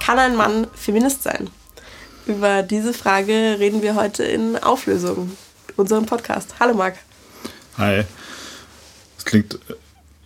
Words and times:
Kann 0.00 0.18
ein 0.18 0.36
Mann 0.36 0.66
Feminist 0.74 1.22
sein? 1.22 1.50
Über 2.26 2.62
diese 2.62 2.92
Frage 2.92 3.56
reden 3.58 3.82
wir 3.82 3.94
heute 3.94 4.24
in 4.24 4.56
Auflösung, 4.56 5.36
unserem 5.76 6.06
Podcast. 6.06 6.54
Hallo 6.60 6.74
Marc. 6.74 6.96
Hi. 7.78 8.04
Das 9.16 9.24
klingt 9.24 9.58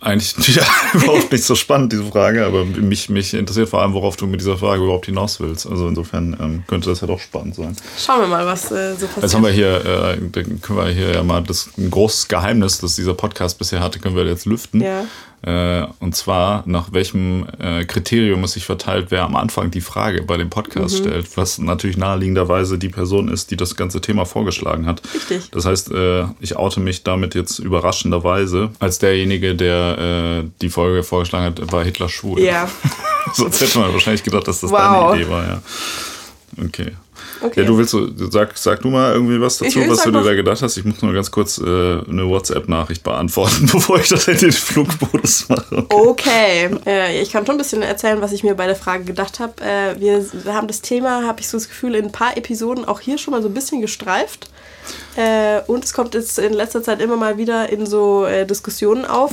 eigentlich 0.03 0.35
ja, 0.55 0.63
überhaupt 0.93 1.31
nicht 1.31 1.43
so 1.43 1.55
spannend, 1.55 1.93
diese 1.93 2.03
Frage, 2.03 2.45
aber 2.45 2.65
mich, 2.65 3.09
mich 3.09 3.33
interessiert 3.33 3.69
vor 3.69 3.81
allem, 3.81 3.93
worauf 3.93 4.17
du 4.17 4.27
mit 4.27 4.41
dieser 4.41 4.57
Frage 4.57 4.83
überhaupt 4.83 5.05
hinaus 5.05 5.39
willst. 5.39 5.65
Also 5.65 5.87
insofern 5.87 6.37
ähm, 6.39 6.63
könnte 6.67 6.89
das 6.89 7.01
ja 7.01 7.07
doch 7.07 7.19
spannend 7.19 7.55
sein. 7.55 7.75
Schauen 7.97 8.21
wir 8.21 8.27
mal, 8.27 8.45
was 8.45 8.71
äh, 8.71 8.95
so 8.95 9.07
passiert. 9.07 9.23
Jetzt 9.23 9.35
haben 9.35 9.43
wir 9.43 9.51
hier, 9.51 9.85
äh, 9.85 10.17
können 10.33 10.77
wir 10.77 10.87
hier 10.89 11.13
ja 11.13 11.23
mal 11.23 11.41
das 11.43 11.69
ein 11.77 11.89
großes 11.89 12.27
Geheimnis, 12.27 12.79
das 12.79 12.95
dieser 12.95 13.13
Podcast 13.13 13.57
bisher 13.57 13.79
hatte, 13.79 13.99
können 13.99 14.15
wir 14.15 14.25
jetzt 14.25 14.45
lüften. 14.45 14.81
Ja. 14.81 15.05
Äh, 15.45 15.85
und 15.99 16.15
zwar, 16.15 16.63
nach 16.65 16.93
welchem 16.93 17.45
äh, 17.59 17.83
Kriterium 17.83 18.43
es 18.45 18.53
sich 18.53 18.65
verteilt, 18.65 19.07
wer 19.09 19.23
am 19.23 19.35
Anfang 19.35 19.71
die 19.71 19.81
Frage 19.81 20.23
bei 20.23 20.37
dem 20.37 20.49
Podcast 20.49 20.99
Mhm. 20.99 21.03
stellt, 21.03 21.37
was 21.37 21.57
natürlich 21.57 21.97
naheliegenderweise 21.97 22.77
die 22.77 22.87
Person 22.89 23.27
ist, 23.27 23.51
die 23.51 23.57
das 23.57 23.75
ganze 23.75 23.99
Thema 23.99 24.25
vorgeschlagen 24.25 24.85
hat. 24.85 25.01
Richtig. 25.13 25.49
Das 25.51 25.65
heißt, 25.65 25.91
äh, 25.91 26.25
ich 26.39 26.55
oute 26.55 26.79
mich 26.79 27.03
damit 27.03 27.35
jetzt 27.35 27.59
überraschenderweise 27.59 28.69
als 28.79 28.99
derjenige, 28.99 29.53
der 29.55 29.97
äh, 30.45 30.49
die 30.61 30.69
Folge 30.69 31.03
vorgeschlagen 31.03 31.45
hat, 31.45 31.71
war 31.73 31.83
Hitler 31.83 32.07
schwul. 32.07 32.39
Ja, 32.39 32.69
Sonst 33.33 33.59
hätte 33.61 33.79
man 33.79 33.91
wahrscheinlich 33.93 34.23
gedacht, 34.23 34.47
dass 34.47 34.61
das 34.61 34.71
Wow. 34.71 35.11
deine 35.11 35.21
Idee 35.23 35.29
war, 35.31 35.43
ja. 35.45 35.61
Okay. 36.63 36.91
Okay. 37.43 37.61
Ja, 37.61 37.65
du 37.67 37.77
willst, 37.77 37.91
so- 37.91 38.07
sag, 38.31 38.57
sag 38.57 38.81
du 38.81 38.89
mal 38.89 39.13
irgendwie 39.13 39.39
was 39.39 39.57
dazu, 39.57 39.79
Ich- 39.79 39.89
was 39.89 40.03
du 40.03 40.11
dir 40.11 40.23
da 40.23 40.33
gedacht 40.33 40.61
hast. 40.61 40.77
Ich 40.77 40.85
muss 40.85 41.01
nur 41.01 41.13
ganz 41.13 41.29
kurz 41.31 41.57
äh, 41.57 41.63
eine 41.63 42.27
WhatsApp-Nachricht 42.27 43.03
beantworten, 43.03 43.67
bevor 43.71 43.99
ich 43.99 44.09
das 44.09 44.27
in 44.27 44.37
den 44.37 44.51
Flugmodus 44.51 45.49
mache. 45.49 45.85
Okay, 45.89 46.69
äh, 46.85 47.21
ich 47.21 47.31
kann 47.31 47.45
schon 47.45 47.55
ein 47.55 47.57
bisschen 47.57 47.81
erzählen, 47.81 48.21
was 48.21 48.31
ich 48.31 48.43
mir 48.43 48.55
bei 48.55 48.65
der 48.67 48.75
Frage 48.75 49.03
gedacht 49.03 49.39
habe. 49.39 49.53
Äh, 49.63 49.99
wir, 49.99 50.25
wir 50.43 50.53
haben 50.53 50.67
das 50.67 50.81
Thema, 50.81 51.25
habe 51.27 51.39
ich 51.41 51.47
so 51.47 51.57
das 51.57 51.67
Gefühl, 51.67 51.95
in 51.95 52.05
ein 52.05 52.11
paar 52.11 52.35
Episoden 52.37 52.85
auch 52.85 52.99
hier 52.99 53.17
schon 53.17 53.31
mal 53.33 53.41
so 53.41 53.47
ein 53.49 53.53
bisschen 53.53 53.81
gestreift. 53.81 54.49
Äh, 55.15 55.61
und 55.67 55.83
es 55.85 55.93
kommt 55.93 56.13
jetzt 56.13 56.39
in 56.39 56.53
letzter 56.53 56.83
Zeit 56.83 57.01
immer 57.01 57.15
mal 57.15 57.37
wieder 57.37 57.69
in 57.69 57.85
so 57.85 58.25
äh, 58.25 58.45
Diskussionen 58.45 59.05
auf. 59.05 59.31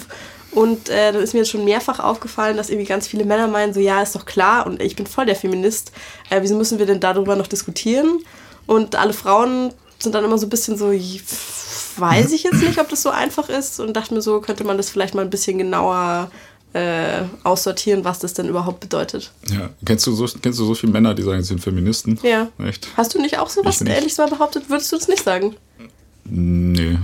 Und 0.52 0.88
äh, 0.88 1.12
dann 1.12 1.22
ist 1.22 1.32
mir 1.32 1.40
jetzt 1.40 1.50
schon 1.50 1.64
mehrfach 1.64 2.00
aufgefallen, 2.00 2.56
dass 2.56 2.70
irgendwie 2.70 2.88
ganz 2.88 3.06
viele 3.06 3.24
Männer 3.24 3.46
meinen, 3.46 3.72
so 3.72 3.80
ja, 3.80 4.02
ist 4.02 4.14
doch 4.14 4.26
klar 4.26 4.66
und 4.66 4.82
ich 4.82 4.96
bin 4.96 5.06
voll 5.06 5.26
der 5.26 5.36
Feminist. 5.36 5.92
Äh, 6.28 6.42
wieso 6.42 6.56
müssen 6.56 6.78
wir 6.78 6.86
denn 6.86 7.00
darüber 7.00 7.36
noch 7.36 7.46
diskutieren? 7.46 8.18
Und 8.66 8.96
alle 8.96 9.12
Frauen 9.12 9.72
sind 10.00 10.14
dann 10.14 10.24
immer 10.24 10.38
so 10.38 10.46
ein 10.46 10.50
bisschen 10.50 10.76
so, 10.76 10.90
weiß 10.90 12.32
ich 12.32 12.42
jetzt 12.42 12.62
nicht, 12.62 12.78
ob 12.80 12.88
das 12.88 13.02
so 13.02 13.10
einfach 13.10 13.48
ist 13.48 13.80
und 13.80 13.94
dachte 13.96 14.14
mir 14.14 14.22
so, 14.22 14.40
könnte 14.40 14.64
man 14.64 14.76
das 14.76 14.90
vielleicht 14.90 15.14
mal 15.14 15.22
ein 15.22 15.30
bisschen 15.30 15.58
genauer 15.58 16.30
äh, 16.72 17.22
aussortieren, 17.42 18.04
was 18.04 18.20
das 18.20 18.34
denn 18.34 18.48
überhaupt 18.48 18.80
bedeutet. 18.80 19.32
Ja. 19.50 19.70
Kennst, 19.84 20.06
du 20.06 20.12
so, 20.12 20.26
kennst 20.40 20.58
du 20.58 20.64
so 20.64 20.74
viele 20.74 20.92
Männer, 20.92 21.14
die 21.14 21.22
sagen, 21.22 21.42
sie 21.42 21.48
sind 21.48 21.60
Feministen? 21.60 22.18
Ja. 22.22 22.48
Echt? 22.64 22.88
Hast 22.96 23.14
du 23.14 23.20
nicht 23.20 23.38
auch 23.38 23.50
so 23.50 23.64
was 23.64 23.76
Ich 23.76 23.80
nicht. 23.82 23.96
Ähnliches 23.96 24.18
mal 24.18 24.28
behauptet? 24.28 24.68
Würdest 24.68 24.92
du 24.92 24.96
das 24.96 25.08
nicht 25.08 25.24
sagen? 25.24 25.56
Nee. 26.24 26.98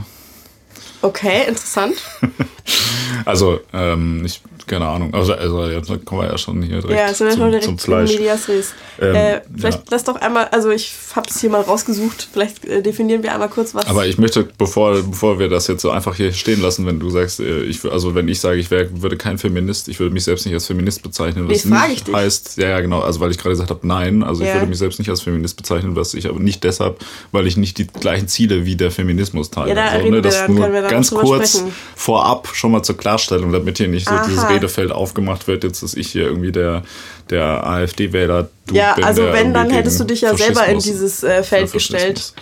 Okay, 1.03 1.47
interessant. 1.49 1.97
Also, 3.25 3.61
ähm, 3.73 4.23
ich, 4.25 4.41
keine 4.67 4.87
Ahnung. 4.87 5.15
Also, 5.15 5.33
also 5.33 5.67
jetzt 5.67 5.89
kommen 6.05 6.23
wir 6.23 6.29
ja 6.29 6.39
schon 6.39 6.63
hier 6.63 6.81
direkt 6.81 6.99
ja, 6.99 7.13
sind 7.15 7.29
wir 7.29 7.37
schon 7.37 7.47
direkt 7.51 7.65
zum 7.65 7.79
Fleisch. 7.79 8.13
Medias 8.13 8.49
Res. 8.49 8.75
Ähm, 9.01 9.15
äh, 9.15 9.41
vielleicht 9.57 9.79
ja. 9.79 9.85
lass 9.91 10.05
doch 10.05 10.17
einmal, 10.17 10.45
also 10.49 10.71
ich 10.71 10.93
habe 11.15 11.27
es 11.31 11.41
hier 11.41 11.51
mal 11.51 11.63
rausgesucht, 11.63 12.29
vielleicht 12.33 12.65
äh, 12.65 12.83
definieren 12.83 13.23
wir 13.23 13.33
einmal 13.33 13.49
kurz 13.49 13.75
was. 13.75 13.87
Aber 13.87 14.07
ich 14.07 14.19
möchte, 14.19 14.47
bevor, 14.59 15.01
bevor 15.03 15.39
wir 15.39 15.49
das 15.49 15.67
jetzt 15.67 15.83
so 15.83 15.91
einfach 15.91 16.15
hier 16.15 16.33
stehen 16.33 16.61
lassen, 16.61 16.87
wenn 16.87 17.01
du 17.01 17.11
sagst, 17.11 17.41
äh, 17.41 17.63
ich, 17.63 17.85
also 17.85 18.15
wenn 18.15 18.29
ich 18.29 18.41
sage, 18.41 18.59
ich 18.59 18.71
wär, 18.71 19.03
würde 19.03 19.17
kein 19.17 19.39
Feminist, 19.39 19.89
ich 19.89 19.99
würde 19.99 20.13
mich 20.13 20.25
selbst 20.25 20.45
nicht 20.45 20.55
als 20.55 20.67
Feminist 20.67 21.03
bezeichnen, 21.03 21.49
was 21.49 21.65
Nee, 21.65 21.77
ich 21.85 21.89
nicht 21.91 22.09
dich. 22.09 22.15
heißt, 22.15 22.59
ja, 22.59 22.69
ja, 22.69 22.81
genau, 22.81 23.01
also 23.01 23.21
weil 23.21 23.31
ich 23.31 23.39
gerade 23.39 23.51
gesagt 23.51 23.71
habe, 23.71 23.87
nein, 23.87 24.23
also 24.23 24.43
ich 24.43 24.49
Ja. 24.49 24.55
würde 24.55 24.67
mich 24.67 24.79
selbst 24.79 24.99
nicht 24.99 25.09
als 25.11 25.23
Feminist 25.23 25.57
bezeichnen, 25.57 25.97
was 25.97 26.15
ich 26.15 26.29
aber 26.29 26.39
nicht 26.41 26.63
deshalb, 26.65 26.99
weil 27.33 27.47
ich 27.47 27.57
nicht 27.57 27.79
die 27.79 27.87
gleichen 27.87 28.29
Ziele 28.29 28.67
wie 28.67 28.77
der 28.77 28.91
Feminismus 28.91 29.51
teile. 29.51 29.71
Ja, 29.71 29.75
da 29.75 29.91
so, 29.93 29.99
reden 29.99 30.13
wir 30.15 30.23
das 30.23 30.39
dann, 30.39 30.55
nur 30.55 30.73
wir 30.73 30.83
ganz 30.83 31.11
kurz 31.11 31.51
sprechen. 31.51 31.73
vorab 31.95 32.49
schon 32.57 32.73
mal 32.73 32.83
zur 32.83 32.97
Klarstellung, 32.97 33.53
damit 33.53 33.79
hier 33.79 33.89
nicht 33.89 34.09
so 34.09 34.15
Aha. 34.15 34.27
dieses 34.27 34.49
Redefeld 34.49 34.91
aufgemacht 34.93 35.47
wird, 35.47 35.65
jetzt 35.65 35.83
dass 35.83 35.95
ich 35.95 36.09
hier 36.09 36.25
irgendwie 36.25 36.53
der, 36.53 36.83
der 37.31 37.67
AfD-Wähler 37.67 38.49
ja, 38.73 38.95
bin, 38.95 39.05
also 39.05 39.23
wenn, 39.33 39.55
dann 39.55 39.71
hättest 39.71 40.01
du 40.01 40.05
dich 40.05 40.23
ja 40.23 40.37
selber 40.37 40.67
in 40.67 40.79
dieses 40.81 41.23
äh, 41.23 41.43
Feld 41.43 41.71
gestellt. 41.73 42.33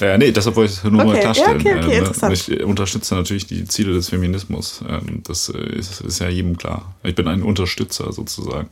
Ja, 0.00 0.16
nee, 0.18 0.30
deshalb 0.30 0.54
wollte 0.56 0.72
ich 0.72 0.78
es 0.78 0.84
nur 0.84 0.92
mal 0.92 1.06
Okay, 1.06 1.14
ja, 1.16 1.20
klarstellen. 1.20 1.60
okay, 1.60 1.74
okay, 1.76 1.84
Äh, 1.84 1.88
ne? 1.88 1.98
interessant. 1.98 2.32
Ich 2.34 2.62
unterstütze 2.62 3.14
natürlich 3.14 3.46
die 3.46 3.64
Ziele 3.64 3.92
des 3.92 4.08
Feminismus. 4.10 4.80
Ähm, 4.88 5.22
Das 5.26 5.48
äh, 5.48 5.58
ist, 5.58 6.00
ist 6.02 6.18
ja 6.20 6.28
jedem 6.28 6.56
klar. 6.56 6.94
Ich 7.02 7.14
bin 7.14 7.26
ein 7.26 7.42
Unterstützer 7.42 8.12
sozusagen. 8.12 8.68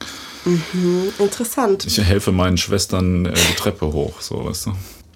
Interessant. 1.18 1.84
Ich 1.86 1.98
helfe 1.98 2.32
meinen 2.32 2.56
Schwestern 2.56 3.26
äh, 3.26 3.32
die 3.32 3.54
Treppe 3.56 3.86
hoch, 3.86 4.20
so 4.20 4.44
weißt 4.44 4.66
du. 4.66 4.72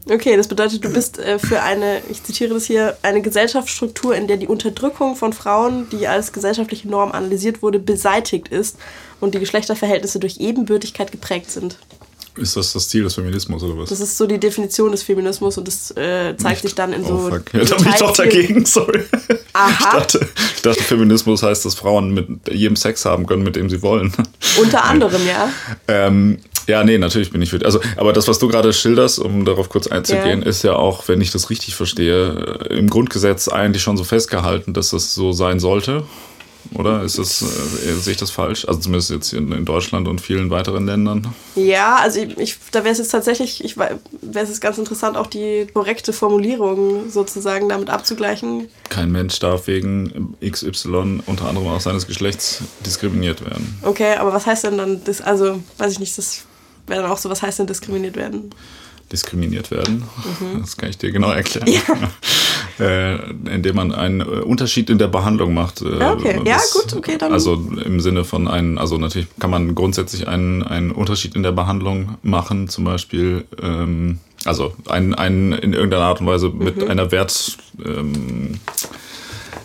Okay, 0.07 0.37
das 0.37 0.49
bedeutet, 0.49 0.85
du 0.85 0.93
bist 0.93 1.19
äh, 1.19 1.39
für 1.39 1.63
eine, 1.63 2.03
ich 2.11 2.23
zitiere 2.23 2.53
das 2.53 2.67
hier, 2.67 2.97
eine 3.01 3.23
Gesellschaftsstruktur, 3.23 4.15
in 4.15 4.29
der 4.29 4.37
die 4.37 4.47
Unterdrückung 4.47 5.17
von 5.17 5.33
Frauen, 5.33 5.89
die 5.91 6.07
als 6.07 6.33
gesellschaftliche 6.33 6.89
Norm 6.89 7.13
analysiert 7.13 7.63
wurde, 7.63 7.79
beseitigt 7.79 8.49
ist 8.49 8.77
und 9.21 9.35
die 9.35 9.39
Geschlechterverhältnisse 9.39 10.19
durch 10.19 10.41
Ebenbürtigkeit 10.41 11.11
geprägt 11.11 11.51
sind. 11.51 11.79
Ist 12.37 12.57
das 12.57 12.73
das 12.73 12.89
Ziel 12.89 13.05
des 13.05 13.15
Feminismus 13.15 13.63
oder 13.63 13.79
was? 13.79 13.91
Das 13.91 14.01
ist 14.01 14.19
so 14.19 14.27
die 14.27 14.39
Definition 14.39 14.91
des 14.91 15.03
Feminismus 15.05 15.57
und 15.57 15.69
das 15.69 15.93
äh, 15.93 16.37
zeigt 16.37 16.63
sich 16.63 16.75
dann 16.75 16.93
in 16.93 17.05
so. 17.05 17.15
Oh, 17.15 17.31
fuck. 17.31 17.55
Ja, 17.55 17.65
da 17.65 17.77
bin 17.77 17.89
ich 17.89 17.95
doch 17.97 18.17
dagegen, 18.17 18.67
sorry. 18.67 19.05
Aha. 19.53 19.71
Ich 19.71 19.87
dachte, 20.01 20.29
ich 20.57 20.63
dachte, 20.63 20.83
Feminismus 20.83 21.43
heißt, 21.45 21.65
dass 21.65 21.75
Frauen 21.77 22.13
mit 22.13 22.29
jedem 22.51 22.75
Sex 22.77 23.05
haben 23.05 23.27
können, 23.27 23.45
mit 23.45 23.55
dem 23.55 23.71
sie 23.71 23.83
wollen. 23.83 24.13
Unter 24.61 24.85
anderem, 24.85 25.25
ja. 25.27 25.49
Ähm, 25.89 26.39
ja, 26.67 26.83
nee, 26.83 26.97
natürlich 26.99 27.31
bin 27.31 27.43
ich 27.43 27.51
für. 27.51 27.63
Also, 27.65 27.81
aber 27.97 28.13
das, 28.13 28.27
was 28.27 28.39
du 28.39 28.49
gerade 28.49 28.73
schilderst, 28.73 29.19
um 29.19 29.45
darauf 29.45 29.69
kurz 29.69 29.87
einzugehen, 29.87 30.43
Ja. 30.43 30.49
ist 30.49 30.65
ja 30.65 30.75
auch, 30.75 31.07
wenn 31.09 31.21
ich 31.21 31.31
das 31.31 31.51
richtig 31.51 31.77
verstehe, 31.77 32.67
im 32.71 32.89
Grundgesetz 32.89 33.49
eigentlich 33.49 33.83
schon 33.83 33.97
so 33.97 34.03
festgehalten, 34.05 34.73
dass 34.73 34.91
das 34.91 35.15
so 35.15 35.33
sein 35.33 35.61
sollte. 35.61 36.05
Oder 36.73 37.03
ist 37.03 37.19
das, 37.19 37.43
äh, 37.43 37.93
sehe 37.95 38.13
ich 38.13 38.19
das 38.19 38.31
falsch? 38.31 38.67
Also 38.67 38.81
zumindest 38.81 39.11
jetzt 39.11 39.33
in, 39.33 39.53
in 39.53 39.65
Deutschland 39.65 40.09
und 40.09 40.21
vielen 40.21 40.51
weiteren 40.51 40.87
Ländern. 40.87 41.35
Ja, 41.55 41.97
also 41.97 42.21
ich, 42.21 42.39
ich, 42.39 42.57
da 42.73 42.85
wäre 42.85 42.93
es 42.93 42.99
jetzt 42.99 43.11
tatsächlich, 43.11 43.63
ich 43.65 43.77
wäre 43.77 43.99
es 44.23 44.61
ganz 44.61 44.79
interessant, 44.79 45.17
auch 45.17 45.27
die 45.27 45.67
korrekte 45.73 46.13
Formulierung 46.13 47.11
sozusagen 47.11 47.69
damit 47.69 47.91
abzugleichen. 47.91 48.69
Kein 48.89 49.13
Mensch 49.13 49.39
darf 49.39 49.67
wegen 49.67 50.37
XY 50.45 51.23
unter 51.27 51.49
anderem 51.49 51.69
auch 51.69 51.81
seines 51.81 52.07
Geschlechts 52.07 52.63
diskriminiert 52.85 53.45
werden. 53.45 53.79
Okay, 53.83 54.15
aber 54.17 54.33
was 54.33 54.47
heißt 54.47 54.65
denn 54.65 54.79
dann 54.79 55.05
das, 55.05 55.21
also, 55.21 55.61
weiß 55.79 55.93
ich 55.93 56.01
nicht, 56.01 56.17
das 56.17 56.45
wäre 56.87 57.03
dann 57.03 57.11
auch 57.11 57.19
so, 57.19 57.31
was 57.31 57.43
heißt 57.43 57.59
denn 57.59 57.67
diskriminiert 57.67 58.17
werden? 58.17 58.51
diskriminiert 59.13 59.71
werden. 59.71 60.03
Das 60.61 60.77
kann 60.77 60.91
ich 60.91 60.99
dir 60.99 61.13
genau 61.13 61.31
erklären. 61.31 61.69
äh, 62.81 63.17
indem 63.55 63.77
man 63.77 63.93
einen 63.93 64.21
äh, 64.21 64.25
Unterschied 64.25 64.91
in 64.91 64.99
der 64.99 65.09
Behandlung 65.09 65.55
macht. 65.55 65.83
Äh, 65.83 65.99
Ja, 65.99 66.13
okay. 66.13 66.41
Ja, 66.45 66.59
gut, 66.73 66.95
okay, 66.97 67.17
dann- 67.19 67.33
Also 67.33 67.55
im 67.85 68.01
Sinne 68.01 68.25
von 68.25 68.49
einem, 68.49 68.79
also 68.79 68.99
natürlich 68.99 69.29
kann 69.39 69.51
man 69.51 69.75
grundsätzlich 69.75 70.27
einen, 70.29 70.63
einen 70.63 70.91
Unterschied 70.91 71.35
in 71.37 71.43
der 71.43 71.53
Behandlung 71.53 72.17
machen, 72.23 72.69
zum 72.69 72.85
Beispiel, 72.85 73.45
ähm, 73.63 74.19
also 74.45 74.75
einen, 74.89 75.15
einen 75.15 75.53
in 75.53 75.73
irgendeiner 75.73 76.05
Art 76.05 76.21
und 76.21 76.27
Weise 76.27 76.49
mit 76.51 76.77
Mhm. 76.83 76.91
einer 76.91 77.11
Wert. 77.13 77.57
Ähm, 77.85 78.59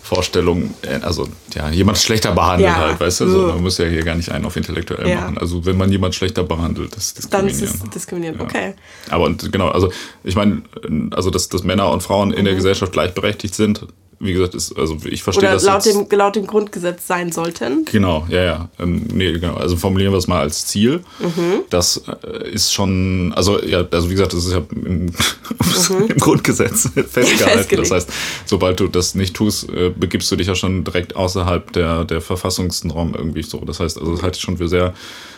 Vorstellung, 0.10 0.74
äh, 0.82 1.00
also 1.04 1.28
ja, 1.54 1.70
jemand 1.70 2.00
schlechter 2.00 2.32
behandelt 2.34 2.68
Ja. 2.70 2.78
halt, 2.78 3.00
weißt 3.00 3.22
du? 3.22 3.30
So, 3.30 3.48
man 3.48 3.62
muss 3.62 3.78
ja 3.78 3.86
hier 3.86 4.04
gar 4.04 4.16
nicht 4.16 4.32
einen 4.32 4.44
auf 4.46 4.56
intellektuell 4.56 5.08
Ja. 5.08 5.22
machen. 5.22 5.38
Also 5.38 5.66
wenn 5.66 5.78
man 5.78 5.92
jemand 5.92 6.16
schlechter 6.16 6.44
behandelt, 6.44 6.96
das 6.96 7.12
ist 7.12 7.32
Dann 7.32 7.46
diskriminieren. 7.46 7.76
ist 7.76 7.84
es 7.84 7.90
diskriminiert, 7.92 8.36
Ja. 8.38 8.42
okay. 8.42 8.74
Aber 9.12 9.26
und 9.26 9.52
genau, 9.52 9.68
also 9.70 9.92
ich 10.24 10.36
meine, 10.36 10.64
also 11.12 11.30
dass, 11.30 11.48
dass 11.50 11.64
Männer 11.64 11.92
und 11.92 12.02
Frauen 12.02 12.34
in 12.34 12.46
der 12.46 12.56
Gesellschaft 12.56 12.92
gleichberechtigt 12.92 13.54
sind, 13.54 13.86
wie 14.22 14.34
gesagt, 14.34 14.54
ist, 14.54 14.78
also 14.78 14.98
ich 15.06 15.24
verstehe 15.24 15.46
Oder 15.46 15.54
das 15.54 15.64
laut 15.64 15.86
dem, 15.86 16.06
laut 16.18 16.36
dem 16.36 16.46
Grundgesetz 16.46 17.08
sein 17.08 17.32
sollten. 17.32 17.86
Genau, 17.86 18.26
ja, 18.30 18.44
ja. 18.44 18.70
Ähm, 18.78 19.08
nee, 19.14 19.32
genau. 19.32 19.56
Also 19.56 19.78
formulieren 19.78 20.12
wir 20.12 20.18
es 20.18 20.28
mal 20.28 20.40
als 20.42 20.66
Ziel. 20.66 21.02
Mhm. 21.20 21.62
Das 21.70 22.04
äh, 22.24 22.50
ist 22.50 22.74
schon, 22.74 23.32
also 23.34 23.62
ja, 23.64 23.86
also 23.90 24.10
wie 24.10 24.14
gesagt, 24.14 24.34
das 24.34 24.46
ist 24.46 24.52
ja 24.52 24.62
im, 24.76 25.08
im 26.10 26.18
Grundgesetz 26.18 26.90
festgehalten. 27.10 27.76
Mhm. 27.76 27.80
Das 27.82 27.92
heißt, 27.92 28.10
sobald 28.46 28.80
du 28.82 28.88
das 28.88 29.16
nicht 29.16 29.36
tust, 29.36 29.70
äh, 29.70 29.90
begibst 29.90 30.30
du 30.32 30.36
dich 30.36 30.48
ja 30.48 30.56
schon 30.56 30.84
direkt 30.84 31.16
außerhalb 31.16 31.72
der, 31.72 32.04
der 32.04 32.20
Verfassungsnorm 32.20 33.16
irgendwie 33.16 33.44
so. 33.44 33.60
Das 33.60 33.80
heißt, 33.80 33.98
also 34.00 34.12
das 34.14 34.22
halte 34.22 34.36
ich 34.36 34.42
schon 34.44 34.58
für 34.58 34.68
sehr, 34.68 34.94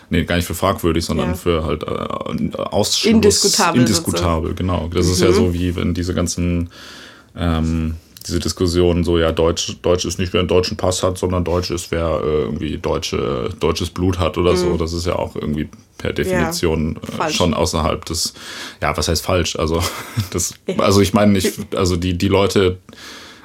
nee, 0.10 0.24
gar 0.24 0.38
nicht 0.38 0.46
für 0.48 0.56
fragwürdig, 0.56 1.06
sondern 1.06 1.30
Ja. 1.30 1.36
für 1.36 1.66
halt 1.66 1.84
äh, 1.84 2.58
Ausschluss. 2.58 3.06
Indiskutabel 3.12 3.82
Indiskutabel, 3.82 4.56
genau. 4.56 4.90
Das 4.92 5.06
ist 5.08 5.20
Mhm. 5.20 5.26
ja 5.28 5.32
so 5.34 5.54
wie 5.54 5.76
wenn 5.76 5.94
diese 5.94 6.16
ganzen 6.16 6.72
ähm, 7.38 7.96
diese 8.28 8.40
Diskussion 8.40 9.04
so, 9.04 9.18
ja, 9.18 9.32
Deutsch, 9.32 9.78
Deutsch 9.82 10.06
ist 10.06 10.20
nicht, 10.20 10.34
wer 10.34 10.40
einen 10.40 10.48
deutschen 10.48 10.78
Pass 10.78 11.04
hat, 11.04 11.18
sondern 11.18 11.44
Deutsch 11.44 11.72
ist, 11.72 11.92
wer 11.92 12.22
äh, 12.24 12.42
irgendwie 12.44 12.78
deutsche, 12.78 13.50
deutsches 13.60 13.90
Blut 13.90 14.20
hat 14.20 14.38
oder 14.38 14.56
so. 14.56 14.78
Das 14.78 14.94
ist 14.94 15.06
ja 15.06 15.16
auch 15.16 15.36
irgendwie 15.36 15.70
per 15.98 16.14
Definition 16.14 16.96
äh, 16.96 17.00
Mhm. 17.00 17.18
falsch. 17.18 17.36
schon 17.36 17.54
außerhalb 17.54 18.06
des, 18.06 18.34
ja, 18.82 18.96
was 18.96 19.08
heißt 19.08 19.26
falsch? 19.26 19.56
Also, 19.56 19.82
das, 20.32 20.54
also 20.78 21.02
ich 21.02 21.14
meine, 21.14 21.38
ich, 21.38 21.54
also 21.76 21.96
die, 21.96 22.18
die 22.18 22.28
Leute, 22.28 22.78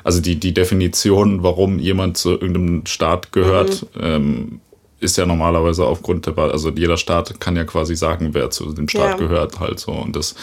also 0.05 0.21
die, 0.21 0.37
die 0.37 0.55
Definition, 0.55 1.43
warum 1.43 1.79
jemand 1.79 2.17
zu 2.17 2.33
irgendeinem 2.33 2.87
Staat 2.87 3.33
gehört, 3.33 3.87
mhm. 3.95 4.01
ähm, 4.03 4.61
ist 5.07 5.17
ja 5.17 5.25
normalerweise 5.25 5.87
aufgrund 5.87 6.27
der, 6.27 6.37
also 6.37 6.71
jeder 6.71 6.97
Staat 6.97 7.41
kann 7.41 7.57
ja 7.57 7.65
quasi 7.65 7.97
sagen, 7.97 8.31
wer 8.33 8.51
zu 8.51 8.73
dem 8.73 8.89
Staat 8.89 9.13
ja. 9.13 9.17
gehört 9.17 9.61
halt 9.61 9.81
so 9.81 9.93
und 9.93 10.15
das 10.15 10.35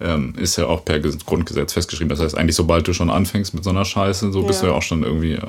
ähm, 0.00 0.34
ist 0.38 0.56
ja 0.56 0.66
auch 0.66 0.84
per 0.84 0.98
Grundgesetz 1.00 1.72
festgeschrieben. 1.74 2.08
Das 2.08 2.20
heißt, 2.20 2.36
eigentlich 2.36 2.56
sobald 2.56 2.88
du 2.88 2.92
schon 2.92 3.10
anfängst 3.10 3.52
mit 3.54 3.64
so 3.64 3.70
einer 3.70 3.84
Scheiße, 3.84 4.32
so 4.32 4.40
ja. 4.40 4.46
bist 4.46 4.62
du 4.62 4.66
ja 4.66 4.72
auch 4.72 4.82
schon 4.82 5.02
irgendwie 5.02 5.34
äh, 5.34 5.40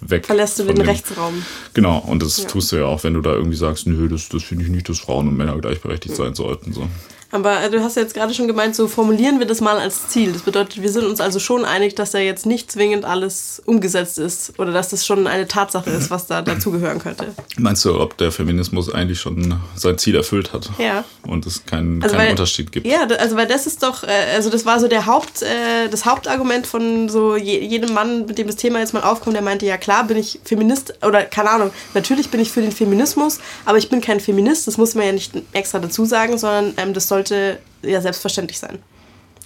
weg. 0.00 0.26
Verlässt 0.26 0.58
du 0.58 0.64
den 0.64 0.76
dem, 0.76 0.86
Rechtsraum. 0.86 1.42
Genau, 1.74 1.98
und 1.98 2.22
das 2.22 2.38
ja. 2.38 2.48
tust 2.48 2.72
du 2.72 2.76
ja 2.76 2.86
auch, 2.86 3.04
wenn 3.04 3.14
du 3.14 3.20
da 3.20 3.32
irgendwie 3.32 3.56
sagst, 3.56 3.86
nö, 3.86 4.08
das, 4.08 4.28
das 4.28 4.42
finde 4.42 4.64
ich 4.64 4.70
nicht, 4.70 4.88
dass 4.88 4.98
Frauen 4.98 5.28
und 5.28 5.36
Männer 5.36 5.58
gleichberechtigt 5.58 6.16
sein 6.16 6.34
sollten. 6.34 6.72
So. 6.72 6.88
Aber 7.32 7.62
äh, 7.62 7.70
du 7.70 7.82
hast 7.82 7.96
jetzt 7.96 8.14
gerade 8.14 8.34
schon 8.34 8.48
gemeint, 8.48 8.74
so 8.74 8.88
formulieren 8.88 9.38
wir 9.38 9.46
das 9.46 9.60
mal 9.60 9.78
als 9.78 10.08
Ziel. 10.08 10.32
Das 10.32 10.42
bedeutet, 10.42 10.82
wir 10.82 10.90
sind 10.90 11.04
uns 11.04 11.20
also 11.20 11.38
schon 11.38 11.64
einig, 11.64 11.94
dass 11.94 12.10
da 12.10 12.18
jetzt 12.18 12.46
nicht 12.46 12.70
zwingend 12.72 13.04
alles 13.04 13.62
umgesetzt 13.66 14.18
ist 14.18 14.58
oder 14.58 14.72
dass 14.72 14.88
das 14.88 15.06
schon 15.06 15.26
eine 15.26 15.46
Tatsache 15.46 15.90
ist, 15.90 16.10
was 16.10 16.26
da 16.26 16.42
dazugehören 16.42 16.98
könnte. 16.98 17.28
Meinst 17.58 17.84
du, 17.84 18.00
ob 18.00 18.16
der 18.16 18.32
Feminismus 18.32 18.92
eigentlich 18.92 19.20
schon 19.20 19.60
sein 19.74 19.98
Ziel 19.98 20.16
erfüllt 20.16 20.52
hat? 20.52 20.70
Ja. 20.78 21.04
Und 21.26 21.46
es 21.46 21.64
keinen, 21.64 22.02
also 22.02 22.16
keinen 22.16 22.24
weil, 22.24 22.30
Unterschied 22.32 22.72
gibt? 22.72 22.86
Ja, 22.86 23.06
also 23.06 23.36
weil 23.36 23.46
das 23.46 23.66
ist 23.66 23.82
doch, 23.82 24.02
äh, 24.02 24.34
also 24.34 24.50
das 24.50 24.66
war 24.66 24.80
so 24.80 24.88
der 24.88 25.06
Haupt, 25.06 25.42
äh, 25.42 25.88
das 25.88 26.06
Hauptargument 26.06 26.66
von 26.66 27.08
so 27.08 27.36
jedem 27.36 27.94
Mann, 27.94 28.26
mit 28.26 28.38
dem 28.38 28.46
das 28.46 28.56
Thema 28.56 28.80
jetzt 28.80 28.94
mal 28.94 29.02
aufkommt, 29.02 29.36
der 29.36 29.42
meinte, 29.42 29.66
ja 29.66 29.76
klar, 29.76 30.04
bin 30.04 30.16
ich 30.16 30.40
Feminist 30.44 30.94
oder 31.06 31.22
keine 31.22 31.50
Ahnung, 31.50 31.70
natürlich 31.94 32.30
bin 32.30 32.40
ich 32.40 32.50
für 32.50 32.60
den 32.60 32.72
Feminismus, 32.72 33.38
aber 33.64 33.78
ich 33.78 33.88
bin 33.88 34.00
kein 34.00 34.20
Feminist, 34.20 34.66
das 34.66 34.76
muss 34.76 34.94
man 34.94 35.06
ja 35.06 35.12
nicht 35.12 35.32
extra 35.52 35.78
dazu 35.78 36.04
sagen, 36.04 36.38
sondern 36.38 36.74
ähm, 36.76 36.92
das 36.92 37.08
soll 37.08 37.19
sollte 37.20 37.58
ja 37.82 38.00
selbstverständlich 38.00 38.58
sein. 38.58 38.78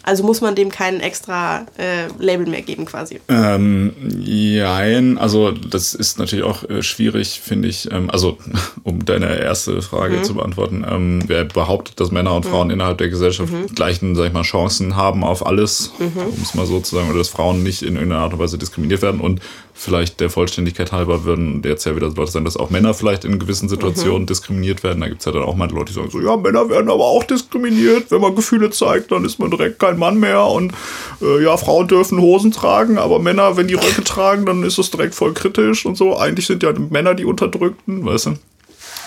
Also 0.06 0.22
muss 0.22 0.42
man 0.42 0.54
dem 0.54 0.70
kein 0.70 1.00
extra 1.00 1.64
äh, 1.78 2.08
Label 2.18 2.46
mehr 2.46 2.60
geben 2.60 2.84
quasi. 2.84 3.20
Ähm, 3.28 3.94
jein, 4.18 5.16
also 5.16 5.50
das 5.50 5.94
ist 5.94 6.18
natürlich 6.18 6.44
auch 6.44 6.62
äh, 6.68 6.82
schwierig, 6.82 7.40
finde 7.40 7.68
ich. 7.68 7.90
Ähm, 7.90 8.10
also 8.10 8.36
um 8.82 9.06
deine 9.06 9.38
erste 9.38 9.80
Frage 9.80 10.18
mhm. 10.18 10.24
zu 10.24 10.34
beantworten, 10.34 10.84
ähm, 10.86 11.22
wer 11.26 11.46
behauptet, 11.46 11.98
dass 12.00 12.10
Männer 12.10 12.34
und 12.34 12.44
Frauen 12.44 12.66
mhm. 12.66 12.74
innerhalb 12.74 12.98
der 12.98 13.08
Gesellschaft 13.08 13.50
mhm. 13.50 13.68
gleichen, 13.74 14.14
sag 14.14 14.26
ich 14.26 14.32
mal, 14.34 14.42
Chancen 14.42 14.94
haben 14.94 15.24
auf 15.24 15.46
alles, 15.46 15.92
mhm. 15.98 16.20
um 16.36 16.42
es 16.42 16.54
mal 16.54 16.66
so 16.66 16.80
zu 16.80 16.96
sagen, 16.96 17.08
oder 17.08 17.18
dass 17.18 17.30
Frauen 17.30 17.62
nicht 17.62 17.80
in 17.80 17.94
irgendeiner 17.94 18.20
Art 18.20 18.34
und 18.34 18.40
Weise 18.40 18.58
diskriminiert 18.58 19.00
werden 19.00 19.20
und 19.20 19.40
vielleicht 19.74 20.20
der 20.20 20.30
Vollständigkeit 20.30 20.92
halber 20.92 21.24
würden 21.24 21.60
jetzt 21.64 21.84
ja 21.84 21.96
wieder 21.96 22.08
Leute 22.08 22.30
sein, 22.30 22.44
dass 22.44 22.56
auch 22.56 22.70
Männer 22.70 22.94
vielleicht 22.94 23.24
in 23.24 23.40
gewissen 23.40 23.68
Situationen 23.68 24.22
mhm. 24.22 24.26
diskriminiert 24.26 24.84
werden. 24.84 25.00
Da 25.00 25.08
gibt 25.08 25.20
es 25.20 25.26
ja 25.26 25.32
dann 25.32 25.42
auch 25.42 25.56
mal 25.56 25.68
Leute, 25.68 25.86
die 25.86 25.94
sagen 25.94 26.10
so, 26.10 26.20
ja, 26.20 26.36
Männer 26.36 26.70
werden 26.70 26.88
aber 26.88 27.04
auch 27.04 27.24
diskriminiert. 27.24 28.10
Wenn 28.10 28.20
man 28.20 28.36
Gefühle 28.36 28.70
zeigt, 28.70 29.10
dann 29.10 29.24
ist 29.24 29.38
man 29.38 29.50
direkt 29.50 29.80
kein 29.80 29.98
Mann 29.98 30.18
mehr. 30.18 30.44
Und 30.44 30.72
äh, 31.20 31.42
ja, 31.42 31.56
Frauen 31.56 31.88
dürfen 31.88 32.20
Hosen 32.20 32.52
tragen, 32.52 32.98
aber 32.98 33.18
Männer, 33.18 33.56
wenn 33.56 33.66
die 33.66 33.74
Röcke 33.74 34.04
tragen, 34.04 34.46
dann 34.46 34.62
ist 34.62 34.78
das 34.78 34.90
direkt 34.90 35.14
voll 35.14 35.34
kritisch 35.34 35.84
und 35.84 35.96
so. 35.96 36.16
Eigentlich 36.16 36.46
sind 36.46 36.62
ja 36.62 36.72
Männer 36.72 37.14
die 37.14 37.24
Unterdrückten, 37.24 38.06
weißt 38.06 38.26
du? 38.26 38.34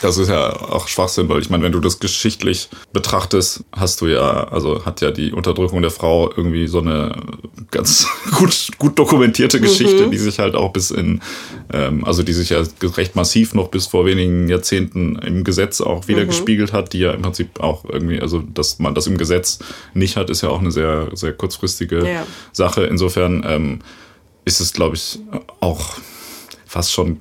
Das 0.02 0.18
ist 0.18 0.30
ja 0.30 0.54
auch 0.54 0.88
Schwachsinn, 0.88 1.28
weil 1.30 1.42
ich 1.42 1.50
meine, 1.50 1.64
wenn 1.64 1.72
du 1.72 1.80
das 1.80 2.00
geschichtlich 2.00 2.70
betrachtest, 2.94 3.64
hast 3.72 4.02
du 4.02 4.08
ja, 4.08 4.46
also 4.46 4.86
hat 4.86 5.02
ja 5.02 5.12
die 5.12 5.32
Unterdrückung 5.32 5.82
der 5.82 5.92
Frau 5.92 6.32
irgendwie 6.36 6.68
so 6.68 6.80
eine 6.80 7.16
ganz 7.72 8.08
gut, 8.38 8.70
gut 8.78 9.00
dokumentierte 9.00 9.60
Geschichte, 9.60 10.08
mhm. 10.08 10.12
die 10.12 10.18
sich 10.18 10.40
halt 10.40 10.56
auch 10.56 10.72
bis 10.72 10.92
in, 10.92 11.22
ähm, 11.74 12.06
also 12.06 12.24
die 12.24 12.34
sich 12.34 12.50
ja 12.50 12.64
recht 12.82 13.16
massiv 13.16 13.54
noch 13.54 13.70
bis 13.70 13.88
vor 13.88 14.06
wenigen 14.06 14.48
Jahrzehnten 14.48 15.18
im 15.18 15.44
Gesetz 15.44 15.82
auch 15.82 16.08
wieder 16.08 16.24
mhm. 16.24 16.28
gespiegelt 16.28 16.74
hat, 16.74 16.94
die 16.94 17.00
ja 17.00 17.12
im 17.14 17.22
Prinzip 17.22 17.60
auch 17.60 17.86
irgendwie, 17.86 18.22
also 18.22 18.40
dass 18.40 18.80
man 18.80 18.94
das 18.94 19.08
im 19.08 19.18
Gesetz 19.18 19.60
nicht 19.94 20.16
hat, 20.16 20.30
ist 20.30 20.42
ja 20.42 20.50
auch 20.50 20.60
eine 20.60 20.72
sehr, 20.72 21.10
sehr 21.14 21.34
kurzfristige 21.34 22.08
ja. 22.08 22.28
Sache. 22.52 22.86
Insofern 22.86 23.44
ähm, 23.48 23.80
ist 24.46 24.62
es, 24.62 24.74
glaube 24.74 24.96
ich, 24.96 25.20
auch 25.60 25.96
fast 26.68 26.92
schon 26.92 27.20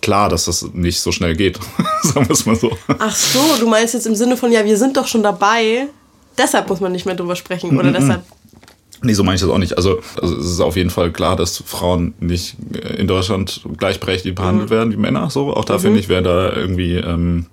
klar, 0.00 0.28
dass 0.28 0.46
das 0.46 0.62
nicht 0.72 1.00
so 1.00 1.12
schnell 1.12 1.36
geht. 1.36 1.58
Sagen 2.02 2.26
wir 2.26 2.32
es 2.32 2.46
mal 2.46 2.56
so. 2.56 2.76
Ach 2.98 3.14
so, 3.14 3.40
du 3.58 3.68
meinst 3.68 3.94
jetzt 3.94 4.06
im 4.06 4.14
Sinne 4.14 4.36
von, 4.36 4.50
ja, 4.50 4.64
wir 4.64 4.76
sind 4.76 4.96
doch 4.96 5.06
schon 5.06 5.22
dabei, 5.22 5.88
deshalb 6.38 6.68
muss 6.68 6.80
man 6.80 6.92
nicht 6.92 7.06
mehr 7.06 7.14
drüber 7.14 7.36
sprechen 7.36 7.78
oder 7.78 7.90
mm 7.90 7.94
-mm. 7.94 7.98
deshalb. 7.98 8.24
Nee, 9.02 9.14
so 9.14 9.24
meine 9.24 9.36
ich 9.36 9.40
das 9.40 9.50
auch 9.50 9.58
nicht. 9.58 9.76
Also, 9.76 10.00
also 10.20 10.36
es 10.36 10.46
ist 10.46 10.60
auf 10.60 10.76
jeden 10.76 10.90
Fall 10.90 11.10
klar, 11.10 11.36
dass 11.36 11.62
Frauen 11.64 12.14
nicht 12.20 12.56
in 12.98 13.06
Deutschland 13.06 13.62
gleichberechtigt 13.78 14.34
behandelt 14.34 14.68
mhm. 14.68 14.74
werden 14.74 14.92
wie 14.92 14.96
Männer. 14.96 15.30
So, 15.30 15.54
auch 15.54 15.64
da 15.64 15.74
mhm. 15.74 15.80
finde 15.80 16.00
ich, 16.00 16.08
wer 16.08 16.20
da 16.20 16.52
irgendwie, 16.52 16.96
ähm, 16.96 17.46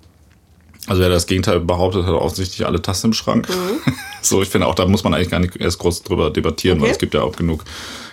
also 0.88 1.02
wer 1.02 1.08
das 1.08 1.26
Gegenteil 1.26 1.60
behauptet, 1.60 2.04
hat 2.04 2.14
offensichtlich 2.14 2.66
alle 2.66 2.82
Tassen 2.82 3.08
im 3.08 3.12
Schrank. 3.12 3.48
Mhm. 3.48 3.92
so, 4.22 4.42
ich 4.42 4.48
finde 4.48 4.66
auch, 4.66 4.74
da 4.74 4.86
muss 4.86 5.04
man 5.04 5.14
eigentlich 5.14 5.30
gar 5.30 5.40
nicht 5.40 5.56
erst 5.56 5.78
groß 5.78 6.02
drüber 6.02 6.30
debattieren, 6.30 6.78
okay. 6.78 6.86
weil 6.86 6.92
es 6.92 6.98
gibt 6.98 7.14
ja 7.14 7.22
auch 7.22 7.36
genug 7.36 7.64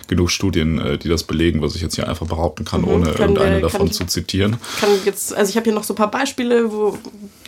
genug 0.08 0.30
Studien, 0.30 0.78
äh, 0.78 0.98
die 0.98 1.08
das 1.08 1.24
belegen, 1.24 1.62
was 1.62 1.74
ich 1.74 1.82
jetzt 1.82 1.96
hier 1.96 2.08
einfach 2.08 2.26
behaupten 2.26 2.64
kann, 2.64 2.82
mhm, 2.82 2.88
ohne 2.88 3.10
irgendeine 3.10 3.56
wir, 3.56 3.60
davon 3.62 3.90
zu 3.90 4.04
zitieren. 4.06 4.56
Kann 4.80 4.90
jetzt, 5.04 5.34
also 5.34 5.50
ich 5.50 5.56
habe 5.56 5.64
hier 5.64 5.72
noch 5.72 5.84
so 5.84 5.94
ein 5.94 5.96
paar 5.96 6.10
Beispiele, 6.10 6.70
wo 6.70 6.96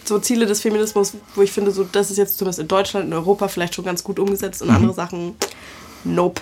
so 0.04 0.18
Ziele 0.18 0.46
des 0.46 0.60
Feminismus, 0.60 1.14
wo 1.34 1.42
ich 1.42 1.52
finde, 1.52 1.70
so 1.70 1.84
das 1.84 2.10
ist 2.10 2.16
jetzt 2.16 2.38
zumindest 2.38 2.60
in 2.60 2.68
Deutschland, 2.68 3.06
in 3.06 3.12
Europa 3.12 3.48
vielleicht 3.48 3.74
schon 3.74 3.84
ganz 3.84 4.02
gut 4.02 4.18
umgesetzt 4.18 4.62
und 4.62 4.68
mhm. 4.68 4.76
andere 4.76 4.94
Sachen 4.94 5.34
Nope. 6.04 6.40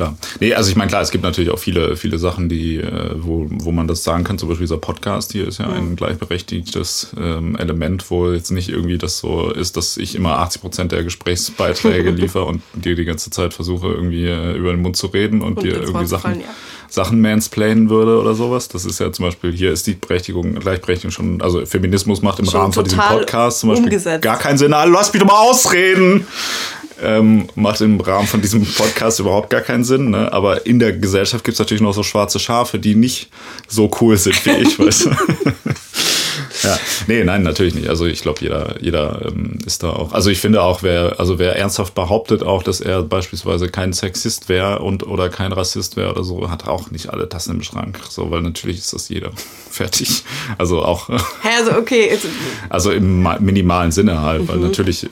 Klar. 0.00 0.16
Nee, 0.40 0.54
also 0.54 0.70
ich 0.70 0.76
meine, 0.76 0.88
klar, 0.88 1.02
es 1.02 1.10
gibt 1.10 1.24
natürlich 1.24 1.50
auch 1.50 1.58
viele, 1.58 1.96
viele 1.96 2.18
Sachen, 2.18 2.48
die, 2.48 2.76
äh, 2.76 3.10
wo, 3.16 3.46
wo 3.50 3.70
man 3.70 3.86
das 3.86 4.02
sagen 4.02 4.24
kann. 4.24 4.38
Zum 4.38 4.48
Beispiel 4.48 4.64
dieser 4.64 4.78
Podcast 4.78 5.32
hier 5.32 5.46
ist 5.46 5.58
ja 5.58 5.68
ein 5.68 5.94
gleichberechtigtes 5.96 7.14
ähm, 7.20 7.56
Element, 7.56 8.10
wo 8.10 8.30
jetzt 8.30 8.50
nicht 8.50 8.70
irgendwie 8.70 8.96
das 8.96 9.18
so 9.18 9.50
ist, 9.50 9.76
dass 9.76 9.98
ich 9.98 10.14
immer 10.14 10.38
80 10.38 10.62
Prozent 10.62 10.92
der 10.92 11.04
Gesprächsbeiträge 11.04 12.10
liefere 12.12 12.44
und 12.44 12.62
dir 12.72 12.94
die 12.94 13.04
ganze 13.04 13.30
Zeit 13.30 13.52
versuche, 13.52 13.88
irgendwie 13.88 14.26
äh, 14.26 14.56
über 14.56 14.70
den 14.70 14.80
Mund 14.80 14.96
zu 14.96 15.08
reden 15.08 15.42
und, 15.42 15.58
und 15.58 15.64
dir 15.64 15.74
irgendwie 15.74 16.06
Sachen, 16.06 16.22
fallen, 16.22 16.40
ja. 16.40 16.46
Sachen 16.88 17.20
mansplainen 17.20 17.90
würde 17.90 18.18
oder 18.18 18.34
sowas. 18.34 18.68
Das 18.68 18.84
ist 18.84 19.00
ja 19.00 19.12
zum 19.12 19.26
Beispiel, 19.26 19.52
hier 19.52 19.70
ist 19.70 19.86
die 19.86 19.94
Berechtigung, 19.94 20.54
Gleichberechtigung 20.54 21.10
schon, 21.10 21.42
also 21.42 21.66
Feminismus 21.66 22.22
macht 22.22 22.38
im 22.38 22.46
schon 22.46 22.60
Rahmen 22.60 22.72
von 22.72 22.84
diesem 22.84 23.00
Podcast 23.00 23.60
zum 23.60 23.70
Beispiel 23.70 23.84
umgesetzt. 23.84 24.22
gar 24.22 24.38
keinen 24.38 24.56
Sinn. 24.56 24.70
Lass 24.70 25.12
mich 25.12 25.20
doch 25.20 25.28
mal 25.28 25.40
ausreden 25.40 26.26
ähm, 27.02 27.48
macht 27.54 27.80
im 27.80 28.00
Rahmen 28.00 28.26
von 28.26 28.40
diesem 28.40 28.64
Podcast 28.64 29.20
überhaupt 29.20 29.50
gar 29.50 29.60
keinen 29.60 29.84
Sinn. 29.84 30.10
Ne? 30.10 30.32
Aber 30.32 30.66
in 30.66 30.78
der 30.78 30.92
Gesellschaft 30.92 31.44
gibt 31.44 31.54
es 31.54 31.58
natürlich 31.58 31.82
noch 31.82 31.94
so 31.94 32.02
schwarze 32.02 32.38
Schafe, 32.38 32.78
die 32.78 32.94
nicht 32.94 33.30
so 33.68 33.90
cool 34.00 34.16
sind 34.16 34.44
wie 34.46 34.50
ich, 34.50 34.78
weißt 34.78 35.06
du. 35.06 35.10
ja, 36.62 36.78
nee, 37.06 37.24
nein, 37.24 37.42
natürlich 37.42 37.74
nicht. 37.74 37.88
Also 37.88 38.06
ich 38.06 38.22
glaube, 38.22 38.40
jeder, 38.40 38.74
jeder 38.80 39.26
ähm, 39.26 39.58
ist 39.66 39.82
da 39.82 39.90
auch. 39.90 40.12
Also 40.12 40.30
ich 40.30 40.40
finde 40.40 40.62
auch, 40.62 40.82
wer, 40.82 41.18
also 41.18 41.38
wer 41.38 41.56
ernsthaft 41.56 41.94
behauptet 41.94 42.42
auch, 42.42 42.62
dass 42.62 42.80
er 42.80 43.02
beispielsweise 43.02 43.68
kein 43.68 43.92
Sexist 43.92 44.48
wäre 44.48 44.80
und 44.80 45.06
oder 45.06 45.28
kein 45.28 45.52
Rassist 45.52 45.96
wäre 45.96 46.10
oder 46.10 46.24
so, 46.24 46.50
hat 46.50 46.66
auch 46.66 46.90
nicht 46.90 47.10
alle 47.10 47.28
Tassen 47.28 47.56
im 47.56 47.62
Schrank. 47.62 47.98
So, 48.08 48.30
weil 48.30 48.42
natürlich 48.42 48.78
ist 48.78 48.92
das 48.92 49.08
jeder 49.08 49.30
fertig. 49.70 50.24
Also 50.58 50.82
auch. 50.82 51.08
Also 51.42 51.72
okay. 51.72 52.16
Also 52.68 52.90
im 52.90 53.26
minimalen 53.40 53.92
Sinne 53.92 54.20
halt, 54.20 54.46
weil 54.48 54.56
mhm. 54.56 54.62
natürlich, 54.64 55.04
äh, 55.04 55.08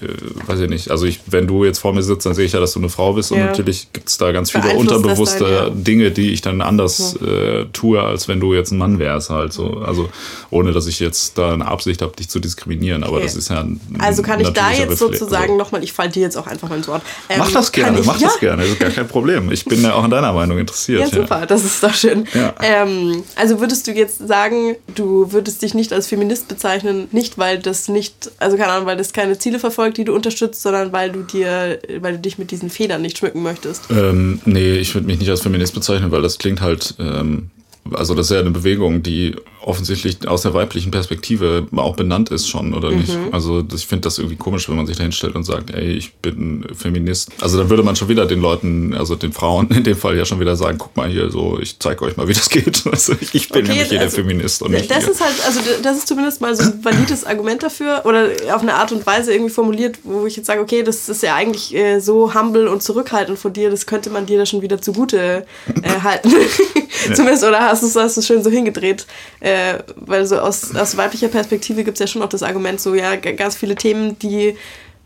weiß 0.47 0.61
ich 0.61 0.71
nicht. 0.71 0.91
Also 0.91 1.05
ich, 1.05 1.21
wenn 1.27 1.47
du 1.47 1.65
jetzt 1.65 1.79
vor 1.79 1.93
mir 1.93 2.03
sitzt, 2.03 2.27
dann 2.27 2.35
sehe 2.35 2.45
ich 2.45 2.53
ja, 2.53 2.61
dass 2.61 2.73
du 2.73 2.79
eine 2.79 2.89
Frau 2.89 3.13
bist 3.13 3.31
ja. 3.31 3.37
und 3.37 3.47
natürlich 3.47 3.93
gibt 3.93 4.09
es 4.09 4.19
da 4.19 4.31
ganz 4.31 4.51
viele 4.51 4.75
unterbewusste 4.75 5.45
dann, 5.45 5.53
ja. 5.53 5.71
Dinge, 5.71 6.11
die 6.11 6.33
ich 6.33 6.41
dann 6.41 6.61
anders 6.61 7.19
mhm. 7.21 7.29
äh, 7.29 7.65
tue, 7.73 8.03
als 8.03 8.29
wenn 8.29 8.41
du 8.41 8.55
jetzt 8.55 8.71
ein 8.71 8.79
Mann 8.79 8.99
wärst 8.99 9.31
halt 9.31 9.53
so. 9.53 9.79
Also 9.79 10.09
ohne, 10.51 10.73
dass 10.73 10.87
ich 10.87 11.01
jetzt 11.01 11.28
da 11.35 11.53
eine 11.53 11.67
Absicht 11.67 12.03
habe, 12.03 12.15
dich 12.17 12.29
zu 12.29 12.41
diskriminieren. 12.41 13.05
Aber 13.05 13.17
okay. 13.17 13.25
das 13.25 13.37
ist 13.37 13.51
ja 13.51 13.61
ein 13.61 13.81
Also 13.99 14.23
kann 14.23 14.41
ich 14.41 14.51
da 14.51 14.71
jetzt 14.71 14.81
Reflex, 14.81 14.99
sozusagen 14.99 15.43
also. 15.45 15.57
nochmal, 15.57 15.85
ich 15.85 15.93
falle 15.93 16.11
dir 16.11 16.23
jetzt 16.23 16.37
auch 16.37 16.47
einfach 16.47 16.71
ins 16.71 16.89
Wort. 16.89 17.03
Ähm, 17.29 17.39
mach 17.39 17.51
das 17.51 17.73
gerne, 17.73 18.01
ich, 18.01 18.07
mach 18.07 18.21
ja? 18.21 18.29
das 18.29 18.41
gerne, 18.41 18.63
das 18.63 18.73
ist 18.73 18.81
gar 18.81 18.91
kein 18.91 19.09
Problem. 19.09 19.51
Ich 19.53 19.65
bin 19.65 19.83
ja 19.83 19.95
auch 19.95 20.05
an 20.05 20.11
deiner 20.11 20.33
Meinung 20.33 20.59
interessiert. 20.59 21.01
Ja, 21.01 21.09
super, 21.09 21.41
ja. 21.41 21.47
das 21.47 21.65
ist 21.65 21.83
doch 21.83 21.95
schön. 21.95 22.27
Ja. 22.35 22.55
Ähm, 22.63 23.23
also 23.37 23.61
würdest 23.61 23.87
du 23.87 23.93
jetzt 23.93 24.27
sagen, 24.27 24.77
du 24.95 25.33
würdest 25.33 25.63
dich 25.63 25.75
nicht 25.75 25.93
als 25.93 26.07
Feminist 26.07 26.49
bezeichnen, 26.49 27.09
nicht 27.13 27.39
weil 27.39 27.59
das 27.59 27.89
nicht, 27.89 28.31
also 28.39 28.57
keine 28.57 28.73
Ahnung, 28.73 28.87
weil 28.87 28.97
das 28.97 29.13
keine 29.13 29.39
Ziele 29.39 29.59
verfolgt, 29.59 29.97
die 29.97 30.05
du 30.05 30.15
unterstützt, 30.15 30.63
sondern 30.63 30.93
weil 30.93 31.11
du 31.11 31.23
dir, 31.23 31.79
weil 32.01 32.15
du 32.15 32.19
dich 32.21 32.39
mit 32.39 32.51
diesen 32.51 32.71
Federn 32.71 33.03
nicht 33.03 33.19
schmücken 33.19 33.43
möchtest? 33.43 33.85
Ähm, 33.91 34.41
nee, 34.45 34.77
ich 34.77 34.95
würde 34.95 35.07
mich 35.07 35.19
nicht 35.19 35.31
als 35.31 35.43
Feminist 35.43 35.75
bezeichnen, 35.75 36.11
weil 36.11 36.23
das 36.23 36.39
klingt 36.39 36.61
halt 36.61 36.95
ähm, 36.99 37.51
also 37.95 38.15
das 38.15 38.27
ist 38.27 38.33
ja 38.33 38.41
eine 38.41 38.51
Bewegung, 38.51 39.03
die 39.03 39.35
offensichtlich 39.69 40.27
aus 40.27 40.43
der 40.43 40.55
weiblichen 40.55 40.91
Perspektive 40.91 41.67
auch 41.77 41.95
benannt 41.95 42.31
ist 42.31 42.49
schon, 42.49 42.75
oder 42.75 42.91
mhm. 42.91 42.99
nicht? 42.99 43.19
Also 43.33 43.63
ich 43.75 43.87
finde 43.87 44.03
das 44.03 44.19
irgendwie 44.19 44.37
komisch, 44.37 44.69
wenn 44.69 44.77
man 44.77 44.87
sich 44.87 44.97
da 44.97 45.03
hinstellt 45.03 45.35
und 45.35 45.45
sagt, 45.45 45.71
ey, 45.71 45.93
ich 45.93 46.15
bin 46.15 46.65
Feminist. 46.75 47.31
Also 47.41 47.59
dann 47.59 47.69
würde 47.69 47.83
man 47.83 47.95
schon 47.95 48.09
wieder 48.09 48.25
den 48.27 48.41
Leuten, 48.41 48.95
also 48.95 49.15
den 49.15 49.33
Frauen 49.33 49.71
in 49.77 49.85
dem 49.85 49.97
Fall 49.97 50.17
ja 50.17 50.25
schon 50.25 50.41
wieder 50.41 50.57
sagen, 50.57 50.79
guck 50.79 50.97
mal 50.97 51.09
hier 51.09 51.31
so, 51.31 51.59
ich 51.61 51.79
zeige 51.79 52.03
euch 52.05 52.17
mal, 52.17 52.27
wie 52.29 52.33
das 52.33 52.49
geht. 52.49 52.83
Also 52.99 53.13
ich 53.33 53.49
bin 53.51 53.65
okay, 53.65 53.73
nämlich 53.73 53.89
hier 53.91 54.01
also, 54.01 54.17
Feminist 54.17 54.63
und 54.63 54.73
nicht 54.73 54.91
Das 54.91 55.05
hier. 55.05 55.13
ist 55.13 55.21
halt, 55.21 55.35
also 55.47 55.61
das 55.83 55.99
ist 55.99 56.09
zumindest 56.09 56.41
mal 56.41 56.57
so 56.57 56.63
ein 56.63 56.85
valides 56.85 57.25
Argument 57.25 57.63
dafür 57.63 58.03
oder 58.07 58.31
auf 58.55 58.63
eine 58.63 58.75
Art 58.75 58.93
und 58.93 59.07
Weise 59.07 59.33
irgendwie 59.33 59.51
formuliert, 59.51 59.99
wo 60.05 60.27
ich 60.27 60.37
jetzt 60.37 60.47
sage, 60.47 60.61
okay, 60.61 60.83
das 60.83 61.09
ist 61.09 61.23
ja 61.23 61.35
eigentlich 61.35 61.75
äh, 61.75 62.01
so 62.01 62.35
humble 62.35 62.67
und 62.67 62.83
zurückhaltend 62.83 63.39
von 63.39 63.53
dir, 63.53 63.71
das 63.71 63.87
könnte 63.87 64.11
man 64.11 64.27
dir 64.27 64.39
da 64.39 64.47
schon 64.47 64.63
wieder 64.63 64.81
zugute 64.81 65.45
äh, 65.83 66.01
halten. 66.03 66.33
Zumindest, 67.15 67.45
oder 67.45 67.61
hast 67.61 67.78
du 67.83 67.87
es 68.01 68.27
schön 68.27 68.43
so 68.43 68.51
hingedreht? 68.51 69.07
Äh, 69.41 69.79
weil 69.97 70.27
so 70.27 70.39
aus, 70.39 70.75
aus 70.75 70.97
weiblicher 70.97 71.29
Perspektive 71.29 71.85
gibt 71.85 71.97
es 71.97 72.01
ja 72.01 72.07
schon 72.07 72.23
auch 72.23 72.29
das 72.29 72.43
Argument, 72.43 72.81
so 72.81 72.95
ja, 72.95 73.17
ganz 73.17 73.57
viele 73.57 73.75
Themen, 73.75 74.19
die 74.19 74.57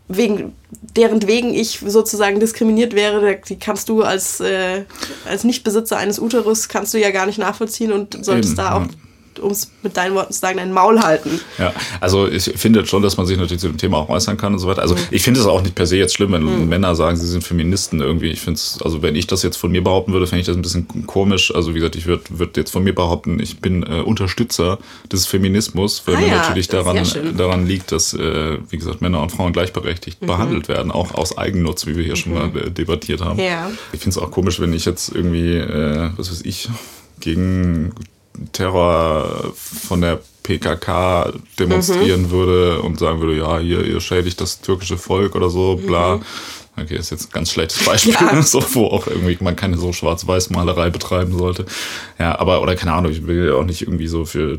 wegen 0.09 0.53
deren 0.95 1.25
wegen 1.27 1.53
ich 1.53 1.79
sozusagen 1.85 2.39
diskriminiert 2.39 2.93
wäre, 2.93 3.39
die 3.47 3.57
kannst 3.57 3.87
du 3.89 4.03
als, 4.03 4.41
äh, 4.41 4.83
als 5.25 5.43
Nichtbesitzer 5.43 5.97
eines 5.97 6.19
Uterus 6.19 6.67
kannst 6.67 6.93
du 6.93 6.99
ja 6.99 7.11
gar 7.11 7.25
nicht 7.25 7.39
nachvollziehen 7.39 7.93
und 7.93 8.23
solltest 8.25 8.53
Eben, 8.53 8.57
da 8.57 8.75
auch 8.75 8.81
ja 8.81 9.02
um 9.39 9.51
es 9.51 9.71
mit 9.81 9.97
deinen 9.97 10.15
Worten 10.15 10.33
zu 10.33 10.39
sagen, 10.39 10.59
ein 10.59 10.71
Maul 10.71 11.01
halten. 11.01 11.39
Ja, 11.57 11.73
also 11.99 12.27
ich 12.27 12.43
finde 12.55 12.85
schon, 12.85 13.01
dass 13.01 13.17
man 13.17 13.25
sich 13.25 13.37
natürlich 13.37 13.61
zu 13.61 13.67
dem 13.67 13.77
Thema 13.77 13.97
auch 13.97 14.09
äußern 14.09 14.37
kann 14.37 14.53
und 14.53 14.59
so 14.59 14.67
weiter. 14.67 14.81
Also 14.81 14.95
mhm. 14.95 15.01
ich 15.11 15.23
finde 15.23 15.39
es 15.39 15.45
auch 15.45 15.61
nicht 15.61 15.75
per 15.75 15.85
se 15.85 15.97
jetzt 15.97 16.13
schlimm, 16.13 16.31
wenn 16.31 16.43
mhm. 16.43 16.69
Männer 16.69 16.95
sagen, 16.95 17.17
sie 17.17 17.27
sind 17.27 17.43
Feministen 17.43 18.01
irgendwie. 18.01 18.31
Ich 18.31 18.41
finde 18.41 18.57
es, 18.57 18.79
also 18.83 19.01
wenn 19.01 19.15
ich 19.15 19.27
das 19.27 19.43
jetzt 19.43 19.57
von 19.57 19.71
mir 19.71 19.83
behaupten 19.83 20.13
würde, 20.13 20.27
fände 20.27 20.41
ich 20.41 20.47
das 20.47 20.55
ein 20.55 20.61
bisschen 20.61 21.07
komisch. 21.07 21.53
Also 21.53 21.71
wie 21.71 21.79
gesagt, 21.79 21.95
ich 21.95 22.05
würde 22.05 22.23
würd 22.29 22.57
jetzt 22.57 22.71
von 22.71 22.83
mir 22.83 22.93
behaupten, 22.93 23.39
ich 23.39 23.59
bin 23.59 23.83
äh, 23.83 24.01
Unterstützer 24.01 24.79
des 25.11 25.25
Feminismus, 25.25 26.03
weil 26.05 26.15
ah, 26.15 26.19
mir 26.19 26.27
ja, 26.27 26.35
natürlich 26.37 26.67
daran, 26.67 27.05
daran 27.37 27.65
liegt, 27.65 27.91
dass, 27.91 28.13
äh, 28.13 28.57
wie 28.69 28.77
gesagt, 28.77 29.01
Männer 29.01 29.21
und 29.21 29.31
Frauen 29.31 29.53
gleichberechtigt 29.53 30.21
mhm. 30.21 30.27
behandelt 30.27 30.67
werden, 30.67 30.91
auch 30.91 31.13
aus 31.13 31.37
Eigennutz, 31.37 31.85
wie 31.85 31.95
wir 31.95 32.03
hier 32.03 32.15
schon 32.15 32.33
mal 32.33 32.47
mhm. 32.47 32.57
äh, 32.57 32.71
debattiert 32.71 33.21
haben. 33.21 33.39
Ja. 33.39 33.71
Ich 33.91 33.99
finde 33.99 34.17
es 34.17 34.17
auch 34.17 34.31
komisch, 34.31 34.59
wenn 34.59 34.73
ich 34.73 34.85
jetzt 34.85 35.13
irgendwie, 35.13 35.57
äh, 35.57 36.09
was 36.17 36.31
weiß 36.31 36.41
ich, 36.43 36.69
gegen 37.19 37.93
Terror 38.51 39.53
von 39.55 40.01
der 40.01 40.19
PKK 40.43 41.33
demonstrieren 41.59 42.23
mhm. 42.23 42.31
würde 42.31 42.81
und 42.81 42.99
sagen 42.99 43.19
würde, 43.21 43.37
ja, 43.37 43.59
hier, 43.59 43.85
ihr 43.85 44.01
schädigt 44.01 44.41
das 44.41 44.61
türkische 44.61 44.97
Volk 44.97 45.35
oder 45.35 45.49
so, 45.49 45.75
bla. 45.75 46.17
Mhm. 46.17 46.23
Okay, 46.75 46.97
ist 46.97 47.11
jetzt 47.11 47.27
ein 47.27 47.31
ganz 47.31 47.51
schlechtes 47.51 47.85
Beispiel, 47.85 48.13
ja. 48.13 48.41
so, 48.41 48.63
wo 48.73 48.87
auch 48.87 49.05
irgendwie 49.05 49.37
man 49.41 49.55
keine 49.55 49.77
so 49.77 49.93
Schwarz-Weiß-Malerei 49.93 50.89
betreiben 50.89 51.37
sollte. 51.37 51.65
Ja, 52.17 52.39
aber, 52.39 52.61
oder 52.61 52.75
keine 52.75 52.93
Ahnung, 52.93 53.11
ich 53.11 53.27
will 53.27 53.47
ja 53.47 53.53
auch 53.53 53.63
nicht 53.63 53.83
irgendwie 53.83 54.07
so 54.07 54.25
für 54.25 54.57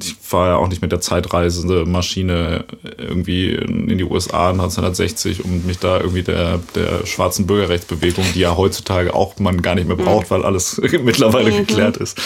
ich 0.00 0.14
fahre 0.20 0.50
ja 0.50 0.56
auch 0.56 0.68
nicht 0.68 0.82
mit 0.82 0.92
der 0.92 1.00
zeitreisende 1.00 1.84
Maschine 1.84 2.64
irgendwie 2.96 3.50
in 3.52 3.98
die 3.98 4.04
USA 4.04 4.50
1960, 4.50 5.44
um 5.44 5.66
mich 5.66 5.78
da 5.78 5.98
irgendwie 5.98 6.22
der, 6.22 6.60
der 6.74 7.06
schwarzen 7.06 7.46
Bürgerrechtsbewegung, 7.46 8.24
die 8.34 8.40
ja 8.40 8.56
heutzutage 8.56 9.14
auch 9.14 9.38
man 9.38 9.62
gar 9.62 9.74
nicht 9.74 9.86
mehr 9.86 9.96
braucht, 9.96 10.30
mhm. 10.30 10.34
weil 10.34 10.44
alles 10.44 10.80
mittlerweile 11.04 11.50
mhm. 11.50 11.58
geklärt 11.58 11.96
ist. 11.96 12.18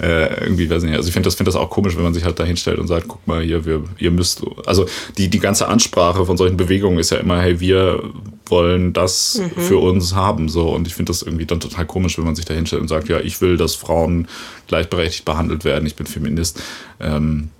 Äh, 0.00 0.44
irgendwie, 0.44 0.68
weiß 0.68 0.82
ich 0.82 0.90
nicht. 0.90 0.96
Also 0.96 1.08
ich 1.08 1.12
finde 1.12 1.26
das, 1.26 1.34
find 1.34 1.48
das 1.48 1.56
auch 1.56 1.70
komisch, 1.70 1.96
wenn 1.96 2.04
man 2.04 2.14
sich 2.14 2.24
halt 2.24 2.38
da 2.38 2.44
hinstellt 2.44 2.78
und 2.78 2.86
sagt, 2.86 3.08
guck 3.08 3.26
mal 3.26 3.42
hier, 3.42 3.64
wir, 3.64 3.84
ihr 3.98 4.10
müsst, 4.10 4.42
also 4.66 4.86
die, 5.18 5.28
die 5.28 5.40
ganze 5.40 5.68
Ansprache 5.68 6.24
von 6.26 6.36
solchen 6.36 6.56
Bewegungen 6.56 6.98
ist 6.98 7.10
ja 7.10 7.18
immer, 7.18 7.40
hey, 7.40 7.60
wir 7.60 8.02
wollen 8.46 8.92
das 8.92 9.40
mhm. 9.40 9.60
für 9.60 9.78
uns 9.78 10.14
haben. 10.14 10.48
So. 10.48 10.68
Und 10.68 10.86
ich 10.86 10.94
finde 10.94 11.10
das 11.10 11.22
irgendwie 11.22 11.46
dann 11.46 11.60
total 11.60 11.86
komisch, 11.86 12.18
wenn 12.18 12.24
man 12.24 12.34
sich 12.34 12.44
da 12.44 12.54
hinstellt 12.54 12.82
und 12.82 12.88
sagt, 12.88 13.08
ja, 13.08 13.18
ich 13.18 13.40
will, 13.40 13.56
dass 13.56 13.74
Frauen 13.74 14.28
gleichberechtigt 14.68 15.24
behandelt 15.24 15.64
werden, 15.64 15.86
ich 15.86 15.96
bin 15.96 16.06
Feminist. 16.06 16.62
Ähm, 17.02 17.50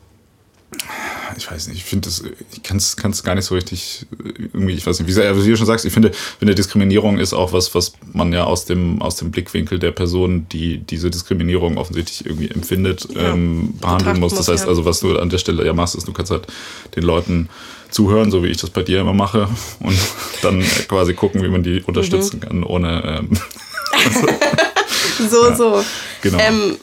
ich 1.37 1.50
weiß 1.50 1.68
nicht, 1.68 1.78
ich 1.78 1.84
finde 1.84 2.08
das, 2.08 2.22
ich 2.52 2.62
kann 2.62 2.76
es 2.76 3.22
gar 3.22 3.34
nicht 3.34 3.44
so 3.44 3.54
richtig 3.54 4.06
irgendwie, 4.52 4.72
ich 4.72 4.87
weiß 4.87 5.00
nicht, 5.00 5.08
wie, 5.08 5.16
wie, 5.16 5.50
du 5.50 5.56
schon 5.56 5.66
sagst, 5.66 5.84
ich 5.84 5.92
finde, 5.92 6.12
finde 6.38 6.54
Diskriminierung 6.54 7.18
ist 7.18 7.32
auch 7.32 7.52
was, 7.52 7.75
was 7.75 7.92
man 8.12 8.32
ja 8.32 8.44
aus 8.44 8.64
dem, 8.64 9.00
aus 9.00 9.16
dem 9.16 9.30
Blickwinkel 9.30 9.78
der 9.78 9.92
Person, 9.92 10.46
die 10.50 10.78
diese 10.78 11.11
Diskriminierung 11.11 11.78
offensichtlich 11.78 12.26
irgendwie 12.26 12.49
empfindet, 12.49 13.08
ja, 13.14 13.32
ähm, 13.32 13.75
behandeln 13.80 14.20
muss. 14.20 14.34
Das 14.34 14.49
heißt, 14.49 14.66
also 14.66 14.84
was 14.84 15.00
du 15.00 15.18
an 15.18 15.30
der 15.30 15.38
Stelle 15.38 15.64
ja 15.64 15.72
machst, 15.72 15.94
ist, 15.94 16.06
du 16.06 16.12
kannst 16.12 16.30
halt 16.30 16.46
den 16.96 17.02
Leuten 17.02 17.49
zuhören, 17.90 18.30
so 18.30 18.42
wie 18.42 18.49
ich 18.49 18.56
das 18.56 18.70
bei 18.70 18.82
dir 18.82 19.00
immer 19.00 19.14
mache, 19.14 19.49
und 19.80 19.99
dann 20.42 20.62
quasi 20.88 21.14
gucken, 21.14 21.42
wie 21.42 21.49
man 21.49 21.62
die 21.62 21.82
unterstützen 21.82 22.37
mhm. 22.37 22.40
kann, 22.40 22.64
ohne. 22.64 23.02
Ähm, 23.04 23.28
so, 25.30 25.49
ja, 25.49 25.56
so. 25.56 25.84
Genau. 26.22 26.38
Ähm, 26.38 26.76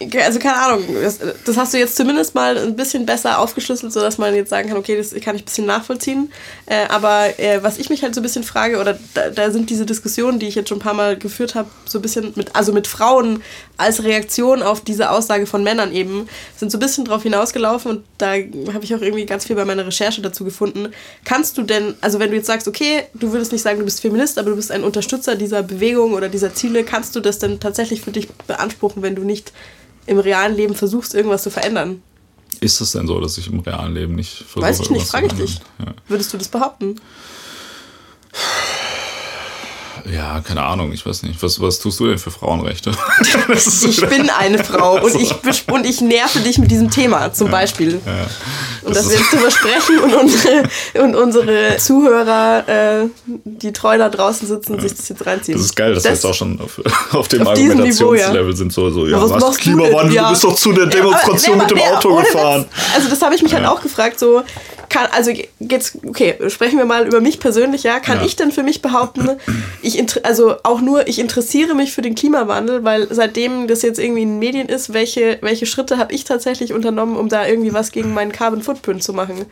also 0.00 0.38
keine 0.38 0.56
Ahnung, 0.56 0.84
das, 1.00 1.18
das, 1.44 1.56
hast 1.56 1.74
du 1.74 1.78
jetzt 1.78 1.96
zumindest 1.96 2.34
mal 2.34 2.56
ein 2.56 2.76
bisschen 2.76 3.06
besser 3.06 3.38
aufgeschlüsselt, 3.38 3.92
sodass 3.92 4.18
man 4.18 4.34
jetzt 4.34 4.50
sagen 4.50 4.68
kann, 4.68 4.78
okay, 4.78 4.96
das 4.96 5.10
kann 5.20 5.36
ich 5.36 5.42
ein 5.42 5.44
bisschen 5.44 5.66
nachvollziehen. 5.66 6.32
Äh, 6.66 6.86
aber 6.88 7.38
äh, 7.38 7.62
was 7.62 7.78
ich 7.78 7.90
mich 7.90 8.02
halt 8.02 8.14
so 8.14 8.20
ein 8.20 8.22
bisschen 8.22 8.42
frage, 8.42 8.80
oder 8.80 8.98
da, 9.14 9.30
da, 9.30 9.50
sind 9.50 9.70
diese 9.70 9.86
Diskussionen, 9.86 10.38
die 10.38 10.48
ich 10.48 10.54
jetzt 10.54 10.68
schon 10.68 10.78
ein 10.78 10.82
paar 10.82 10.94
Mal 10.94 11.16
geführt 11.16 11.54
habe, 11.54 11.68
so 11.84 11.98
ein 11.98 12.02
bisschen 12.02 12.32
mit, 12.36 12.54
also 12.56 12.72
mit 12.72 12.86
Frauen 12.86 13.42
als 13.76 14.02
Reaktion 14.02 14.62
auf 14.62 14.80
diese 14.80 15.10
Aussage 15.10 15.46
von 15.46 15.62
Männern 15.62 15.92
eben, 15.92 16.28
sind 16.56 16.70
so 16.70 16.78
ein 16.78 16.80
bisschen 16.80 17.04
drauf 17.04 17.22
hinausgelaufen 17.22 17.90
und 17.90 18.04
da 18.18 18.32
habe 18.32 18.80
ich 18.82 18.94
auch 18.94 19.00
irgendwie 19.00 19.26
ganz 19.26 19.46
viel 19.46 19.56
bei 19.56 19.64
meiner 19.64 19.86
Recherche 19.86 20.22
dazu 20.22 20.44
gefunden. 20.44 20.88
Kannst 21.24 21.58
du 21.58 21.62
denn, 21.62 21.94
also 22.00 22.18
wenn 22.18 22.30
du 22.30 22.36
jetzt 22.36 22.46
sagst, 22.46 22.68
okay, 22.68 23.04
du 23.14 23.32
würdest 23.32 23.52
nicht 23.52 23.62
sagen, 23.62 23.78
du 23.78 23.84
bist 23.84 24.00
Feminist, 24.00 24.38
aber 24.38 24.50
du 24.50 24.56
bist 24.56 24.70
ein 24.70 24.84
Unterstützer 24.84 25.36
dieser 25.36 25.62
Bewegung 25.62 26.12
oder 26.14 26.28
dieser 26.28 26.54
Ziele, 26.54 26.84
kannst 26.84 27.14
du 27.16 27.20
das 27.20 27.38
denn 27.38 27.60
tatsächlich 27.60 28.00
für 28.00 28.12
dich 28.12 28.28
beanspruchen, 28.46 29.02
wenn 29.02 29.14
du 29.14 29.22
nicht 29.22 29.52
im 30.06 30.18
realen 30.18 30.56
Leben 30.56 30.74
versuchst, 30.74 31.14
irgendwas 31.14 31.42
zu 31.42 31.50
verändern. 31.50 32.02
Ist 32.60 32.80
es 32.80 32.92
denn 32.92 33.06
so, 33.06 33.20
dass 33.20 33.38
ich 33.38 33.48
im 33.48 33.60
realen 33.60 33.94
Leben 33.94 34.14
nicht 34.14 34.38
versuche? 34.38 34.62
Weiß 34.62 34.80
ich 34.80 34.90
nicht, 34.90 35.06
frage 35.06 35.26
ich 35.26 35.32
dich. 35.32 35.60
Ja. 35.78 35.94
Würdest 36.08 36.32
du 36.32 36.38
das 36.38 36.48
behaupten? 36.48 36.96
Ja, 40.10 40.40
keine 40.40 40.62
Ahnung, 40.62 40.92
ich 40.92 41.06
weiß 41.06 41.22
nicht. 41.22 41.42
Was, 41.42 41.60
was 41.60 41.78
tust 41.78 42.00
du 42.00 42.08
denn 42.08 42.18
für 42.18 42.30
Frauenrechte? 42.30 42.90
ich 43.52 44.00
bin 44.08 44.30
eine 44.30 44.62
Frau 44.62 45.00
und 45.02 45.14
ich, 45.20 45.34
und 45.68 45.86
ich 45.86 46.00
nerve 46.00 46.40
dich 46.40 46.58
mit 46.58 46.70
diesem 46.70 46.90
Thema 46.90 47.32
zum 47.32 47.48
ja, 47.48 47.52
Beispiel. 47.52 48.00
Ja, 48.04 48.26
und 48.84 48.96
dass 48.96 49.08
wir 49.08 49.18
jetzt 49.18 49.32
drüber 49.32 49.50
sprechen 49.50 49.98
und 49.98 50.14
unsere, 50.14 50.62
und 50.94 51.14
unsere 51.16 51.76
Zuhörer, 51.76 52.68
äh, 52.68 53.08
die 53.44 53.72
treu 53.72 53.98
da 53.98 54.08
draußen 54.08 54.46
sitzen, 54.48 54.74
ja. 54.74 54.80
sich 54.80 54.94
das 54.94 55.08
jetzt 55.08 55.24
reinziehen. 55.24 55.56
Das 55.56 55.66
ist 55.66 55.76
geil, 55.76 55.94
dass 55.94 56.02
das, 56.02 56.10
wir 56.10 56.14
jetzt 56.14 56.26
auch 56.26 56.34
schon 56.34 56.60
auf, 56.60 56.80
auf 57.12 57.28
dem 57.28 57.42
auf 57.42 57.48
Argumentationslevel 57.48 58.50
ja. 58.50 58.56
sind. 58.56 58.72
So, 58.72 58.90
so 58.90 59.06
ja, 59.06 59.20
was, 59.20 59.30
was 59.40 59.58
Klimawandel, 59.58 60.16
du, 60.16 60.22
du, 60.22 60.30
bist 60.30 60.44
doch 60.44 60.56
zu 60.56 60.72
der 60.72 60.86
Demonstration 60.86 61.58
mit 61.58 61.70
dem 61.70 61.78
Auto 61.78 62.16
gefahren. 62.16 62.66
Also 62.94 63.08
das 63.08 63.22
habe 63.22 63.34
ich 63.34 63.42
mich 63.42 63.54
halt 63.54 63.66
auch 63.66 63.80
gefragt, 63.80 64.18
so 64.18 64.42
kann, 64.92 65.08
also 65.10 65.32
jetzt, 65.58 65.96
okay, 66.06 66.36
sprechen 66.48 66.78
wir 66.78 66.84
mal 66.84 67.06
über 67.06 67.20
mich 67.20 67.40
persönlich, 67.40 67.82
ja. 67.82 67.98
Kann 67.98 68.18
ja. 68.18 68.26
ich 68.26 68.36
denn 68.36 68.52
für 68.52 68.62
mich 68.62 68.82
behaupten, 68.82 69.28
ich, 69.80 70.24
also 70.24 70.56
auch 70.62 70.80
nur, 70.80 71.08
ich 71.08 71.18
interessiere 71.18 71.74
mich 71.74 71.92
für 71.92 72.02
den 72.02 72.14
Klimawandel, 72.14 72.84
weil 72.84 73.08
seitdem 73.10 73.66
das 73.66 73.82
jetzt 73.82 73.98
irgendwie 73.98 74.22
in 74.22 74.28
den 74.28 74.38
Medien 74.38 74.68
ist, 74.68 74.92
welche, 74.92 75.38
welche 75.40 75.66
Schritte 75.66 75.96
habe 75.96 76.12
ich 76.12 76.24
tatsächlich 76.24 76.72
unternommen, 76.72 77.16
um 77.16 77.28
da 77.28 77.46
irgendwie 77.46 77.72
was 77.72 77.90
gegen 77.90 78.12
meinen 78.12 78.32
Carbon 78.32 78.62
Footprint 78.62 79.02
zu 79.02 79.14
machen? 79.14 79.46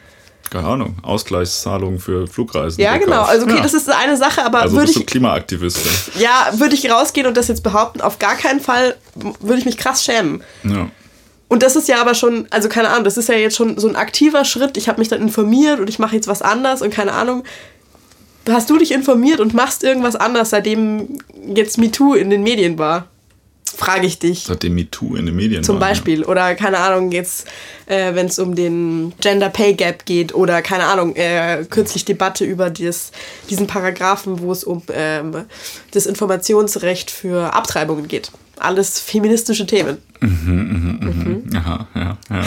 Keine 0.51 0.67
Ahnung, 0.67 0.97
Ausgleichszahlungen 1.03 2.01
für 2.01 2.27
Flugreisen. 2.27 2.83
Ja, 2.83 2.97
genau. 2.97 3.23
Also 3.23 3.47
okay, 3.47 3.57
ja. 3.57 3.63
das 3.63 3.73
ist 3.73 3.89
eine 3.89 4.17
Sache, 4.17 4.45
aber 4.45 4.63
also 4.63 4.77
würde 4.77 4.91
ich 4.91 5.07
Klimaaktivistin. 5.07 6.21
Ja, 6.21 6.51
würde 6.55 6.75
ich 6.75 6.91
rausgehen 6.91 7.27
und 7.27 7.37
das 7.37 7.49
jetzt 7.49 7.63
behaupten, 7.63 8.01
auf 8.01 8.19
gar 8.19 8.35
keinen 8.35 8.61
Fall 8.61 8.97
würde 9.15 9.59
ich 9.59 9.65
mich 9.65 9.79
krass 9.79 10.05
schämen. 10.05 10.43
Ja. 10.65 10.89
Und 11.51 11.65
das 11.65 11.75
ist 11.75 11.89
ja 11.89 12.01
aber 12.01 12.15
schon, 12.15 12.47
also 12.51 12.69
keine 12.69 12.91
Ahnung, 12.91 13.03
das 13.03 13.17
ist 13.17 13.29
ja 13.29 13.35
jetzt 13.35 13.57
schon 13.57 13.77
so 13.77 13.89
ein 13.89 13.97
aktiver 13.97 14.45
Schritt. 14.45 14.77
Ich 14.77 14.89
habe 14.89 15.01
mich 15.01 15.09
dann 15.09 15.21
informiert 15.21 15.81
und 15.81 15.91
ich 15.91 15.99
mache 15.99 16.15
jetzt 16.15 16.29
was 16.29 16.43
anders 16.43 16.81
und 16.81 16.95
keine 16.95 17.13
Ahnung. 17.13 17.43
Hast 18.49 18.71
du 18.71 18.79
dich 18.79 18.93
informiert 18.93 19.41
und 19.41 19.53
machst 19.53 19.83
irgendwas 19.83 20.15
anders, 20.15 20.51
seitdem 20.51 21.19
jetzt 21.53 21.77
MeToo 21.77 22.15
in 22.15 22.31
den 22.31 22.45
Medien 22.45 22.79
war? 22.79 23.09
Frage 23.77 24.07
ich 24.07 24.21
dich. 24.21 24.45
Seitdem 24.45 24.77
MeToo 24.77 25.17
in 25.17 25.27
den 25.27 25.35
Medien 25.35 25.65
Zum 25.65 25.75
war. 25.75 25.81
Zum 25.81 25.89
Beispiel. 25.89 26.21
Ja. 26.21 26.29
Oder 26.29 26.55
keine 26.55 26.79
Ahnung, 26.79 27.11
jetzt, 27.11 27.49
äh, 27.87 28.15
wenn 28.15 28.27
es 28.27 28.39
um 28.39 28.55
den 28.55 29.13
Gender 29.21 29.49
Pay 29.49 29.75
Gap 29.75 30.07
geht 30.07 30.33
oder 30.33 30.63
keine 30.63 30.85
Ahnung, 30.85 31.17
äh, 31.17 31.65
kürzlich 31.69 32.05
Debatte 32.05 32.45
über 32.45 32.71
dies, 32.71 33.11
diesen 33.51 33.67
Paragraphen, 33.67 34.39
wo 34.41 34.53
es 34.53 34.63
um 34.63 34.85
ähm, 34.93 35.47
das 35.91 36.07
Informationsrecht 36.07 37.11
für 37.11 37.53
Abtreibungen 37.55 38.07
geht 38.07 38.31
alles 38.61 39.01
feministische 39.01 39.67
Themen. 39.67 39.99
Mhm, 40.21 40.29
mhm, 40.31 40.99
mhm. 41.01 41.43
mhm. 41.51 41.57
Aha, 41.57 41.87
ja, 41.95 42.19
ja. 42.31 42.45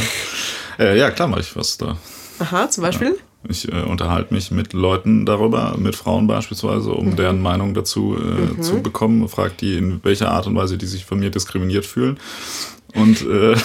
Äh, 0.79 0.97
ja, 0.97 1.11
klar 1.11 1.27
mache 1.27 1.41
ich 1.41 1.55
was 1.55 1.77
da. 1.77 1.97
Aha, 2.39 2.69
zum 2.69 2.83
Beispiel? 2.83 3.09
Ja. 3.09 3.49
Ich 3.49 3.69
äh, 3.71 3.81
unterhalte 3.81 4.33
mich 4.33 4.51
mit 4.51 4.73
Leuten 4.73 5.25
darüber, 5.25 5.75
mit 5.77 5.95
Frauen 5.95 6.27
beispielsweise, 6.27 6.91
um 6.91 7.07
mhm. 7.07 7.15
deren 7.15 7.41
Meinung 7.41 7.73
dazu 7.73 8.15
äh, 8.17 8.53
mhm. 8.53 8.61
zu 8.61 8.81
bekommen. 8.81 9.27
Frag 9.27 9.57
die, 9.57 9.77
in 9.77 10.03
welcher 10.03 10.31
Art 10.31 10.47
und 10.47 10.55
Weise 10.55 10.77
die 10.77 10.85
sich 10.85 11.05
von 11.05 11.19
mir 11.19 11.29
diskriminiert 11.29 11.85
fühlen. 11.85 12.17
Und 12.95 13.21
äh, 13.21 13.55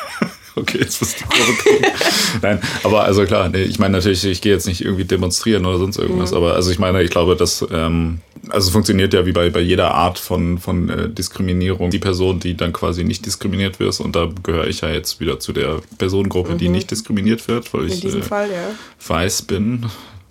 okay, 0.56 0.78
jetzt 0.78 1.00
wirst 1.00 1.20
du 1.20 1.24
Nein, 2.42 2.60
aber 2.82 3.04
also 3.04 3.24
klar, 3.24 3.48
nee, 3.48 3.62
ich 3.62 3.78
meine 3.78 3.98
natürlich, 3.98 4.24
ich 4.24 4.40
gehe 4.40 4.52
jetzt 4.52 4.66
nicht 4.66 4.84
irgendwie 4.84 5.04
demonstrieren 5.04 5.64
oder 5.64 5.78
sonst 5.78 5.98
irgendwas, 5.98 6.32
mhm. 6.32 6.38
aber 6.38 6.54
also 6.54 6.70
ich 6.72 6.78
meine, 6.78 7.02
ich 7.02 7.10
glaube, 7.10 7.36
dass 7.36 7.64
ähm, 7.70 8.20
also 8.48 8.68
es 8.68 8.72
funktioniert 8.72 9.12
ja 9.12 9.26
wie 9.26 9.32
bei, 9.32 9.50
bei 9.50 9.60
jeder 9.60 9.94
Art 9.94 10.18
von, 10.18 10.58
von 10.58 10.88
äh, 10.88 11.08
Diskriminierung. 11.08 11.90
Die 11.90 11.98
Person, 11.98 12.40
die 12.40 12.56
dann 12.56 12.72
quasi 12.72 13.04
nicht 13.04 13.26
diskriminiert 13.26 13.80
wird, 13.80 14.00
und 14.00 14.16
da 14.16 14.28
gehöre 14.42 14.66
ich 14.66 14.80
ja 14.80 14.90
jetzt 14.90 15.20
wieder 15.20 15.38
zu 15.40 15.52
der 15.52 15.80
Personengruppe, 15.98 16.52
mhm. 16.52 16.58
die 16.58 16.68
nicht 16.68 16.90
diskriminiert 16.90 17.46
wird, 17.48 17.72
weil 17.74 17.86
In 17.86 17.92
ich 17.92 18.04
äh, 18.04 18.22
Fall, 18.22 18.50
ja. 18.50 18.70
weiß 19.06 19.42
bin, 19.42 19.86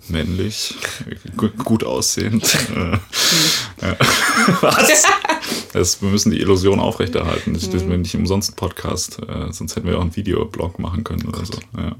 männlich, 0.08 0.74
gut 1.64 1.84
aussehend. 1.84 2.56
Äh, 3.80 3.94
Was? 4.60 5.04
Das, 5.72 6.02
wir 6.02 6.10
müssen 6.10 6.30
die 6.30 6.40
Illusion 6.40 6.80
aufrechterhalten. 6.80 7.54
Das 7.54 7.62
ist 7.62 7.86
mhm. 7.86 8.02
nicht 8.02 8.14
umsonst 8.14 8.52
ein 8.52 8.56
Podcast, 8.56 9.20
äh, 9.22 9.52
sonst 9.52 9.76
hätten 9.76 9.86
wir 9.86 9.96
auch 9.96 10.02
einen 10.02 10.14
Videoblog 10.16 10.78
machen 10.78 11.04
können 11.04 11.26
oder 11.26 11.46
so. 11.46 11.54
Ja. 11.76 11.96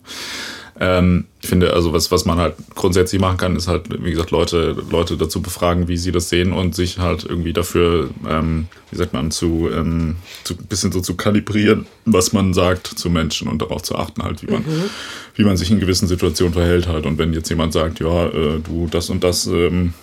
Ähm, 0.79 1.27
ich 1.41 1.49
finde, 1.49 1.73
also 1.73 1.93
was, 1.93 2.11
was 2.11 2.25
man 2.25 2.39
halt 2.39 2.55
grundsätzlich 2.75 3.21
machen 3.21 3.37
kann, 3.37 3.57
ist 3.57 3.67
halt, 3.67 3.85
wie 4.03 4.11
gesagt, 4.11 4.31
Leute, 4.31 4.77
Leute 4.91 5.17
dazu 5.17 5.41
befragen, 5.43 5.89
wie 5.89 5.97
sie 5.97 6.13
das 6.13 6.29
sehen 6.29 6.53
und 6.53 6.75
sich 6.75 6.99
halt 6.99 7.25
irgendwie 7.25 7.53
dafür, 7.53 8.11
ähm, 8.29 8.67
wie 8.91 8.97
sagt 8.97 9.13
man, 9.13 9.31
zu, 9.31 9.69
ähm, 9.73 10.17
zu 10.45 10.57
bisschen 10.57 10.93
so 10.93 11.01
zu 11.01 11.17
kalibrieren, 11.17 11.87
was 12.05 12.33
man 12.33 12.55
sagt 12.55 12.87
zu 12.87 13.11
Menschen 13.11 13.49
und 13.49 13.63
darauf 13.63 13.83
zu 13.83 13.97
achten 13.97 14.23
halt, 14.23 14.43
wie 14.43 14.53
man, 14.53 14.63
mhm. 14.63 14.91
wie 15.35 15.45
man 15.45 15.57
sich 15.57 15.71
in 15.71 15.81
gewissen 15.81 16.09
Situationen 16.09 16.53
verhält 16.53 16.87
halt. 16.87 17.07
Und 17.07 17.19
wenn 17.19 17.33
jetzt 17.33 17.49
jemand 17.49 17.73
sagt, 17.73 18.01
ja, 18.01 18.27
äh, 18.27 18.61
du 18.61 18.89
das 18.91 19.11
und 19.11 19.25
das 19.25 19.47
ähm, 19.47 19.95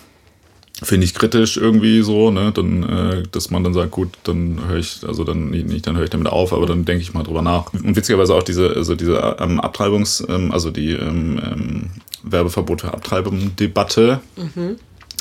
finde 0.82 1.04
ich 1.04 1.14
kritisch 1.14 1.56
irgendwie 1.56 2.02
so, 2.02 2.30
ne, 2.30 2.52
dann, 2.52 2.82
äh, 2.82 3.22
dass 3.30 3.50
man 3.50 3.64
dann 3.64 3.74
sagt, 3.74 3.90
gut, 3.90 4.10
dann 4.24 4.60
höre 4.68 4.78
ich, 4.78 5.00
also 5.06 5.24
dann 5.24 5.50
nicht, 5.50 5.86
dann 5.86 5.96
höre 5.96 6.04
ich 6.04 6.10
damit 6.10 6.28
auf, 6.28 6.52
aber 6.52 6.66
dann 6.66 6.84
denke 6.84 7.02
ich 7.02 7.14
mal 7.14 7.24
drüber 7.24 7.42
nach. 7.42 7.72
Und 7.72 7.96
witzigerweise 7.96 8.34
auch 8.34 8.42
diese, 8.42 8.70
also 8.76 8.94
diese 8.94 9.36
ähm, 9.40 9.60
Abtreibungs, 9.60 10.24
ähm, 10.28 10.52
also 10.52 10.70
die 10.70 10.92
ähm, 10.92 11.40
ähm, 11.44 11.90
Werbeverbot 12.22 12.82
für 12.82 12.92
Abtreibung-Debatte. 12.92 14.20
Mhm. 14.36 14.76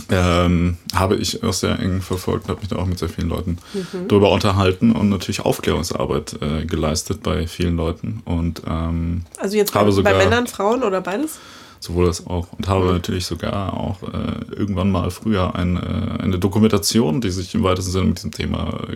Ähm, 0.10 0.78
habe 0.94 1.16
ich 1.16 1.44
auch 1.44 1.54
sehr 1.54 1.80
eng 1.80 2.02
verfolgt, 2.02 2.50
habe 2.50 2.60
mich 2.60 2.70
da 2.70 2.76
auch 2.76 2.86
mit 2.86 3.00
sehr 3.00 3.10
vielen 3.10 3.30
Leuten 3.30 3.58
mhm. 3.74 4.08
darüber 4.08 4.32
unterhalten 4.32 4.92
und 4.92 5.10
natürlich 5.10 5.42
Aufklärungsarbeit 5.42 6.36
äh, 6.40 6.66
geleistet 6.66 7.24
bei 7.24 7.48
vielen 7.48 7.76
Leuten. 7.76 8.22
Und, 8.24 8.62
ähm, 8.68 9.24
also 9.40 9.58
jetzt 9.58 9.74
bei, 9.74 9.90
sogar, 9.90 10.14
bei 10.14 10.20
Männern, 10.20 10.46
Frauen 10.46 10.84
oder 10.84 11.02
beides? 11.02 11.40
Sowohl 11.80 12.06
das 12.06 12.26
auch. 12.28 12.48
Und 12.54 12.68
habe 12.68 12.92
natürlich 12.94 13.26
sogar 13.26 13.74
auch 13.74 14.04
äh, 14.04 14.56
irgendwann 14.56 14.92
mal 14.92 15.12
früher 15.12 15.56
eine, 15.56 16.18
eine 16.20 16.40
Dokumentation, 16.40 17.22
die 17.22 17.32
sich 17.32 17.54
im 17.56 17.64
weitesten 17.64 17.92
Sinne 17.92 18.06
mit 18.06 18.18
diesem 18.18 18.32
Thema 18.32 18.88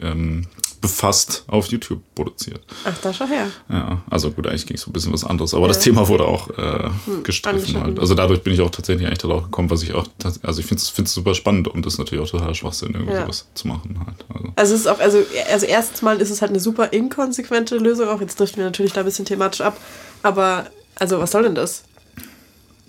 ähm, 0.00 0.46
befasst, 0.80 1.44
auf 1.46 1.66
YouTube 1.66 2.00
produziert. 2.14 2.60
Ach, 2.84 2.96
da 3.02 3.12
schau 3.12 3.26
her. 3.26 3.48
Ja, 3.68 4.02
also 4.08 4.30
gut, 4.30 4.46
eigentlich 4.46 4.66
ging 4.66 4.76
es 4.76 4.82
so 4.82 4.90
ein 4.90 4.92
bisschen 4.92 5.12
was 5.12 5.24
anderes, 5.24 5.52
aber 5.52 5.64
ja. 5.64 5.68
das 5.68 5.80
Thema 5.80 6.08
wurde 6.08 6.24
auch 6.24 6.48
äh, 6.50 6.88
hm, 7.04 7.22
gestriffen 7.22 7.82
halt. 7.82 7.98
Also 7.98 8.14
dadurch 8.14 8.42
bin 8.42 8.54
ich 8.54 8.60
auch 8.62 8.70
tatsächlich 8.70 9.06
eigentlich 9.06 9.18
darauf 9.18 9.44
gekommen, 9.44 9.68
was 9.68 9.82
ich 9.82 9.92
auch, 9.92 10.06
also 10.42 10.60
ich 10.60 10.66
finde 10.66 10.82
es 10.82 11.12
super 11.12 11.34
spannend 11.34 11.68
und 11.68 11.84
das 11.84 11.94
ist 11.94 11.98
natürlich 11.98 12.24
auch 12.24 12.30
total 12.30 12.54
Schwachsinn, 12.54 12.94
irgendwie 12.94 13.12
ja. 13.12 13.22
sowas 13.22 13.46
zu 13.54 13.68
machen 13.68 14.00
halt. 14.06 14.24
Also. 14.32 14.52
also 14.56 14.74
es 14.74 14.80
ist 14.80 14.86
auch, 14.86 15.00
also, 15.00 15.18
also 15.52 15.66
erstens 15.66 16.02
mal 16.02 16.20
ist 16.20 16.30
es 16.30 16.40
halt 16.40 16.50
eine 16.50 16.60
super 16.60 16.92
inkonsequente 16.92 17.76
Lösung, 17.76 18.08
auch 18.08 18.20
jetzt 18.20 18.40
driften 18.40 18.58
wir 18.58 18.64
natürlich 18.64 18.92
da 18.92 19.00
ein 19.00 19.06
bisschen 19.06 19.26
thematisch 19.26 19.60
ab, 19.60 19.76
aber 20.22 20.66
also 20.98 21.18
was 21.18 21.30
soll 21.30 21.42
denn 21.42 21.54
das? 21.54 21.82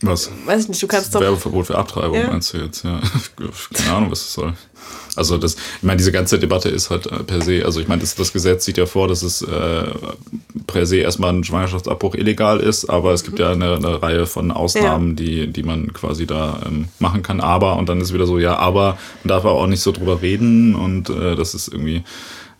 Was? 0.01 0.31
Weiß 0.45 0.63
ich 0.63 0.69
nicht, 0.69 0.81
du 0.81 0.87
kannst 0.87 1.13
doch. 1.13 1.21
Werbeverbot 1.21 1.67
für 1.67 1.77
Abtreibung 1.77 2.15
ja. 2.15 2.27
meinst 2.27 2.53
du 2.53 2.57
jetzt, 2.57 2.83
ja. 2.83 2.99
Keine 3.73 3.93
Ahnung, 3.93 4.11
was 4.11 4.21
das 4.21 4.33
soll. 4.33 4.53
Also 5.15 5.37
das, 5.37 5.55
ich 5.55 5.83
meine, 5.83 5.97
diese 5.97 6.11
ganze 6.11 6.39
Debatte 6.39 6.69
ist 6.69 6.89
halt 6.89 7.05
äh, 7.05 7.23
per 7.23 7.41
se, 7.41 7.63
also 7.65 7.79
ich 7.79 7.87
meine, 7.87 8.01
das, 8.01 8.15
das 8.15 8.31
Gesetz 8.31 8.65
sieht 8.65 8.77
ja 8.77 8.85
vor, 8.85 9.07
dass 9.07 9.23
es 9.23 9.41
äh, 9.41 9.83
per 10.67 10.85
se 10.85 10.97
erstmal 10.97 11.33
ein 11.33 11.43
Schwangerschaftsabbruch 11.43 12.15
illegal 12.15 12.59
ist, 12.59 12.89
aber 12.89 13.11
es 13.11 13.23
gibt 13.23 13.37
mhm. 13.37 13.43
ja 13.43 13.51
eine, 13.51 13.75
eine, 13.75 14.01
Reihe 14.01 14.25
von 14.25 14.51
Ausnahmen, 14.51 15.09
ja. 15.09 15.15
die, 15.15 15.47
die 15.47 15.63
man 15.63 15.91
quasi 15.93 16.25
da 16.25 16.61
ähm, 16.65 16.87
machen 16.99 17.23
kann. 17.23 17.41
Aber, 17.41 17.77
und 17.77 17.89
dann 17.89 17.99
ist 17.99 18.13
wieder 18.13 18.25
so, 18.25 18.39
ja, 18.39 18.55
aber 18.57 18.97
man 19.23 19.29
darf 19.29 19.45
auch 19.45 19.67
nicht 19.67 19.81
so 19.81 19.91
drüber 19.91 20.21
reden 20.21 20.75
und 20.75 21.09
äh, 21.09 21.35
das 21.35 21.53
ist 21.53 21.67
irgendwie, 21.67 22.03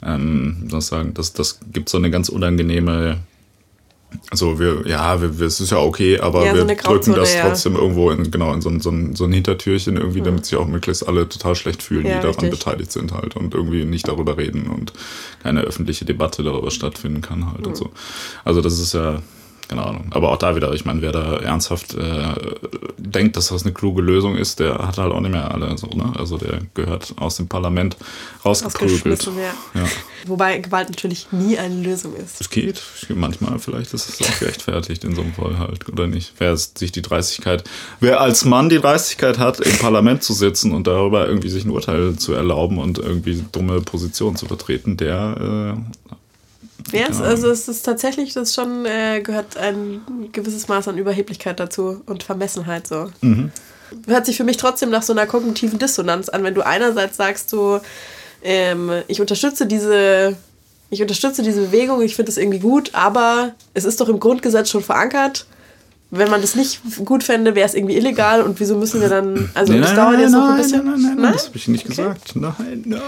ähm, 0.03 0.67
sozusagen, 0.69 1.13
das, 1.13 1.33
das 1.33 1.60
gibt 1.71 1.89
so 1.89 1.98
eine 1.98 2.12
ganz 2.12 2.29
unangenehme 2.29 3.19
also 4.30 4.60
wir, 4.60 4.86
ja, 4.86 5.22
wir, 5.22 5.39
wir, 5.39 5.48
es 5.48 5.60
ist 5.60 5.72
ja 5.72 5.77
okay, 5.77 6.20
aber 6.20 6.46
ja, 6.46 6.53
wir 6.53 6.62
so 6.62 6.89
drücken 6.89 7.13
das 7.13 7.36
trotzdem 7.36 7.75
irgendwo 7.75 8.12
in, 8.12 8.30
genau, 8.30 8.53
in 8.53 8.62
so 8.62 8.70
ein, 8.70 8.80
so 8.80 8.89
ein, 8.89 9.15
so 9.15 9.25
ein 9.25 9.32
Hintertürchen 9.32 9.98
irgendwie, 9.98 10.20
mhm. 10.22 10.25
damit 10.25 10.46
sich 10.46 10.58
auch 10.58 10.68
möglichst 10.68 11.08
alle 11.08 11.27
total 11.30 11.56
schlecht 11.56 11.82
fühlen, 11.82 12.06
ja, 12.06 12.15
die 12.15 12.22
daran 12.22 12.39
richtig. 12.39 12.60
beteiligt 12.60 12.91
sind 12.91 13.13
halt 13.13 13.36
und 13.36 13.53
irgendwie 13.53 13.86
nicht 13.86 14.08
darüber 14.08 14.38
reden 14.38 14.68
und 14.68 14.94
keine 15.41 15.62
öffentliche 15.62 16.06
Debatte 16.06 16.44
darüber 16.44 16.72
stattfinden 16.72 17.22
kann 17.22 17.48
halt 17.48 17.62
mhm. 17.62 17.68
und 17.68 17.77
so. 17.77 17.91
Also 18.44 18.62
das 18.62 18.80
ist 18.80 18.94
ja, 18.94 19.22
keine 19.72 19.86
Ahnung. 19.86 20.08
Aber 20.12 20.34
auch 20.34 20.38
da 20.38 20.58
wieder, 20.58 20.74
ich 20.74 20.84
meine, 20.84 21.01
wer 21.01 21.13
da 21.13 21.38
ernsthaft 21.38 21.94
äh, 21.94 22.34
denkt, 22.98 23.38
dass 23.38 23.48
das 23.48 23.63
eine 23.63 23.72
kluge 23.72 24.01
Lösung 24.01 24.36
ist, 24.36 24.60
der 24.60 24.80
hat 24.80 24.98
halt 24.98 25.13
auch 25.13 25.22
nicht 25.22 25.32
mehr 25.32 25.50
alle 25.50 25.78
so, 25.78 25.88
ne? 25.88 26.12
Also 26.18 26.38
der 26.38 26.60
gehört 26.74 27.13
aus 27.16 27.38
dem 27.38 27.48
Parlament 27.48 27.96
rausgeprügelt. 28.44 29.25
Ja. 29.28 29.82
Ja. 29.82 29.88
Wobei 30.28 30.58
Gewalt 30.58 30.90
natürlich 30.90 31.32
nie 31.32 31.58
eine 31.58 31.82
Lösung 31.82 32.13
ist. 32.18 32.42
Es 32.42 32.50
geht. 32.50 32.82
Manchmal 33.16 33.60
vielleicht 33.60 33.94
ist 33.94 34.10
es 34.10 34.28
auch 34.28 34.40
gerechtfertigt 34.40 35.06
in 35.06 35.16
so 35.16 35.22
einem 35.22 35.34
Fall 35.34 35.58
halt, 35.58 35.88
oder 35.88 36.06
nicht? 36.06 36.34
Wer 36.38 36.58
sich 36.58 36.92
die 36.92 37.01
Dreistigkeit, 37.01 37.63
wer 38.01 38.20
als 38.20 38.44
Mann 38.44 38.68
die 38.68 38.80
Dreistigkeit 38.80 39.40
hat, 39.40 39.62
im 39.62 39.78
Parlament 39.78 40.22
zu 40.22 40.34
sitzen 40.34 40.74
und 40.74 40.86
darüber 40.86 41.30
irgendwie 41.30 41.50
sich 41.50 41.63
ein 41.63 41.70
Urteil 41.70 42.18
zu 42.18 42.34
erlauben 42.34 42.78
und 42.78 42.98
irgendwie 42.98 43.42
dumme 43.54 43.80
Positionen 43.80 44.36
zu 44.36 44.48
vertreten, 44.48 44.98
der 44.98 45.78
äh, 46.10 46.12
ja, 46.92 47.08
genau. 47.08 47.24
also 47.24 47.50
es 47.50 47.68
ist 47.68 47.84
tatsächlich, 47.84 48.34
das 48.34 48.54
schon 48.54 48.86
äh, 48.86 49.22
gehört 49.22 49.58
ein 49.58 50.02
gewisses 50.32 50.67
Maß 50.67 50.88
an 50.88 50.98
Überheblichkeit 50.98 51.60
dazu 51.60 52.02
und 52.06 52.24
Vermessenheit 52.24 52.88
so. 52.88 53.12
Mhm. 53.22 53.52
Hört 54.08 54.26
sich 54.26 54.38
für 54.38 54.44
mich 54.44 54.58
trotzdem 54.58 54.89
nach 54.89 55.04
so 55.04 55.13
einer 55.13 55.26
kognitiven 55.26 55.80
Dissonanz 55.80 56.30
an, 56.30 56.44
wenn 56.44 56.54
du 56.54 56.65
einerseits 56.65 57.17
sagst 57.17 57.50
so, 57.50 57.82
ähm, 58.44 58.91
ich 59.08 59.20
unterstütze 59.20 59.65
diese, 59.65 60.36
ich 60.89 61.02
unterstütze 61.02 61.44
diese 61.44 61.62
Bewegung, 61.62 62.02
ich 62.02 62.15
finde 62.15 62.32
es 62.32 62.38
irgendwie 62.38 62.60
gut, 62.60 62.91
aber 62.94 63.54
es 63.74 63.86
ist 63.86 64.00
doch 64.00 64.10
im 64.10 64.20
Grundgesetz 64.20 64.70
schon 64.70 64.84
verankert 64.84 65.46
wenn 66.13 66.30
man 66.30 66.41
das 66.41 66.56
nicht 66.56 66.82
gut 67.06 67.24
fände, 67.24 67.56
wäre 67.56 67.65
es 67.65 67.74
irgendwie 67.74 67.95
illegal 67.95 68.41
und 68.41 68.60
wieso 68.60 68.78
müssen 68.78 69.00
wir 69.00 69.08
dann, 69.08 69.50
also 69.54 69.71
nein, 69.71 69.82
das 69.82 69.95
dauert 69.95 70.19
jetzt 70.19 70.32
noch 70.32 70.50
ein 70.50 70.58
bisschen. 70.58 70.86
Nein, 70.86 71.02
nein, 71.02 71.15
nein, 71.17 71.34
das 71.34 71.47
habe 71.47 71.58
ich 71.58 71.67
nicht 71.69 71.86
okay. 71.86 71.95
gesagt. 71.95 72.36
Nein, 72.36 72.84
nein. 72.86 73.02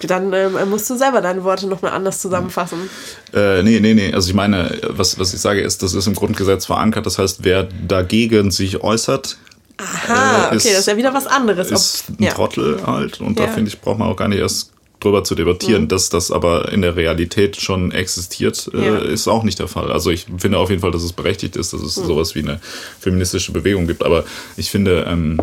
Dann 0.00 0.32
ähm, 0.32 0.70
musst 0.70 0.88
du 0.88 0.96
selber 0.96 1.20
deine 1.20 1.44
Worte 1.44 1.66
nochmal 1.66 1.92
anders 1.92 2.18
zusammenfassen. 2.18 2.88
Äh, 3.34 3.62
nee, 3.62 3.78
nee, 3.80 3.92
nee. 3.92 4.12
Also 4.12 4.30
ich 4.30 4.34
meine, 4.34 4.70
was, 4.88 5.18
was 5.18 5.34
ich 5.34 5.40
sage 5.40 5.60
ist, 5.60 5.82
das 5.82 5.92
ist 5.92 6.06
im 6.06 6.14
Grundgesetz 6.14 6.64
verankert. 6.64 7.04
Das 7.04 7.18
heißt, 7.18 7.40
wer 7.42 7.68
dagegen 7.86 8.50
sich 8.50 8.82
äußert, 8.82 9.36
Aha, 9.76 10.44
äh, 10.44 10.46
okay, 10.46 10.54
das 10.54 10.64
ist 10.64 10.86
ja 10.86 10.96
wieder 10.96 11.12
was 11.12 11.26
anderes. 11.26 11.70
Ist 11.70 12.08
ein 12.08 12.22
ja. 12.22 12.32
Trottel 12.32 12.80
halt 12.86 13.20
und 13.20 13.38
ja. 13.38 13.46
da 13.46 13.52
finde 13.52 13.68
ich, 13.68 13.78
braucht 13.82 13.98
man 13.98 14.08
auch 14.08 14.16
gar 14.16 14.28
nicht 14.28 14.38
erst 14.38 14.72
drüber 15.06 15.24
zu 15.24 15.34
debattieren, 15.34 15.82
mhm. 15.82 15.88
dass 15.88 16.10
das 16.10 16.30
aber 16.30 16.72
in 16.72 16.82
der 16.82 16.96
Realität 16.96 17.56
schon 17.56 17.92
existiert, 17.92 18.70
äh, 18.74 18.86
ja. 18.86 18.98
ist 18.98 19.28
auch 19.28 19.44
nicht 19.44 19.58
der 19.58 19.68
Fall. 19.68 19.92
Also 19.92 20.10
ich 20.10 20.26
finde 20.38 20.58
auf 20.58 20.70
jeden 20.70 20.82
Fall, 20.82 20.90
dass 20.90 21.02
es 21.02 21.12
berechtigt 21.12 21.56
ist, 21.56 21.72
dass 21.72 21.80
es 21.80 21.96
mhm. 21.96 22.06
sowas 22.06 22.34
wie 22.34 22.40
eine 22.40 22.60
feministische 23.00 23.52
Bewegung 23.52 23.86
gibt. 23.86 24.04
Aber 24.04 24.24
ich 24.56 24.70
finde, 24.70 25.06
ähm, 25.08 25.40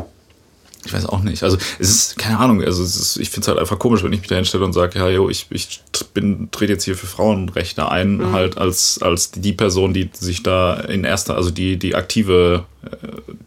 ich 0.86 0.94
weiß 0.94 1.06
auch 1.06 1.22
nicht. 1.22 1.44
Also 1.44 1.58
es 1.80 1.90
ist, 1.90 2.18
keine 2.18 2.40
Ahnung, 2.40 2.62
also 2.62 2.84
ist, 2.84 3.18
ich 3.18 3.30
finde 3.30 3.42
es 3.42 3.48
halt 3.48 3.60
einfach 3.60 3.80
komisch, 3.80 4.04
wenn 4.04 4.12
ich 4.12 4.20
mich 4.20 4.30
da 4.30 4.36
hinstelle 4.36 4.66
und 4.66 4.74
sage, 4.74 5.00
ja, 5.00 5.10
yo, 5.10 5.30
ich, 5.30 5.48
ich 5.50 5.80
bin, 6.14 6.50
trete 6.52 6.74
jetzt 6.74 6.84
hier 6.84 6.98
für 6.98 7.08
Frauenrechte 7.08 7.90
ein, 7.90 8.18
mhm. 8.18 8.32
halt 8.34 8.58
als, 8.58 9.02
als 9.02 9.32
die 9.32 9.54
Person, 9.54 9.94
die 9.94 10.10
sich 10.14 10.44
da 10.44 10.76
in 10.76 11.06
erster, 11.06 11.36
also 11.36 11.52
die, 11.52 11.78
die 11.78 11.96
aktive 11.96 12.66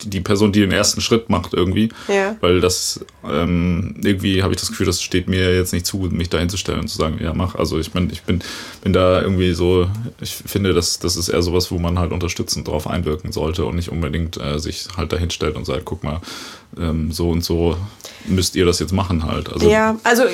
die 0.03 0.21
Person, 0.21 0.53
die 0.53 0.61
den 0.61 0.73
ersten 0.73 1.01
Schritt 1.01 1.29
macht 1.29 1.55
irgendwie. 1.55 1.91
Ja. 2.09 2.37
Weil 2.41 2.61
das 2.61 3.05
ähm, 3.29 3.97
irgendwie 4.03 4.43
habe 4.43 4.55
ich 4.55 4.61
das 4.61 4.69
Gefühl, 4.69 4.87
das 4.87 5.03
steht 5.03 5.29
mir 5.29 5.55
jetzt 5.55 5.73
nicht 5.73 5.87
zu, 5.87 5.99
mich 5.99 6.31
da 6.31 6.39
hinzustellen 6.39 6.81
und 6.81 6.89
zu 6.89 6.97
sagen, 6.97 7.19
ja, 7.23 7.33
mach. 7.35 7.55
Also 7.55 7.79
ich 7.79 7.95
meine, 7.95 8.13
ich 8.13 8.23
bin, 8.23 8.43
bin 8.83 8.93
da 8.93 9.21
irgendwie 9.21 9.53
so, 9.53 9.89
ich 10.21 10.35
finde, 10.35 10.73
das, 10.75 10.99
das 10.99 11.17
ist 11.17 11.29
eher 11.29 11.43
sowas, 11.43 11.71
wo 11.71 11.79
man 11.79 11.99
halt 11.99 12.13
unterstützend 12.13 12.69
drauf 12.69 12.87
einwirken 12.87 13.33
sollte 13.33 13.65
und 13.65 13.77
nicht 13.77 13.91
unbedingt 13.91 14.37
äh, 14.41 14.59
sich 14.59 14.89
halt 14.97 15.13
da 15.13 15.17
hinstellt 15.17 15.57
und 15.57 15.65
sagt, 15.65 15.85
guck 15.85 16.05
mal, 16.05 16.21
ähm, 16.79 17.13
so 17.13 17.31
und 17.31 17.45
so 17.45 17.77
müsst 18.27 18.57
ihr 18.57 18.67
das 18.67 18.79
jetzt 18.79 18.93
machen 18.93 19.25
halt. 19.25 19.53
Also, 19.53 19.71
ja, 19.71 19.99
also 20.03 20.25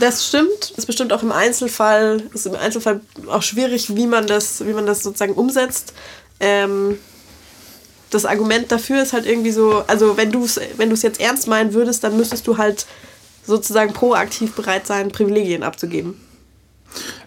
das 0.00 0.26
stimmt. 0.26 0.70
Das 0.70 0.78
ist 0.78 0.86
bestimmt 0.86 1.12
auch 1.12 1.22
im 1.22 1.32
Einzelfall, 1.32 2.22
ist 2.32 2.46
im 2.46 2.54
Einzelfall 2.54 3.00
auch 3.28 3.42
schwierig, 3.42 3.94
wie 3.96 4.06
man 4.06 4.26
das, 4.26 4.64
wie 4.64 4.72
man 4.72 4.86
das 4.86 5.02
sozusagen 5.02 5.34
umsetzt. 5.34 5.92
Ähm, 6.40 6.98
das 8.10 8.24
Argument 8.24 8.70
dafür 8.72 9.02
ist 9.02 9.12
halt 9.12 9.26
irgendwie 9.26 9.50
so, 9.50 9.84
also 9.86 10.16
wenn 10.16 10.32
du 10.32 10.44
es 10.44 10.60
wenn 10.76 10.94
jetzt 10.94 11.20
ernst 11.20 11.46
meinen 11.46 11.74
würdest, 11.74 12.04
dann 12.04 12.16
müsstest 12.16 12.46
du 12.46 12.58
halt 12.58 12.86
sozusagen 13.44 13.92
proaktiv 13.92 14.54
bereit 14.54 14.86
sein, 14.86 15.10
Privilegien 15.10 15.62
abzugeben. 15.62 16.14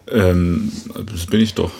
Ähm, 0.08 0.72
das 1.12 1.26
bin 1.26 1.39
ich 1.39 1.54
doch. 1.54 1.72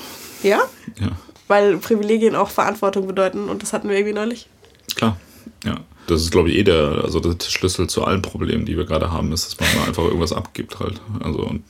Ja? 0.44 0.62
Ja. 1.00 1.12
Weil 1.48 1.78
Privilegien 1.78 2.36
auch 2.36 2.50
Verantwortung 2.50 3.08
bedeuten 3.08 3.50
und 3.50 3.62
das 3.62 3.74
hatten 3.74 3.90
wir 3.90 3.96
irgendwie 3.96 4.14
neulich. 4.14 4.48
Klar, 4.96 5.18
ja. 5.64 5.80
Das 6.08 6.22
ist, 6.22 6.32
glaube 6.32 6.50
ich, 6.50 6.58
eh 6.58 6.64
der, 6.64 7.02
also 7.04 7.20
der 7.20 7.36
Schlüssel 7.46 7.88
zu 7.88 8.04
allen 8.04 8.22
Problemen, 8.22 8.66
die 8.66 8.76
wir 8.76 8.86
gerade 8.86 9.12
haben, 9.12 9.32
ist, 9.32 9.46
dass 9.46 9.60
man 9.60 9.82
mal 9.82 9.88
einfach 9.88 10.04
irgendwas 10.04 10.34
abgibt 10.34 10.80
halt. 10.80 11.00
Also 11.24 11.40
und 11.44 11.64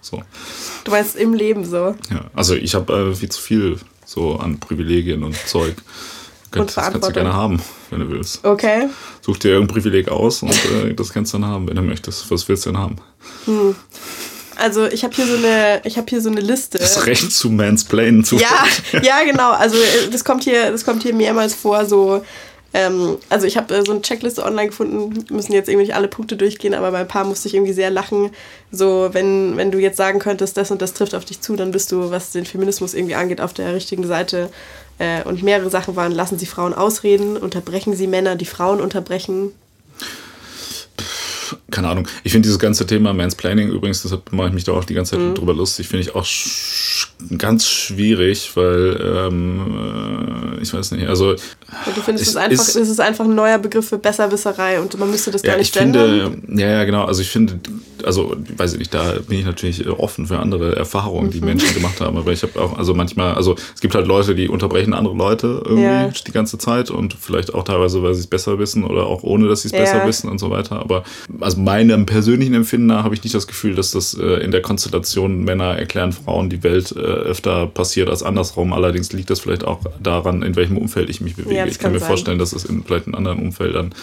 so. 0.00 0.22
Du 0.84 0.90
meinst 0.90 1.16
im 1.16 1.34
Leben 1.34 1.64
so? 1.64 1.94
Ja, 2.10 2.30
also 2.34 2.54
ich 2.54 2.74
habe 2.74 2.92
äh, 2.92 3.14
viel 3.14 3.28
zu 3.30 3.40
viel 3.40 3.78
so 4.04 4.36
an 4.36 4.60
Privilegien 4.60 5.24
und 5.24 5.36
Zeug. 5.46 5.74
Könnt, 6.50 6.76
das 6.76 6.92
kannst 6.92 7.08
du 7.08 7.12
gerne 7.12 7.32
haben, 7.32 7.62
wenn 7.90 8.00
du 8.00 8.10
willst. 8.10 8.44
Okay. 8.44 8.88
Such 9.20 9.38
dir 9.38 9.52
irgendein 9.52 9.74
Privileg 9.74 10.08
aus 10.08 10.42
und 10.42 10.50
äh, 10.50 10.94
das 10.94 11.12
kannst 11.12 11.34
du 11.34 11.38
dann 11.38 11.46
haben, 11.46 11.68
wenn 11.68 11.76
du 11.76 11.82
möchtest. 11.82 12.30
Was 12.30 12.48
willst 12.48 12.66
du 12.66 12.70
denn 12.70 12.78
haben? 12.78 12.96
Hm. 13.46 13.74
Also 14.56 14.86
ich 14.86 15.04
habe 15.04 15.14
hier 15.14 15.26
so 15.26 15.36
eine, 15.36 15.82
ich 15.84 15.98
habe 15.98 16.06
hier 16.08 16.20
so 16.20 16.30
eine 16.30 16.40
Liste. 16.40 16.78
Das 16.78 17.04
Recht 17.06 17.30
zu 17.30 17.50
mansplainen 17.50 18.24
zu. 18.24 18.36
Ja, 18.36 18.64
ja, 19.02 19.22
genau. 19.24 19.52
Also 19.52 19.76
äh, 19.76 20.10
das 20.10 20.24
kommt 20.24 20.44
hier, 20.44 20.70
das 20.70 20.84
kommt 20.84 21.02
hier 21.02 21.14
mehrmals 21.14 21.54
vor. 21.54 21.84
So 21.84 22.22
Ähm, 22.76 23.16
also 23.30 23.46
ich 23.46 23.56
habe 23.56 23.74
äh, 23.74 23.84
so 23.84 23.92
eine 23.92 24.02
Checkliste 24.02 24.44
online 24.44 24.68
gefunden, 24.68 25.24
müssen 25.30 25.52
jetzt 25.52 25.68
irgendwie 25.68 25.86
nicht 25.86 25.94
alle 25.94 26.08
Punkte 26.08 26.36
durchgehen, 26.36 26.74
aber 26.74 26.90
bei 26.90 26.98
ein 27.00 27.08
paar 27.08 27.24
musste 27.24 27.48
ich 27.48 27.54
irgendwie 27.54 27.72
sehr 27.72 27.90
lachen. 27.90 28.30
So, 28.70 29.08
wenn, 29.12 29.56
wenn 29.56 29.70
du 29.70 29.78
jetzt 29.78 29.96
sagen 29.96 30.18
könntest, 30.18 30.56
das 30.56 30.70
und 30.70 30.82
das 30.82 30.92
trifft 30.92 31.14
auf 31.14 31.24
dich 31.24 31.40
zu, 31.40 31.56
dann 31.56 31.70
bist 31.70 31.90
du, 31.90 32.10
was 32.10 32.32
den 32.32 32.44
Feminismus 32.44 32.92
irgendwie 32.92 33.14
angeht, 33.14 33.40
auf 33.40 33.54
der 33.54 33.74
richtigen 33.74 34.06
Seite. 34.06 34.50
Äh, 34.98 35.22
und 35.24 35.42
mehrere 35.42 35.70
Sachen 35.70 35.96
waren, 35.96 36.12
lassen 36.12 36.38
Sie 36.38 36.46
Frauen 36.46 36.72
ausreden, 36.72 37.36
unterbrechen 37.36 37.94
Sie 37.94 38.06
Männer, 38.06 38.36
die 38.36 38.46
Frauen 38.46 38.80
unterbrechen. 38.80 39.52
Keine 41.70 41.88
Ahnung. 41.88 42.08
Ich 42.24 42.32
finde 42.32 42.46
dieses 42.46 42.58
ganze 42.58 42.86
Thema 42.86 43.12
Mansplaining 43.12 43.68
übrigens, 43.68 44.02
deshalb 44.02 44.32
mache 44.32 44.48
ich 44.48 44.54
mich 44.54 44.64
da 44.64 44.72
auch 44.72 44.84
die 44.84 44.94
ganze 44.94 45.12
Zeit 45.12 45.20
mhm. 45.20 45.34
drüber 45.34 45.54
lustig, 45.54 45.88
finde 45.88 46.02
ich 46.02 46.14
auch 46.14 46.26
ganz 47.38 47.68
schwierig, 47.68 48.56
weil 48.56 49.00
ähm, 49.00 50.56
äh, 50.58 50.62
ich 50.62 50.72
weiß 50.72 50.92
nicht, 50.92 51.06
also. 51.08 51.36
Und 51.86 51.96
du 51.96 52.00
findest 52.00 52.28
es 52.28 52.36
einfach, 52.36 52.62
ist, 52.62 52.76
es 52.76 52.88
ist 52.88 53.00
einfach 53.00 53.24
ein 53.24 53.34
neuer 53.34 53.58
Begriff 53.58 53.88
für 53.88 53.98
Besserwisserei 53.98 54.80
und 54.80 54.96
man 54.98 55.10
müsste 55.10 55.32
das 55.32 55.42
ja, 55.42 55.50
gar 55.50 55.58
nicht 55.58 55.74
ich 55.74 55.80
finde, 55.80 56.38
Ja, 56.48 56.68
ja, 56.68 56.84
genau. 56.84 57.04
Also 57.04 57.22
ich 57.22 57.28
finde, 57.28 57.58
also 58.04 58.36
weiß 58.56 58.74
ich 58.74 58.78
nicht, 58.78 58.94
da 58.94 59.14
bin 59.26 59.40
ich 59.40 59.44
natürlich 59.44 59.86
offen 59.88 60.26
für 60.26 60.38
andere 60.38 60.76
Erfahrungen, 60.76 61.30
die 61.30 61.40
mhm. 61.40 61.46
Menschen 61.46 61.74
gemacht 61.74 62.00
haben. 62.00 62.16
Aber 62.16 62.32
ich 62.32 62.42
habe 62.42 62.60
auch, 62.60 62.78
also 62.78 62.94
manchmal, 62.94 63.34
also 63.34 63.56
es 63.74 63.80
gibt 63.80 63.96
halt 63.96 64.06
Leute, 64.06 64.36
die 64.36 64.48
unterbrechen 64.48 64.94
andere 64.94 65.16
Leute 65.16 65.62
irgendwie 65.64 65.82
ja. 65.82 66.08
die 66.08 66.32
ganze 66.32 66.56
Zeit 66.58 66.90
und 66.90 67.14
vielleicht 67.14 67.52
auch 67.52 67.64
teilweise, 67.64 68.00
weil 68.02 68.14
sie 68.14 68.20
es 68.20 68.26
besser 68.28 68.58
wissen 68.60 68.84
oder 68.84 69.06
auch 69.06 69.24
ohne, 69.24 69.48
dass 69.48 69.62
sie 69.62 69.68
es 69.68 69.72
ja. 69.72 69.80
besser 69.80 70.06
wissen 70.06 70.30
und 70.30 70.38
so 70.38 70.50
weiter. 70.50 70.78
Aber 70.80 71.02
also 71.40 71.58
meinem 71.60 72.06
persönlichen 72.06 72.54
Empfinden 72.54 72.86
nach 72.86 73.02
habe 73.02 73.14
ich 73.14 73.24
nicht 73.24 73.34
das 73.34 73.48
Gefühl, 73.48 73.74
dass 73.74 73.90
das 73.90 74.14
äh, 74.14 74.44
in 74.44 74.52
der 74.52 74.62
Konstellation 74.62 75.42
Männer 75.42 75.76
erklären 75.76 76.12
Frauen 76.12 76.48
die 76.48 76.62
Welt 76.62 76.92
äh, 76.92 77.00
öfter 77.00 77.66
passiert 77.66 78.08
als 78.08 78.22
andersrum. 78.22 78.72
Allerdings 78.72 79.12
liegt 79.12 79.30
das 79.30 79.40
vielleicht 79.40 79.64
auch 79.64 79.80
daran, 80.00 80.42
in 80.42 80.54
welchem 80.54 80.78
Umfeld 80.78 81.10
ich 81.10 81.20
mich 81.20 81.34
bewege. 81.34 81.55
Ja, 81.56 81.66
ich 81.66 81.78
kann 81.78 81.92
mir 81.92 81.98
sein. 81.98 82.08
vorstellen, 82.08 82.38
dass 82.38 82.52
es 82.52 82.64
in 82.64 82.84
vielleicht 82.84 83.06
in 83.06 83.14
anderen 83.14 83.38
Umfeldern 83.38 83.94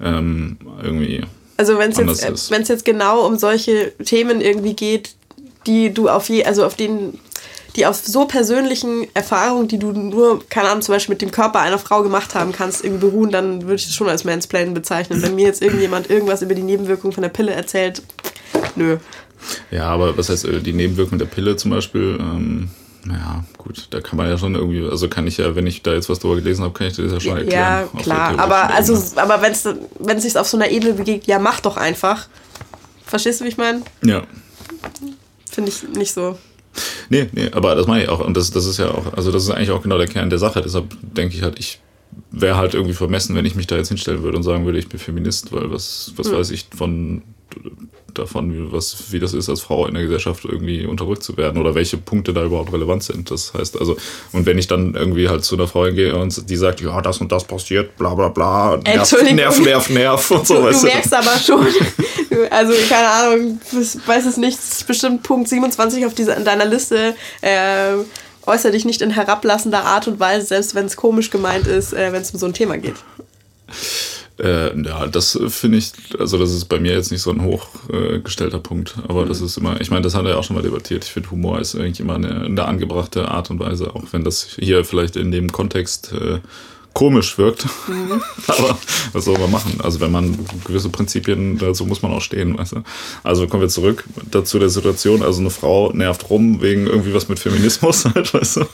ähm, 0.00 0.58
irgendwie. 0.82 1.22
Also 1.56 1.78
wenn 1.78 1.90
es 1.90 2.22
jetzt, 2.22 2.50
wenn 2.50 2.62
es 2.62 2.68
jetzt 2.68 2.84
genau 2.84 3.26
um 3.26 3.38
solche 3.38 3.92
Themen 4.04 4.40
irgendwie 4.40 4.74
geht, 4.74 5.14
die 5.66 5.92
du 5.92 6.08
auf 6.08 6.28
je, 6.28 6.44
also 6.44 6.64
auf 6.64 6.74
denen 6.74 7.18
die 7.76 7.86
auf 7.86 7.96
so 7.96 8.26
persönlichen 8.26 9.06
Erfahrungen, 9.14 9.68
die 9.68 9.78
du 9.78 9.92
nur, 9.92 10.46
keine 10.48 10.68
Ahnung, 10.68 10.82
zum 10.82 10.94
Beispiel 10.94 11.14
mit 11.14 11.22
dem 11.22 11.30
Körper 11.30 11.60
einer 11.60 11.78
Frau 11.78 12.02
gemacht 12.02 12.34
haben 12.34 12.52
kannst, 12.52 12.84
irgendwie 12.84 13.06
beruhen, 13.06 13.30
dann 13.30 13.62
würde 13.62 13.76
ich 13.76 13.86
das 13.86 13.94
schon 13.94 14.08
als 14.08 14.24
Mansplaining 14.24 14.74
bezeichnen. 14.74 15.22
Wenn 15.22 15.34
mir 15.34 15.46
jetzt 15.46 15.62
irgendjemand 15.62 16.10
irgendwas 16.10 16.42
über 16.42 16.54
die 16.54 16.62
Nebenwirkungen 16.62 17.12
von 17.12 17.22
der 17.22 17.30
Pille 17.30 17.52
erzählt, 17.52 18.02
nö. 18.76 18.98
Ja, 19.70 19.88
aber 19.88 20.16
was 20.16 20.28
heißt 20.28 20.44
äh, 20.44 20.60
die 20.60 20.72
Nebenwirkungen 20.72 21.18
der 21.18 21.26
Pille 21.26 21.56
zum 21.56 21.70
Beispiel? 21.70 22.18
Ähm, 22.20 22.70
naja, 23.04 23.44
gut, 23.58 23.88
da 23.90 24.00
kann 24.00 24.16
man 24.16 24.28
ja 24.28 24.38
schon 24.38 24.54
irgendwie, 24.54 24.88
also 24.88 25.08
kann 25.08 25.26
ich 25.26 25.38
ja, 25.38 25.54
wenn 25.56 25.66
ich 25.66 25.82
da 25.82 25.92
jetzt 25.92 26.08
was 26.08 26.20
drüber 26.20 26.36
gelesen 26.36 26.62
habe, 26.62 26.72
kann 26.72 26.86
ich 26.86 26.96
das 26.96 27.10
ja 27.10 27.20
schon 27.20 27.36
erklären. 27.36 27.88
Ja, 27.92 28.00
klar, 28.00 28.38
aber 28.38 28.72
also, 28.72 29.00
aber 29.16 29.42
wenn 29.42 29.52
es 29.52 29.68
wenn 29.98 30.16
es 30.18 30.22
sich 30.22 30.38
auf 30.38 30.46
so 30.46 30.56
einer 30.56 30.68
Ebene 30.68 30.94
begegnet, 30.94 31.26
ja, 31.26 31.38
mach 31.38 31.60
doch 31.60 31.76
einfach. 31.76 32.28
Verstehst 33.04 33.40
du, 33.40 33.44
wie 33.44 33.48
ich 33.48 33.58
meine? 33.58 33.82
Ja. 34.04 34.22
Finde 35.50 35.70
ich 35.70 35.82
nicht 35.96 36.12
so. 36.14 36.38
Nee, 37.08 37.28
nee, 37.32 37.50
aber 37.52 37.74
das 37.74 37.86
meine 37.86 38.04
ich 38.04 38.08
auch. 38.08 38.20
Und 38.20 38.36
das, 38.36 38.50
das 38.50 38.64
ist 38.64 38.78
ja 38.78 38.90
auch, 38.90 39.12
also 39.14 39.30
das 39.30 39.42
ist 39.42 39.50
eigentlich 39.50 39.70
auch 39.70 39.82
genau 39.82 39.98
der 39.98 40.06
Kern 40.06 40.30
der 40.30 40.38
Sache. 40.38 40.62
Deshalb 40.62 40.96
denke 41.02 41.36
ich 41.36 41.42
halt, 41.42 41.58
ich 41.58 41.80
wäre 42.30 42.56
halt 42.56 42.74
irgendwie 42.74 42.94
vermessen, 42.94 43.36
wenn 43.36 43.46
ich 43.46 43.54
mich 43.54 43.66
da 43.66 43.76
jetzt 43.76 43.88
hinstellen 43.88 44.22
würde 44.22 44.36
und 44.36 44.42
sagen 44.42 44.64
würde, 44.64 44.78
ich 44.78 44.88
bin 44.88 44.98
Feminist, 44.98 45.52
weil 45.52 45.70
was, 45.70 46.12
was 46.16 46.28
hm. 46.28 46.36
weiß 46.36 46.50
ich 46.50 46.66
von 46.74 47.22
davon, 48.14 48.52
wie, 48.52 48.72
was, 48.72 49.10
wie 49.10 49.18
das 49.18 49.34
ist, 49.34 49.48
als 49.48 49.60
Frau 49.60 49.86
in 49.86 49.94
der 49.94 50.02
Gesellschaft 50.02 50.44
irgendwie 50.44 50.86
unterdrückt 50.86 51.22
zu 51.22 51.36
werden 51.36 51.60
oder 51.60 51.74
welche 51.74 51.96
Punkte 51.96 52.32
da 52.32 52.44
überhaupt 52.44 52.72
relevant 52.72 53.02
sind. 53.02 53.30
Das 53.30 53.54
heißt 53.54 53.78
also, 53.78 53.96
und 54.32 54.46
wenn 54.46 54.58
ich 54.58 54.66
dann 54.66 54.94
irgendwie 54.94 55.28
halt 55.28 55.44
zu 55.44 55.54
einer 55.54 55.66
Frau 55.66 55.84
gehe 55.84 56.14
und 56.14 56.48
die 56.50 56.56
sagt, 56.56 56.80
ja, 56.80 57.00
das 57.00 57.18
und 57.18 57.32
das 57.32 57.44
passiert, 57.44 57.96
bla 57.96 58.14
bla 58.14 58.28
bla, 58.28 58.76
nerv, 58.76 59.12
nerv, 59.32 59.60
nerv, 59.60 59.90
nerv 59.90 60.30
und 60.30 60.46
so. 60.46 60.54
Du, 60.54 60.70
du 60.70 60.82
merkst 60.82 61.14
aber 61.14 61.38
schon, 61.38 61.66
also 62.50 62.72
keine 62.88 63.08
Ahnung, 63.08 63.60
ich 63.72 64.06
weiß 64.06 64.26
es 64.26 64.36
nicht, 64.36 64.58
bestimmt 64.86 65.22
Punkt 65.22 65.48
27 65.48 66.06
auf 66.06 66.14
dieser, 66.14 66.36
in 66.36 66.44
deiner 66.44 66.66
Liste, 66.66 67.14
äh, 67.40 67.94
äußere 68.46 68.72
dich 68.72 68.84
nicht 68.84 69.02
in 69.02 69.10
herablassender 69.10 69.84
Art 69.84 70.08
und 70.08 70.20
Weise, 70.20 70.46
selbst 70.46 70.74
wenn 70.74 70.86
es 70.86 70.96
komisch 70.96 71.30
gemeint 71.30 71.66
ist, 71.66 71.92
äh, 71.92 72.12
wenn 72.12 72.22
es 72.22 72.30
um 72.30 72.38
so 72.38 72.46
ein 72.46 72.54
Thema 72.54 72.78
geht. 72.78 72.96
Äh, 74.38 74.80
ja, 74.82 75.06
das 75.06 75.38
finde 75.48 75.78
ich, 75.78 75.92
also 76.18 76.38
das 76.38 76.52
ist 76.52 76.64
bei 76.64 76.80
mir 76.80 76.92
jetzt 76.92 77.12
nicht 77.12 77.22
so 77.22 77.30
ein 77.30 77.44
hochgestellter 77.44 78.56
äh, 78.56 78.60
Punkt, 78.60 78.96
aber 79.06 79.24
mhm. 79.24 79.28
das 79.28 79.40
ist 79.40 79.56
immer, 79.58 79.80
ich 79.80 79.90
meine, 79.90 80.02
das 80.02 80.14
haben 80.14 80.24
wir 80.24 80.32
ja 80.32 80.38
auch 80.38 80.44
schon 80.44 80.56
mal 80.56 80.62
debattiert. 80.62 81.04
Ich 81.04 81.10
finde, 81.10 81.30
Humor 81.30 81.60
ist 81.60 81.76
eigentlich 81.76 82.00
immer 82.00 82.14
eine, 82.14 82.42
eine, 82.42 82.64
angebrachte 82.64 83.28
Art 83.28 83.50
und 83.50 83.60
Weise, 83.60 83.94
auch 83.94 84.04
wenn 84.12 84.24
das 84.24 84.42
hier 84.58 84.84
vielleicht 84.84 85.16
in 85.16 85.30
dem 85.30 85.52
Kontext 85.52 86.12
äh, 86.12 86.40
komisch 86.92 87.38
wirkt. 87.38 87.66
Mhm. 87.88 88.22
Aber 88.46 88.78
was 89.12 89.24
soll 89.24 89.38
man 89.38 89.50
machen? 89.50 89.78
Also 89.82 90.00
wenn 90.00 90.10
man 90.10 90.38
gewisse 90.64 90.88
Prinzipien, 90.88 91.58
dazu 91.58 91.86
muss 91.86 92.02
man 92.02 92.12
auch 92.12 92.20
stehen, 92.20 92.58
weißt 92.58 92.72
du? 92.72 92.82
Also 93.22 93.46
kommen 93.46 93.62
wir 93.62 93.68
zurück 93.68 94.04
dazu 94.30 94.58
der 94.58 94.68
Situation. 94.68 95.22
Also 95.22 95.40
eine 95.40 95.50
Frau 95.50 95.92
nervt 95.92 96.30
rum 96.30 96.60
wegen 96.62 96.86
irgendwie 96.86 97.14
was 97.14 97.28
mit 97.28 97.38
Feminismus 97.38 98.04
halt, 98.14 98.32
weißt 98.34 98.56
du? 98.56 98.66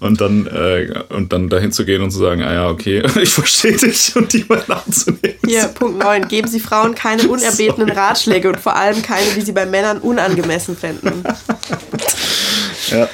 Und 0.00 0.20
dann, 0.20 0.46
äh, 0.46 1.04
und 1.10 1.32
dann 1.32 1.48
dahin 1.48 1.72
zu 1.72 1.84
gehen 1.84 2.02
und 2.02 2.10
zu 2.10 2.18
sagen, 2.18 2.42
ah 2.42 2.52
ja, 2.52 2.68
okay, 2.68 3.02
ich 3.22 3.30
verstehe 3.30 3.76
dich 3.76 4.14
und 4.16 4.32
die 4.32 4.44
mal 4.48 4.62
nachzunehmen. 4.66 5.38
Hier, 5.46 5.64
Punkt 5.68 5.98
9. 5.98 6.28
Geben 6.28 6.48
Sie 6.48 6.60
Frauen 6.60 6.94
keine 6.94 7.28
unerbetenen 7.28 7.90
Ratschläge 7.90 8.48
und 8.48 8.60
vor 8.60 8.76
allem 8.76 9.02
keine, 9.02 9.30
die 9.34 9.40
sie 9.42 9.52
bei 9.52 9.66
Männern 9.66 9.98
unangemessen 9.98 10.76
fänden. 10.76 11.24
ja. 12.90 13.08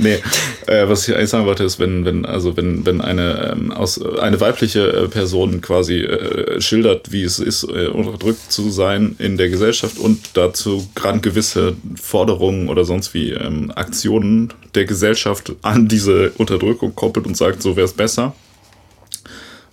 Nee, 0.00 0.18
äh, 0.66 0.88
was 0.88 1.06
ich 1.06 1.14
eigentlich 1.14 1.28
sagen 1.28 1.44
wollte, 1.44 1.64
ist, 1.64 1.78
wenn, 1.78 2.04
wenn, 2.04 2.24
also 2.24 2.56
wenn, 2.56 2.86
wenn 2.86 3.00
eine, 3.00 3.52
ähm, 3.52 3.70
aus, 3.70 4.02
eine 4.02 4.40
weibliche 4.40 4.86
äh, 4.86 5.08
Person 5.08 5.60
quasi 5.60 6.00
äh, 6.00 6.60
schildert, 6.60 7.12
wie 7.12 7.22
es 7.22 7.38
ist, 7.38 7.64
äh, 7.64 7.88
unterdrückt 7.88 8.50
zu 8.50 8.70
sein 8.70 9.14
in 9.18 9.36
der 9.36 9.50
Gesellschaft 9.50 9.98
und 9.98 10.30
dazu 10.34 10.88
gerade 10.94 11.20
gewisse 11.20 11.74
Forderungen 12.00 12.68
oder 12.68 12.84
sonst 12.84 13.12
wie 13.12 13.30
ähm, 13.30 13.70
Aktionen 13.74 14.52
der 14.74 14.86
Gesellschaft 14.86 15.52
an 15.62 15.88
diese 15.88 16.30
Unterdrückung 16.38 16.94
koppelt 16.94 17.26
und 17.26 17.36
sagt, 17.36 17.62
so 17.62 17.76
wäre 17.76 17.86
es 17.86 17.92
besser, 17.92 18.34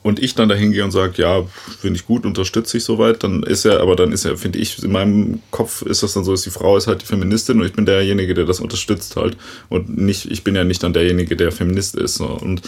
und 0.07 0.19
ich 0.23 0.35
dann 0.35 0.47
dahin 0.47 0.71
gehe 0.71 0.85
und 0.85 0.91
sage, 0.91 1.21
ja, 1.21 1.43
finde 1.81 1.99
ich 1.99 2.05
gut, 2.05 2.25
unterstütze 2.25 2.77
ich 2.77 2.85
soweit, 2.85 3.23
dann 3.23 3.43
ist 3.43 3.65
er, 3.65 3.81
aber 3.81 3.97
dann 3.97 4.13
ist 4.13 4.23
er, 4.23 4.37
finde 4.37 4.57
ich, 4.59 4.81
in 4.81 4.91
meinem 4.91 5.41
Kopf 5.51 5.81
ist 5.81 6.01
das 6.01 6.13
dann 6.13 6.23
so, 6.23 6.31
dass 6.31 6.43
die 6.43 6.49
Frau 6.49 6.77
ist 6.77 6.87
halt 6.87 7.01
die 7.01 7.05
Feministin 7.05 7.59
und 7.59 7.65
ich 7.65 7.73
bin 7.73 7.85
derjenige, 7.85 8.33
der 8.33 8.45
das 8.45 8.61
unterstützt 8.61 9.17
halt. 9.17 9.35
Und 9.67 9.97
nicht, 9.97 10.31
ich 10.31 10.45
bin 10.45 10.55
ja 10.55 10.63
nicht 10.63 10.81
dann 10.81 10.93
derjenige, 10.93 11.35
der 11.35 11.51
Feminist 11.51 11.95
ist. 11.95 12.15
So. 12.15 12.25
Und 12.25 12.61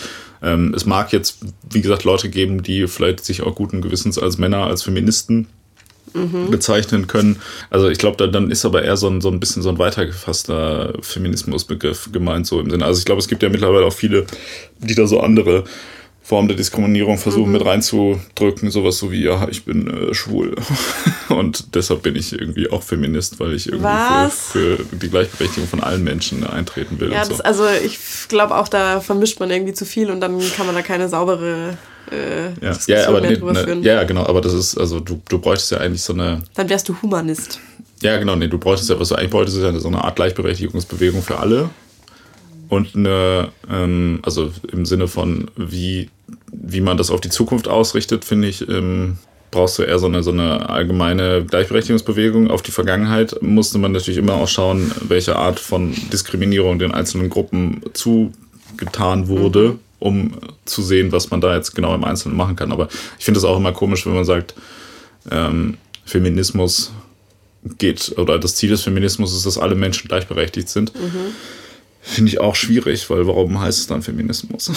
ähm, 0.43 0.73
es 0.75 0.86
mag 0.86 1.13
jetzt, 1.13 1.38
wie 1.71 1.82
gesagt, 1.82 2.04
Leute 2.04 2.30
geben, 2.30 2.62
die 2.62 2.88
vielleicht 2.88 3.23
sich 3.23 3.41
auch 3.41 3.56
guten 3.56 3.82
Gewissens 3.82 4.19
als 4.19 4.38
Männer, 4.38 4.65
als 4.65 4.84
Feministen 4.84 5.47
Mhm. 6.13 6.49
bezeichnen 6.49 7.06
können. 7.06 7.39
Also 7.69 7.88
ich 7.88 7.99
glaube, 7.99 8.17
da, 8.17 8.25
dann 8.25 8.49
ist 8.49 8.65
aber 8.65 8.82
eher 8.82 8.97
so 8.97 9.08
ein, 9.08 9.21
so 9.21 9.30
ein 9.30 9.39
bisschen 9.39 9.62
so 9.62 9.69
ein 9.69 9.78
weitergefasster 9.78 10.93
Feminismusbegriff 11.02 12.10
gemeint, 12.12 12.47
so 12.47 12.60
im 12.60 12.71
Sinne. 12.71 12.84
Also 12.86 12.97
ich 12.97 13.06
glaube, 13.06 13.19
es 13.19 13.28
gibt 13.28 13.43
ja 13.43 13.49
mittlerweile 13.49 13.86
auch 13.86 13.93
viele, 13.93 14.25
die 14.80 14.95
da 14.95 15.06
so 15.06 15.19
andere 15.19 15.65
Form 16.30 16.48
der 16.48 16.56
Diskriminierung 16.56 17.18
versuchen 17.18 17.48
mhm. 17.48 17.54
mit 17.54 17.65
reinzudrücken, 17.65 18.70
sowas 18.70 19.00
so 19.00 19.12
wie, 19.12 19.24
ja, 19.24 19.48
ich 19.50 19.65
bin 19.65 19.88
äh, 19.88 20.13
schwul. 20.13 20.56
Und 21.30 21.74
deshalb 21.74 22.04
bin 22.04 22.15
ich 22.15 22.34
irgendwie 22.34 22.70
auch 22.70 22.84
Feminist, 22.84 23.39
weil 23.39 23.54
ich 23.54 23.68
irgendwie 23.68 23.89
für, 24.30 24.78
für, 24.78 24.96
die 24.96 25.10
Gleichberechtigung 25.10 25.68
von 25.68 25.80
allen 25.82 26.04
Menschen 26.04 26.46
eintreten 26.46 27.00
will. 27.00 27.12
Ja, 27.12 27.26
so. 27.26 27.32
das, 27.32 27.42
also 27.42 27.63
ich 27.84 27.98
glaube 28.28 28.56
auch, 28.56 28.68
da 28.68 29.02
vermischt 29.02 29.39
man 29.39 29.50
irgendwie 29.50 29.74
zu 29.74 29.86
viel 29.86 30.12
und 30.12 30.22
dann 30.22 30.39
kann 30.56 30.68
man 30.68 30.76
da 30.76 30.84
keine 30.84 31.10
saubere 31.10 31.80
äh, 32.12 32.50
ja. 32.63 32.78
ja, 32.86 33.08
aber 33.08 33.22
mehr 33.22 33.36
drüber 33.36 33.54
ne, 33.54 33.63
führen. 33.63 33.82
Ja, 33.82 34.04
genau, 34.04 34.28
aber 34.28 34.42
das 34.42 34.54
ist, 34.54 34.78
also 34.78 35.00
du, 35.00 35.20
du 35.28 35.39
bräuchtest 35.39 35.72
ja 35.72 35.80
eigentlich 35.80 36.04
so 36.04 36.13
eine. 36.13 36.44
Dann 36.54 36.70
wärst 36.70 36.88
du 36.89 36.96
Humanist. 37.02 37.60
Ja, 38.04 38.20
genau, 38.20 38.36
nee, 38.36 38.48
du 38.48 38.60
bräuchtest 38.60 38.92
ja, 38.92 39.00
was 39.00 39.10
du 39.10 39.15
eigentlich 39.15 39.32
bräuchtest, 39.32 39.58
ist 39.58 39.63
ja 39.63 39.80
so 39.80 39.88
eine 39.88 40.04
Art 40.04 40.15
Gleichberechtigungsbewegung 40.15 41.24
für 41.24 41.39
alle 41.39 41.72
und 42.70 42.96
eine, 42.96 43.50
ähm, 43.68 44.20
also 44.22 44.52
im 44.72 44.86
Sinne 44.86 45.08
von, 45.08 45.50
wie, 45.58 46.10
wie 46.52 46.82
man 46.82 46.98
das 46.98 47.12
auf 47.12 47.22
die 47.22 47.30
Zukunft 47.30 47.68
ausrichtet, 47.68 48.26
finde 48.26 48.48
ich, 48.48 48.68
ähm, 48.68 49.18
brauchst 49.52 49.80
du 49.80 49.84
eher 49.84 50.00
so 50.00 50.08
eine, 50.08 50.22
so 50.24 50.32
eine 50.32 50.70
allgemeine 50.70 51.44
Gleichberechtigungsbewegung. 51.44 52.52
Auf 52.52 52.62
die 52.62 52.72
Vergangenheit 52.72 53.42
musste 53.42 53.78
man 53.78 53.92
natürlich 53.92 54.18
immer 54.18 54.36
auch 54.36 54.48
schauen, 54.48 54.92
welche 55.08 55.36
Art 55.36 55.60
von 55.60 55.94
Diskriminierung 56.12 56.80
den 56.80 56.92
einzelnen 56.92 57.30
Gruppen 57.30 57.82
zugetan 57.94 59.28
wurde, 59.28 59.70
mhm. 59.70 59.80
um 60.00 60.32
zu 60.66 60.82
sehen, 60.82 61.12
was 61.12 61.32
man 61.32 61.42
da 61.42 61.56
jetzt 61.56 61.74
genau 61.74 61.96
im 61.96 62.04
Einzelnen 62.04 62.38
machen 62.38 62.56
kann. 62.56 62.72
Aber 62.72 62.90
ich 63.18 63.26
finde 63.26 63.40
es 63.40 63.44
auch 63.44 63.58
immer 63.58 63.72
komisch, 63.72 64.06
wenn 64.06 64.14
man 64.14 64.26
sagt, 64.26 64.54
ähm, 65.32 65.78
Feminismus 66.06 66.92
geht, 67.78 68.14
oder 68.18 68.40
das 68.40 68.56
Ziel 68.56 68.70
des 68.70 68.84
Feminismus 68.84 69.36
ist, 69.36 69.46
dass 69.46 69.58
alle 69.58 69.76
Menschen 69.76 70.08
gleichberechtigt 70.08 70.70
sind. 70.70 70.94
Mhm 70.96 71.34
Finde 72.02 72.32
ich 72.32 72.40
auch 72.40 72.56
schwierig, 72.56 73.10
weil 73.10 73.28
warum 73.28 73.60
heißt 73.60 73.80
es 73.80 73.88
dann 73.88 74.02
Feminismus 74.02 74.72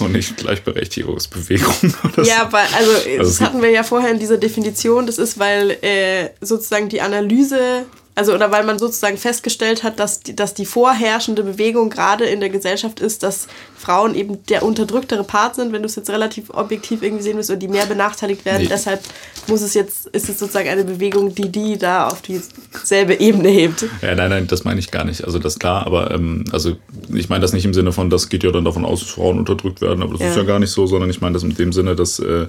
und 0.00 0.12
nicht 0.12 0.36
Gleichberechtigungsbewegung? 0.36 1.74
ja, 2.24 2.48
weil, 2.50 2.66
also, 2.74 2.92
also 2.92 3.16
das 3.18 3.40
hatten 3.40 3.62
wir 3.62 3.70
ja 3.70 3.82
vorher 3.82 4.10
in 4.10 4.18
dieser 4.18 4.38
Definition. 4.38 5.06
Das 5.06 5.18
ist, 5.18 5.38
weil 5.38 5.70
äh, 5.82 6.30
sozusagen 6.40 6.88
die 6.88 7.00
Analyse, 7.00 7.86
Also, 8.20 8.34
oder 8.34 8.50
weil 8.52 8.64
man 8.64 8.78
sozusagen 8.78 9.16
festgestellt 9.16 9.82
hat, 9.82 9.98
dass 9.98 10.20
die, 10.20 10.36
dass 10.36 10.52
die 10.52 10.66
vorherrschende 10.66 11.42
Bewegung 11.42 11.88
gerade 11.88 12.26
in 12.26 12.40
der 12.40 12.50
Gesellschaft 12.50 13.00
ist, 13.00 13.22
dass 13.22 13.48
Frauen 13.78 14.14
eben 14.14 14.44
der 14.44 14.62
unterdrücktere 14.62 15.24
Part 15.24 15.54
sind, 15.54 15.72
wenn 15.72 15.80
du 15.80 15.86
es 15.86 15.96
jetzt 15.96 16.10
relativ 16.10 16.50
objektiv 16.50 17.02
irgendwie 17.02 17.22
sehen 17.22 17.38
willst, 17.38 17.50
und 17.50 17.60
die 17.60 17.68
mehr 17.68 17.86
benachteiligt 17.86 18.44
werden. 18.44 18.64
Nee. 18.64 18.68
Deshalb 18.68 19.00
muss 19.46 19.62
es 19.62 19.72
jetzt, 19.72 20.08
ist 20.08 20.28
es 20.28 20.38
sozusagen 20.38 20.68
eine 20.68 20.84
Bewegung, 20.84 21.34
die 21.34 21.48
die 21.48 21.78
da 21.78 22.08
auf 22.08 22.20
dieselbe 22.20 23.18
Ebene 23.20 23.48
hebt. 23.48 23.86
Ja, 24.02 24.14
nein, 24.14 24.28
nein, 24.28 24.46
das 24.46 24.64
meine 24.64 24.80
ich 24.80 24.90
gar 24.90 25.06
nicht. 25.06 25.24
Also, 25.24 25.38
das 25.38 25.54
ist 25.54 25.58
klar, 25.60 25.86
aber 25.86 26.10
ähm, 26.10 26.44
also 26.52 26.76
ich 27.14 27.30
meine 27.30 27.40
das 27.40 27.54
nicht 27.54 27.64
im 27.64 27.72
Sinne 27.72 27.90
von, 27.90 28.10
das 28.10 28.28
geht 28.28 28.44
ja 28.44 28.50
dann 28.50 28.66
davon 28.66 28.84
aus, 28.84 29.00
dass 29.00 29.08
Frauen 29.08 29.38
unterdrückt 29.38 29.80
werden, 29.80 30.02
aber 30.02 30.12
das 30.12 30.20
ja. 30.20 30.28
ist 30.28 30.36
ja 30.36 30.42
gar 30.42 30.58
nicht 30.58 30.72
so, 30.72 30.86
sondern 30.86 31.08
ich 31.08 31.22
meine 31.22 31.32
das 31.32 31.42
in 31.42 31.54
dem 31.54 31.72
Sinne, 31.72 31.96
dass 31.96 32.18
äh, 32.18 32.48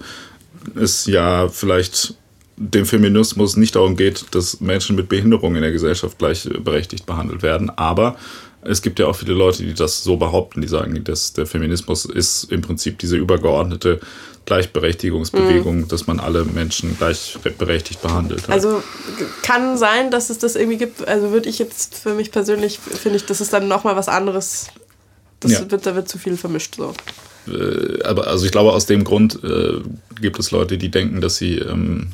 es 0.76 1.06
ja 1.06 1.48
vielleicht 1.48 2.16
dem 2.58 2.86
Feminismus 2.86 3.58
nicht 3.58 3.76
darum 3.76 3.96
geht, 3.96 4.26
dass 4.32 4.60
Menschen 4.60 4.96
mit 4.96 5.10
Behinderung 5.10 5.56
in 5.56 5.62
der 5.62 5.72
Gesellschaft 5.72 6.18
gleichberechtigt 6.20 7.06
behandelt 7.06 7.42
werden. 7.42 7.70
Aber 7.70 8.18
es 8.62 8.82
gibt 8.82 9.00
ja 9.00 9.08
auch 9.08 9.16
viele 9.16 9.34
Leute, 9.34 9.64
die 9.64 9.74
das 9.74 10.04
so 10.04 10.18
behaupten, 10.18 10.62
die 10.62 10.68
sagen, 10.68 11.04
dass 11.04 11.34
der 11.34 11.46
Feminismus 11.46 12.06
ist 12.06 12.52
im 12.52 12.62
Prinzip 12.62 13.00
diese 13.00 13.18
übergeordnete 13.18 14.00
Gleichberechtigungsbewegung, 14.46 15.82
mhm. 15.82 15.88
dass 15.88 16.08
man 16.08 16.20
alle 16.20 16.46
Menschen 16.46 16.98
gleichberechtigt 16.98 18.02
behandelt. 18.02 18.50
Also 18.50 18.84
kann 19.44 19.78
sein, 19.78 20.12
dass 20.12 20.30
es 20.30 20.40
das 20.40 20.56
irgendwie 20.56 20.78
gibt. 20.78 21.08
Also 21.08 21.32
würde 21.32 21.50
ich 21.50 21.60
jetzt 21.60 21.96
für 21.96 22.14
mich 22.14 22.32
persönlich, 22.32 22.80
finde 22.80 23.18
ich, 23.18 23.26
das 23.26 23.42
ist 23.42 23.54
dann 23.54 23.68
nochmal 23.68 23.96
was 23.96 24.08
anderes. 24.08 24.68
Das 25.40 25.54
ja. 25.54 25.72
wird, 25.72 25.86
da 25.86 25.96
wird 25.96 26.08
zu 26.08 26.18
viel 26.18 26.38
vermischt 26.38 26.76
so. 26.76 26.94
Äh, 27.48 28.04
aber 28.04 28.28
also 28.28 28.46
ich 28.46 28.52
glaube, 28.52 28.74
aus 28.74 28.86
dem 28.86 29.04
Grund 29.04 29.44
äh, 29.44 29.80
gibt 30.20 30.40
es 30.40 30.52
Leute, 30.52 30.78
die 30.78 30.90
denken, 30.90 31.22
dass 31.22 31.38
sie 31.38 31.56
ähm, 31.58 32.12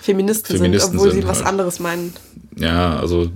Feministen, 0.00 0.56
Feministen, 0.56 0.92
sind, 0.92 0.98
obwohl 0.98 1.12
sind 1.12 1.22
sie 1.22 1.28
was 1.28 1.38
halt. 1.38 1.48
anderes 1.48 1.78
meinen. 1.78 2.12
Ja, 2.56 2.98
also 2.98 3.30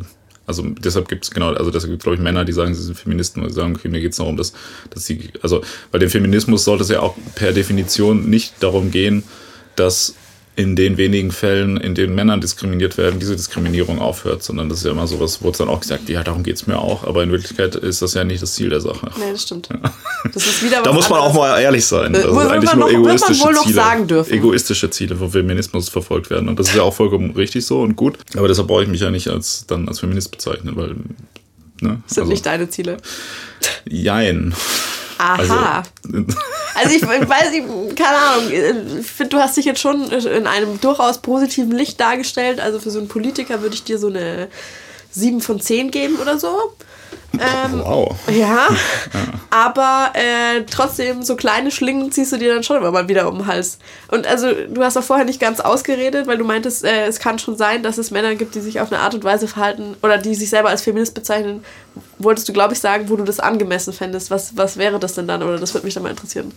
also 0.46 0.62
deshalb 0.62 1.08
gibt 1.08 1.24
es 1.24 1.30
genau, 1.30 1.54
also 1.54 1.70
deshalb 1.70 1.90
gibt 1.90 2.02
es, 2.02 2.04
glaube 2.04 2.16
ich, 2.16 2.20
Männer, 2.20 2.44
die 2.44 2.52
sagen, 2.52 2.74
sie 2.74 2.82
sind 2.82 2.98
Feministen 2.98 3.42
und 3.42 3.50
sagen, 3.50 3.74
okay, 3.76 3.88
mir 3.88 4.00
geht 4.00 4.12
es 4.12 4.18
darum, 4.18 4.36
dass, 4.36 4.52
dass 4.90 5.06
sie, 5.06 5.30
also 5.42 5.62
bei 5.90 5.98
dem 5.98 6.10
Feminismus 6.10 6.64
sollte 6.64 6.82
es 6.82 6.90
ja 6.90 7.00
auch 7.00 7.16
per 7.34 7.52
Definition 7.52 8.28
nicht 8.28 8.54
darum 8.60 8.90
gehen, 8.90 9.22
dass 9.74 10.14
in 10.56 10.76
den 10.76 10.96
wenigen 10.96 11.32
Fällen, 11.32 11.76
in 11.76 11.94
denen 11.94 12.14
Männer 12.14 12.38
diskriminiert 12.38 12.96
werden, 12.96 13.18
diese 13.18 13.34
Diskriminierung 13.34 14.00
aufhört, 14.00 14.42
sondern 14.42 14.68
das 14.68 14.78
ist 14.78 14.84
ja 14.84 14.92
immer 14.92 15.06
sowas, 15.06 15.42
wurde 15.42 15.58
dann 15.58 15.68
auch 15.68 15.80
gesagt, 15.80 16.08
ja, 16.08 16.22
darum 16.22 16.44
geht 16.44 16.56
es 16.56 16.66
mir 16.66 16.78
auch, 16.78 17.04
aber 17.04 17.24
in 17.24 17.32
Wirklichkeit 17.32 17.74
ist 17.74 18.02
das 18.02 18.14
ja 18.14 18.22
nicht 18.22 18.40
das 18.40 18.54
Ziel 18.54 18.68
der 18.68 18.80
Sache. 18.80 19.10
Nee, 19.18 19.32
das 19.32 19.42
stimmt. 19.42 19.68
Ja. 19.70 19.92
Das 20.32 20.46
ist 20.46 20.64
wieder 20.64 20.82
da 20.82 20.92
muss 20.92 21.10
man 21.10 21.18
anderes. 21.18 21.36
auch 21.36 21.40
mal 21.40 21.60
ehrlich 21.60 21.84
sein. 21.84 22.12
Das 22.12 22.26
muss, 22.26 22.42
sind 22.42 22.52
eigentlich 22.52 22.74
nur 22.74 22.90
noch, 22.90 22.90
egoistische 22.90 23.52
Ziele, 23.64 24.26
egoistische 24.30 24.90
Ziele 24.90 25.16
von 25.16 25.30
Feminismus 25.30 25.88
verfolgt 25.88 26.30
werden. 26.30 26.48
Und 26.48 26.58
das 26.58 26.68
ist 26.68 26.76
ja 26.76 26.82
auch 26.82 26.94
vollkommen 26.94 27.32
richtig 27.32 27.66
so 27.66 27.82
und 27.82 27.96
gut. 27.96 28.18
Aber 28.36 28.48
deshalb 28.48 28.68
brauche 28.68 28.84
ich 28.84 28.88
mich 28.88 29.00
ja 29.00 29.10
nicht 29.10 29.28
als, 29.28 29.66
dann 29.66 29.88
als 29.88 30.00
Feminist 30.00 30.30
bezeichnen, 30.30 30.76
weil. 30.76 30.94
Ne? 31.80 32.00
Das 32.06 32.14
sind 32.14 32.22
also, 32.22 32.30
nicht 32.30 32.46
deine 32.46 32.68
Ziele. 32.70 32.96
Jein. 33.86 34.54
Aha. 35.18 35.82
Also, 36.02 36.24
also 36.74 36.96
ich 36.96 37.02
weiß, 37.02 37.52
ich, 37.52 37.96
keine 37.96 38.16
Ahnung, 38.16 38.50
ich 39.00 39.06
finde, 39.06 39.30
du 39.30 39.38
hast 39.38 39.56
dich 39.56 39.64
jetzt 39.64 39.80
schon 39.80 40.10
in 40.10 40.46
einem 40.46 40.80
durchaus 40.80 41.18
positiven 41.18 41.72
Licht 41.72 42.00
dargestellt. 42.00 42.60
Also 42.60 42.80
für 42.80 42.90
so 42.90 42.98
einen 42.98 43.08
Politiker 43.08 43.62
würde 43.62 43.74
ich 43.74 43.84
dir 43.84 43.98
so 43.98 44.08
eine 44.08 44.48
7 45.10 45.40
von 45.40 45.60
10 45.60 45.90
geben 45.90 46.16
oder 46.16 46.38
so. 46.38 46.74
Ähm, 47.34 47.82
wow. 47.84 48.14
Ja, 48.28 48.34
ja. 48.34 48.68
aber 49.50 50.12
äh, 50.14 50.62
trotzdem, 50.70 51.22
so 51.22 51.36
kleine 51.36 51.70
Schlingen 51.70 52.12
ziehst 52.12 52.32
du 52.32 52.36
dir 52.36 52.54
dann 52.54 52.62
schon 52.62 52.76
immer 52.76 52.90
mal 52.90 53.08
wieder 53.08 53.28
um 53.28 53.38
den 53.38 53.46
Hals. 53.46 53.78
Und 54.08 54.26
also, 54.26 54.52
du 54.52 54.82
hast 54.82 54.96
auch 54.96 55.02
vorher 55.02 55.24
nicht 55.24 55.40
ganz 55.40 55.60
ausgeredet, 55.60 56.26
weil 56.26 56.38
du 56.38 56.44
meintest, 56.44 56.84
äh, 56.84 57.06
es 57.06 57.18
kann 57.18 57.38
schon 57.38 57.56
sein, 57.56 57.82
dass 57.82 57.98
es 57.98 58.10
Männer 58.10 58.34
gibt, 58.34 58.54
die 58.54 58.60
sich 58.60 58.80
auf 58.80 58.92
eine 58.92 59.00
Art 59.00 59.14
und 59.14 59.24
Weise 59.24 59.48
verhalten 59.48 59.96
oder 60.02 60.18
die 60.18 60.34
sich 60.34 60.50
selber 60.50 60.68
als 60.68 60.82
Feminist 60.82 61.14
bezeichnen. 61.14 61.64
Wolltest 62.24 62.48
du, 62.48 62.52
glaube 62.52 62.74
ich, 62.74 62.80
sagen, 62.80 63.08
wo 63.08 63.16
du 63.16 63.24
das 63.24 63.40
angemessen 63.40 63.92
fändest? 63.92 64.30
Was, 64.30 64.56
was 64.56 64.76
wäre 64.76 64.98
das 64.98 65.14
denn 65.14 65.28
dann? 65.28 65.42
Oder 65.42 65.58
das 65.58 65.74
würde 65.74 65.84
mich 65.86 65.94
dann 65.94 66.02
mal 66.02 66.10
interessieren. 66.10 66.52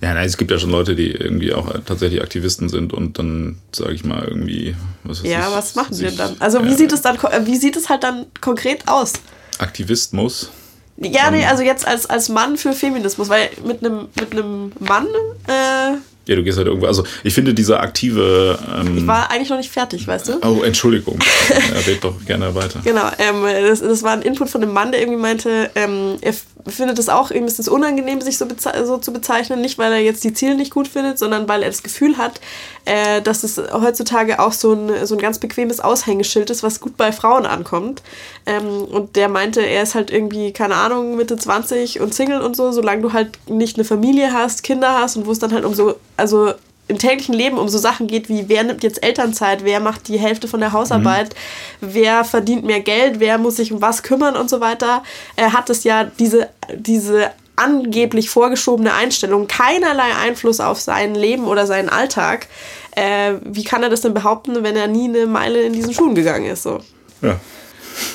Ja, 0.00 0.14
nein, 0.14 0.26
es 0.26 0.36
gibt 0.36 0.50
ja 0.50 0.58
schon 0.58 0.70
Leute, 0.70 0.94
die 0.94 1.10
irgendwie 1.10 1.54
auch 1.54 1.72
tatsächlich 1.86 2.20
Aktivisten 2.20 2.68
sind 2.68 2.92
und 2.92 3.18
dann, 3.18 3.58
sage 3.72 3.94
ich 3.94 4.04
mal, 4.04 4.24
irgendwie. 4.24 4.76
Was 5.04 5.22
ja, 5.22 5.48
ich, 5.48 5.56
was 5.56 5.74
machen 5.74 5.94
sie 5.94 6.04
denn 6.04 6.16
dann? 6.16 6.36
Also, 6.40 6.64
wie 6.64 6.72
äh, 6.72 6.76
sieht 6.76 6.92
es 6.92 7.02
dann, 7.02 7.16
wie 7.46 7.56
sieht 7.56 7.76
es 7.76 7.88
halt 7.88 8.02
dann 8.02 8.26
konkret 8.40 8.86
aus? 8.86 9.14
Aktivismus. 9.58 10.50
Ja, 10.96 11.30
nee, 11.30 11.44
also 11.44 11.62
jetzt 11.62 11.86
als, 11.86 12.06
als 12.06 12.28
Mann 12.28 12.56
für 12.56 12.72
Feminismus, 12.72 13.28
weil 13.28 13.50
mit 13.66 13.84
einem 13.84 14.08
mit 14.14 14.80
Mann. 14.80 15.06
Äh, 15.46 15.96
ja, 16.26 16.36
du 16.36 16.42
gehst 16.42 16.56
halt 16.56 16.66
irgendwo. 16.66 16.86
Also 16.86 17.04
ich 17.22 17.34
finde 17.34 17.54
diese 17.54 17.80
aktive. 17.80 18.58
Ähm, 18.80 18.98
ich 18.98 19.06
war 19.06 19.30
eigentlich 19.30 19.50
noch 19.50 19.58
nicht 19.58 19.70
fertig, 19.70 20.06
weißt 20.06 20.28
du? 20.28 20.38
Oh, 20.42 20.62
Entschuldigung. 20.62 21.18
er 21.74 21.86
red 21.86 22.02
doch 22.02 22.14
gerne 22.24 22.54
weiter. 22.54 22.80
Genau, 22.84 23.08
ähm, 23.18 23.44
das, 23.68 23.80
das 23.80 24.02
war 24.02 24.12
ein 24.12 24.22
Input 24.22 24.48
von 24.48 24.62
einem 24.62 24.72
Mann, 24.72 24.92
der 24.92 25.00
irgendwie 25.00 25.20
meinte, 25.20 25.70
ähm, 25.74 26.16
er 26.20 26.34
findet 26.66 26.98
es 26.98 27.08
auch, 27.08 27.30
ihm 27.30 27.44
ist 27.44 27.58
es 27.58 27.68
unangenehm, 27.68 28.20
sich 28.20 28.38
so, 28.38 28.46
so, 28.84 28.98
zu 28.98 29.12
bezeichnen, 29.12 29.60
nicht 29.60 29.78
weil 29.78 29.92
er 29.92 29.98
jetzt 29.98 30.24
die 30.24 30.32
Ziele 30.32 30.54
nicht 30.54 30.72
gut 30.72 30.88
findet, 30.88 31.18
sondern 31.18 31.48
weil 31.48 31.62
er 31.62 31.68
das 31.68 31.82
Gefühl 31.82 32.16
hat, 32.16 32.40
äh, 32.86 33.20
dass 33.20 33.44
es 33.44 33.60
heutzutage 33.72 34.40
auch 34.40 34.52
so 34.52 34.72
ein, 34.72 35.06
so 35.06 35.14
ein 35.14 35.20
ganz 35.20 35.38
bequemes 35.38 35.80
Aushängeschild 35.80 36.50
ist, 36.50 36.62
was 36.62 36.80
gut 36.80 36.96
bei 36.96 37.12
Frauen 37.12 37.44
ankommt. 37.46 38.02
Ähm, 38.46 38.84
und 38.84 39.16
der 39.16 39.28
meinte, 39.28 39.60
er 39.60 39.82
ist 39.82 39.94
halt 39.94 40.10
irgendwie, 40.10 40.52
keine 40.52 40.76
Ahnung, 40.76 41.16
Mitte 41.16 41.36
20 41.36 42.00
und 42.00 42.14
Single 42.14 42.40
und 42.40 42.56
so, 42.56 42.72
solange 42.72 43.02
du 43.02 43.12
halt 43.12 43.38
nicht 43.48 43.76
eine 43.76 43.84
Familie 43.84 44.32
hast, 44.32 44.62
Kinder 44.62 44.98
hast 44.98 45.16
und 45.16 45.26
wo 45.26 45.32
es 45.32 45.38
dann 45.38 45.52
halt 45.52 45.64
um 45.64 45.74
so, 45.74 45.96
also 46.16 46.54
im 46.86 46.98
täglichen 46.98 47.34
Leben 47.34 47.58
um 47.58 47.68
so 47.68 47.78
Sachen 47.78 48.06
geht 48.06 48.28
wie, 48.28 48.48
wer 48.48 48.62
nimmt 48.62 48.82
jetzt 48.82 49.02
Elternzeit, 49.02 49.64
wer 49.64 49.80
macht 49.80 50.08
die 50.08 50.18
Hälfte 50.18 50.48
von 50.48 50.60
der 50.60 50.72
Hausarbeit, 50.72 51.34
mhm. 51.80 51.88
wer 51.92 52.24
verdient 52.24 52.64
mehr 52.64 52.80
Geld, 52.80 53.20
wer 53.20 53.38
muss 53.38 53.56
sich 53.56 53.72
um 53.72 53.80
was 53.80 54.02
kümmern 54.02 54.36
und 54.36 54.50
so 54.50 54.60
weiter, 54.60 55.02
er 55.36 55.54
hat 55.54 55.70
es 55.70 55.84
ja 55.84 56.04
diese, 56.04 56.50
diese 56.74 57.30
angeblich 57.56 58.28
vorgeschobene 58.28 58.92
Einstellung 58.92 59.46
keinerlei 59.46 60.14
Einfluss 60.20 60.60
auf 60.60 60.80
sein 60.80 61.14
Leben 61.14 61.44
oder 61.44 61.66
seinen 61.66 61.88
Alltag. 61.88 62.48
Äh, 62.96 63.34
wie 63.44 63.64
kann 63.64 63.82
er 63.82 63.90
das 63.90 64.00
denn 64.00 64.12
behaupten, 64.12 64.62
wenn 64.62 64.76
er 64.76 64.88
nie 64.88 65.08
eine 65.08 65.26
Meile 65.26 65.62
in 65.62 65.72
diesen 65.72 65.94
Schuhen 65.94 66.14
gegangen 66.14 66.46
ist? 66.46 66.64
So. 66.64 66.80
Ja. 67.22 67.38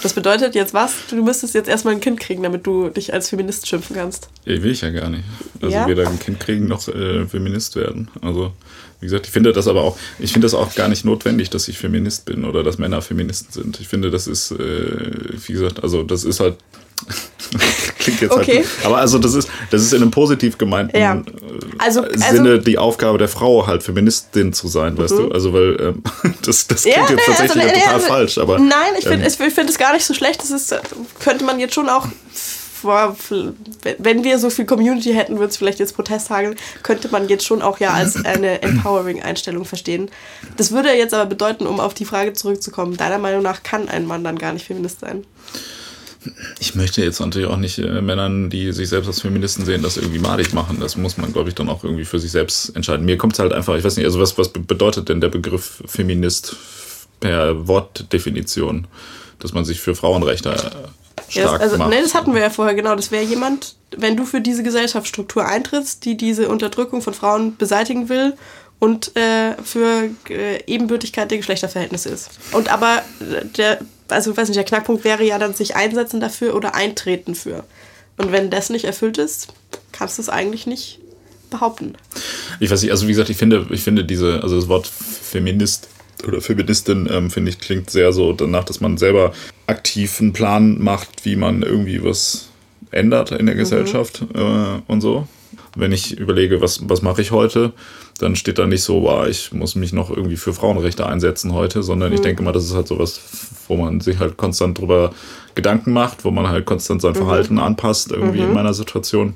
Das 0.01 0.13
bedeutet 0.13 0.55
jetzt 0.55 0.73
was? 0.73 0.93
Du 1.09 1.23
müsstest 1.23 1.53
jetzt 1.53 1.69
erstmal 1.69 1.93
ein 1.93 1.99
Kind 1.99 2.19
kriegen, 2.19 2.43
damit 2.43 2.65
du 2.65 2.89
dich 2.89 3.13
als 3.13 3.29
Feminist 3.29 3.67
schimpfen 3.67 3.95
kannst. 3.95 4.29
Ja, 4.45 4.61
will 4.61 4.71
ich 4.71 4.81
ja 4.81 4.89
gar 4.89 5.09
nicht. 5.09 5.23
Also 5.61 5.75
ja? 5.75 5.87
weder 5.87 6.07
ein 6.07 6.19
Kind 6.19 6.39
kriegen 6.39 6.67
noch 6.67 6.87
äh, 6.87 7.25
Feminist 7.25 7.75
werden. 7.75 8.09
Also 8.21 8.53
wie 8.99 9.05
gesagt, 9.05 9.27
ich 9.27 9.31
finde 9.31 9.53
das 9.53 9.67
aber 9.67 9.81
auch, 9.81 9.97
ich 10.19 10.33
finde 10.33 10.45
das 10.45 10.53
auch 10.53 10.75
gar 10.75 10.89
nicht 10.89 11.05
notwendig, 11.05 11.49
dass 11.49 11.67
ich 11.67 11.77
Feminist 11.77 12.25
bin 12.25 12.43
oder 12.43 12.63
dass 12.63 12.77
Männer 12.77 13.01
Feministen 13.01 13.51
sind. 13.51 13.79
Ich 13.79 13.87
finde, 13.87 14.11
das 14.11 14.27
ist, 14.27 14.51
äh, 14.51 14.57
wie 15.47 15.53
gesagt, 15.53 15.83
also 15.83 16.03
das 16.03 16.23
ist 16.23 16.39
halt 16.39 16.55
Klingt 17.99 18.21
jetzt 18.21 18.31
halt 18.31 18.41
okay. 18.41 18.57
halt. 18.57 18.85
Aber 18.85 18.97
also 18.97 19.19
das 19.19 19.33
ist, 19.33 19.49
das 19.71 19.81
ist 19.81 19.93
in 19.93 20.01
einem 20.01 20.11
positiv 20.11 20.57
gemeinten 20.57 20.97
ja. 20.97 21.15
Äh, 21.15 21.23
also, 21.77 22.03
Sinne 22.13 22.49
also, 22.51 22.57
die 22.57 22.77
Aufgabe 22.77 23.17
der 23.17 23.27
Frau, 23.27 23.67
halt 23.67 23.83
Feministin 23.83 24.53
zu 24.53 24.67
sein, 24.67 24.97
weißt 24.97 25.15
mhm. 25.15 25.29
du? 25.29 25.31
Also 25.31 25.53
weil 25.53 25.77
ähm, 25.81 26.03
das, 26.45 26.67
das 26.67 26.83
klingt 26.83 26.97
ja, 26.97 27.09
jetzt 27.09 27.25
tatsächlich 27.25 27.63
also, 27.63 27.75
total 27.75 27.93
also, 27.93 28.07
falsch. 28.07 28.37
Aber, 28.37 28.59
nein, 28.59 28.93
ich 28.97 29.05
finde 29.05 29.25
ähm, 29.25 29.47
ich 29.47 29.53
find 29.53 29.69
es 29.69 29.77
gar 29.77 29.93
nicht 29.93 30.05
so 30.05 30.13
schlecht. 30.13 30.41
Das 30.41 30.49
ist, 30.49 30.73
könnte 31.19 31.43
man 31.43 31.59
jetzt 31.59 31.75
schon 31.75 31.89
auch 31.89 32.07
wenn 32.81 34.23
wir 34.23 34.39
so 34.39 34.49
viel 34.49 34.65
Community 34.65 35.13
hätten, 35.13 35.37
würde 35.37 35.49
es 35.49 35.57
vielleicht 35.57 35.79
jetzt 35.79 35.95
Protest 35.95 36.29
hageln, 36.29 36.55
könnte 36.83 37.09
man 37.09 37.27
jetzt 37.27 37.45
schon 37.45 37.61
auch 37.61 37.79
ja 37.79 37.91
als 37.91 38.23
eine 38.23 38.61
empowering-Einstellung 38.61 39.65
verstehen. 39.65 40.09
Das 40.57 40.71
würde 40.71 40.93
jetzt 40.93 41.13
aber 41.13 41.25
bedeuten, 41.25 41.67
um 41.67 41.79
auf 41.79 41.93
die 41.93 42.05
Frage 42.05 42.33
zurückzukommen, 42.33 42.95
deiner 42.95 43.17
Meinung 43.17 43.41
nach 43.41 43.63
kann 43.63 43.89
ein 43.89 44.05
Mann 44.05 44.23
dann 44.23 44.37
gar 44.37 44.53
nicht 44.53 44.65
Feminist 44.65 45.01
sein? 45.01 45.25
Ich 46.59 46.75
möchte 46.75 47.01
jetzt 47.01 47.19
natürlich 47.19 47.47
auch 47.47 47.57
nicht 47.57 47.79
äh, 47.79 48.01
Männern, 48.01 48.49
die 48.49 48.73
sich 48.73 48.89
selbst 48.89 49.07
als 49.07 49.21
Feministen 49.21 49.65
sehen, 49.65 49.81
das 49.83 49.97
irgendwie 49.97 50.19
madig 50.19 50.53
machen. 50.53 50.79
Das 50.79 50.97
muss 50.97 51.17
man, 51.17 51.31
glaube 51.31 51.49
ich, 51.49 51.55
dann 51.55 51.69
auch 51.69 51.83
irgendwie 51.83 52.05
für 52.05 52.19
sich 52.19 52.31
selbst 52.31 52.75
entscheiden. 52.75 53.05
Mir 53.05 53.17
kommt 53.17 53.33
es 53.33 53.39
halt 53.39 53.53
einfach, 53.53 53.75
ich 53.75 53.83
weiß 53.83 53.95
nicht, 53.97 54.05
also 54.05 54.19
was, 54.19 54.37
was 54.37 54.49
bedeutet 54.49 55.09
denn 55.09 55.21
der 55.21 55.29
Begriff 55.29 55.81
Feminist 55.85 56.55
per 57.19 57.67
Wortdefinition? 57.67 58.87
Dass 59.39 59.53
man 59.53 59.63
sich 59.63 59.79
für 59.79 59.95
Frauenrechte 59.95 60.53
stark 61.29 61.31
ja, 61.31 61.51
also, 61.53 61.77
macht. 61.77 61.89
Nee, 61.89 62.01
das 62.01 62.13
hatten 62.13 62.33
wir 62.33 62.41
ja 62.41 62.49
vorher, 62.49 62.75
genau. 62.75 62.95
Das 62.95 63.11
wäre 63.11 63.23
jemand, 63.23 63.75
wenn 63.95 64.17
du 64.17 64.25
für 64.25 64.41
diese 64.41 64.63
Gesellschaftsstruktur 64.63 65.45
eintrittst, 65.45 66.03
die 66.05 66.17
diese 66.17 66.49
Unterdrückung 66.49 67.01
von 67.01 67.13
Frauen 67.13 67.55
beseitigen 67.57 68.09
will 68.09 68.33
und 68.79 69.15
äh, 69.15 69.55
für 69.63 70.09
äh, 70.29 70.63
Ebenbürtigkeit 70.65 71.29
der 71.29 71.37
Geschlechterverhältnisse 71.37 72.09
ist. 72.09 72.29
Und 72.53 72.71
aber 72.71 73.03
äh, 73.19 73.45
der 73.45 73.79
also 74.11 74.35
weiß 74.35 74.49
nicht, 74.49 74.57
der 74.57 74.65
Knackpunkt 74.65 75.03
wäre 75.03 75.23
ja 75.23 75.37
dann 75.39 75.53
sich 75.53 75.75
einsetzen 75.75 76.19
dafür 76.19 76.55
oder 76.55 76.75
eintreten 76.75 77.35
für. 77.35 77.63
Und 78.17 78.31
wenn 78.31 78.49
das 78.49 78.69
nicht 78.69 78.85
erfüllt 78.85 79.17
ist, 79.17 79.47
kannst 79.91 80.17
du 80.17 80.21
es 80.21 80.29
eigentlich 80.29 80.67
nicht 80.67 80.99
behaupten. 81.49 81.93
Ich 82.59 82.69
weiß 82.69 82.81
nicht, 82.81 82.91
also 82.91 83.07
wie 83.07 83.11
gesagt, 83.11 83.29
ich 83.29 83.37
finde, 83.37 83.67
ich 83.71 83.81
finde 83.81 84.03
diese, 84.03 84.43
also 84.43 84.55
das 84.55 84.67
Wort 84.67 84.87
Feminist 84.87 85.87
oder 86.27 86.41
Feministin, 86.41 87.07
ähm, 87.09 87.31
finde 87.31 87.51
ich, 87.51 87.59
klingt 87.59 87.89
sehr 87.89 88.11
so 88.11 88.33
danach, 88.33 88.65
dass 88.65 88.81
man 88.81 88.97
selber 88.97 89.33
aktiv 89.67 90.19
einen 90.19 90.33
Plan 90.33 90.81
macht, 90.81 91.25
wie 91.25 91.37
man 91.37 91.63
irgendwie 91.63 92.03
was 92.03 92.49
ändert 92.91 93.31
in 93.31 93.45
der 93.45 93.55
mhm. 93.55 93.59
Gesellschaft 93.59 94.25
äh, 94.33 94.81
und 94.87 95.01
so. 95.01 95.27
Wenn 95.75 95.91
ich 95.91 96.17
überlege, 96.17 96.61
was, 96.61 96.87
was 96.89 97.01
mache 97.01 97.21
ich 97.21 97.31
heute, 97.31 97.73
dann 98.19 98.35
steht 98.35 98.57
da 98.57 98.65
nicht 98.65 98.83
so, 98.83 99.03
wow, 99.03 99.27
ich 99.27 99.53
muss 99.53 99.75
mich 99.75 99.93
noch 99.93 100.09
irgendwie 100.09 100.37
für 100.37 100.53
Frauenrechte 100.53 101.05
einsetzen 101.05 101.53
heute, 101.53 101.83
sondern 101.83 102.09
mhm. 102.09 102.15
ich 102.15 102.21
denke 102.21 102.43
mal, 102.43 102.51
das 102.51 102.65
ist 102.65 102.75
halt 102.75 102.87
sowas, 102.87 103.19
wo 103.67 103.77
man 103.77 104.01
sich 104.01 104.19
halt 104.19 104.37
konstant 104.37 104.77
drüber 104.77 105.13
Gedanken 105.55 105.93
macht, 105.93 106.25
wo 106.25 106.31
man 106.31 106.47
halt 106.47 106.65
konstant 106.65 107.01
sein 107.01 107.13
mhm. 107.13 107.17
Verhalten 107.17 107.53
mhm. 107.55 107.61
anpasst, 107.61 108.11
irgendwie 108.11 108.41
mhm. 108.41 108.49
in 108.49 108.53
meiner 108.53 108.73
Situation. 108.73 109.33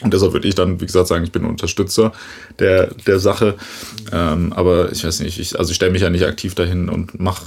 Und 0.00 0.12
deshalb 0.14 0.32
würde 0.32 0.48
ich 0.48 0.54
dann, 0.54 0.80
wie 0.80 0.86
gesagt, 0.86 1.08
sagen, 1.08 1.22
ich 1.22 1.32
bin 1.32 1.44
Unterstützer 1.44 2.12
der, 2.58 2.88
der 3.06 3.18
Sache. 3.18 3.54
Ähm, 4.10 4.52
aber 4.52 4.90
ich 4.90 5.04
weiß 5.04 5.20
nicht, 5.20 5.38
ich, 5.38 5.58
also 5.58 5.70
ich 5.70 5.76
stelle 5.76 5.92
mich 5.92 6.02
ja 6.02 6.10
nicht 6.10 6.24
aktiv 6.24 6.54
dahin 6.54 6.88
und 6.88 7.20
mache 7.20 7.44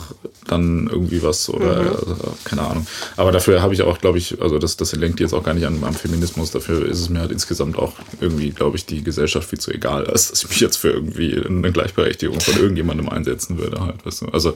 dann 0.47 0.87
irgendwie 0.87 1.23
was 1.23 1.49
oder 1.49 1.81
mhm. 1.81 1.89
also, 1.89 2.17
keine 2.43 2.61
Ahnung. 2.61 2.87
Aber 3.17 3.31
dafür 3.31 3.61
habe 3.61 3.73
ich 3.73 3.81
auch, 3.81 3.97
glaube 3.99 4.19
ich, 4.19 4.41
also 4.41 4.59
das, 4.59 4.77
das 4.77 4.95
lenkt 4.95 5.19
jetzt 5.19 5.33
auch 5.33 5.43
gar 5.43 5.53
nicht 5.53 5.65
an, 5.65 5.83
am 5.83 5.93
Feminismus. 5.93 6.51
Dafür 6.51 6.87
ist 6.87 7.01
es 7.01 7.09
mir 7.09 7.19
halt 7.19 7.31
insgesamt 7.31 7.77
auch 7.77 7.93
irgendwie, 8.21 8.51
glaube 8.51 8.77
ich, 8.77 8.85
die 8.85 9.03
Gesellschaft 9.03 9.49
viel 9.49 9.59
zu 9.59 9.71
egal, 9.71 10.05
als 10.05 10.29
dass 10.29 10.43
ich 10.43 10.49
mich 10.49 10.59
jetzt 10.59 10.77
für 10.77 10.91
irgendwie 10.91 11.41
eine 11.43 11.71
Gleichberechtigung 11.71 12.39
von 12.39 12.55
irgendjemandem 12.55 13.09
einsetzen 13.09 13.57
würde. 13.57 13.81
Halt, 13.81 14.05
weißt 14.05 14.21
du? 14.21 14.25
Also 14.27 14.55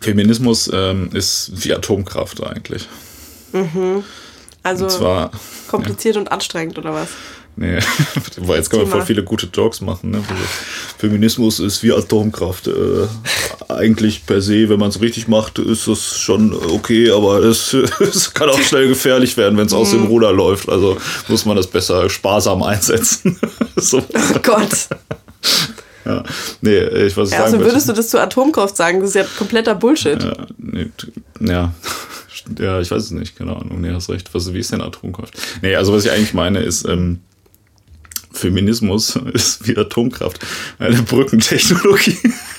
Feminismus 0.00 0.70
ähm, 0.72 1.10
ist 1.12 1.52
wie 1.54 1.74
Atomkraft 1.74 2.42
eigentlich. 2.42 2.88
Mhm. 3.52 4.02
Also 4.62 4.84
und 4.84 4.90
zwar, 4.90 5.30
kompliziert 5.68 6.16
ja. 6.16 6.20
und 6.20 6.32
anstrengend, 6.32 6.78
oder 6.78 6.94
was? 6.94 7.08
Nee, 7.58 7.78
weil 8.36 8.58
jetzt 8.58 8.70
kann 8.70 8.80
man 8.80 8.88
voll 8.88 9.02
viele 9.04 9.24
gute 9.24 9.48
Jokes 9.52 9.80
machen. 9.80 10.12
Ne? 10.12 10.22
Feminismus 10.96 11.58
ist 11.58 11.82
wie 11.82 11.92
Atomkraft. 11.92 12.68
Äh, 12.68 13.08
eigentlich 13.68 14.24
per 14.26 14.40
se, 14.40 14.68
wenn 14.68 14.78
man 14.78 14.90
es 14.90 15.00
richtig 15.00 15.26
macht, 15.26 15.58
ist 15.58 15.88
das 15.88 16.18
schon 16.18 16.54
okay, 16.54 17.10
aber 17.10 17.42
es, 17.42 17.74
es 18.00 18.32
kann 18.32 18.48
auch 18.48 18.60
schnell 18.60 18.86
gefährlich 18.86 19.36
werden, 19.36 19.58
wenn 19.58 19.66
es 19.66 19.72
aus 19.72 19.90
dem 19.90 20.02
mhm. 20.02 20.06
Ruder 20.06 20.32
läuft. 20.32 20.68
Also 20.68 20.98
muss 21.26 21.44
man 21.46 21.56
das 21.56 21.66
besser 21.66 22.08
sparsam 22.08 22.62
einsetzen. 22.62 23.36
so. 23.76 23.98
Oh 23.98 24.38
Gott. 24.40 24.88
Ja, 26.04 26.22
nee, 26.60 26.78
ich 26.78 27.16
weiß 27.16 27.32
ja, 27.32 27.42
Also 27.42 27.58
würdest 27.58 27.88
du 27.88 27.92
das 27.92 28.08
zu 28.08 28.20
Atomkraft 28.20 28.76
sagen? 28.76 29.00
Das 29.00 29.10
ist 29.10 29.16
ja 29.16 29.24
kompletter 29.36 29.74
Bullshit. 29.74 30.22
Ja, 30.22 30.46
nee, 30.58 30.90
ja. 31.40 31.72
Ja, 32.58 32.80
ich 32.80 32.90
weiß 32.90 33.04
es 33.04 33.10
nicht, 33.10 33.36
keine 33.36 33.56
Ahnung. 33.56 33.80
Nee, 33.80 33.92
hast 33.92 34.08
recht. 34.10 34.32
Was, 34.34 34.52
wie 34.52 34.58
ist 34.58 34.72
denn 34.72 34.80
Atomkraft? 34.80 35.34
Nee, 35.62 35.74
also 35.74 35.92
was 35.92 36.04
ich 36.04 36.10
eigentlich 36.10 36.34
meine 36.34 36.60
ist, 36.60 36.86
ähm, 36.86 37.20
Feminismus 38.32 39.16
ist 39.32 39.66
wie 39.66 39.76
Atomkraft. 39.76 40.44
Eine 40.78 41.02
Brückentechnologie. 41.02 42.18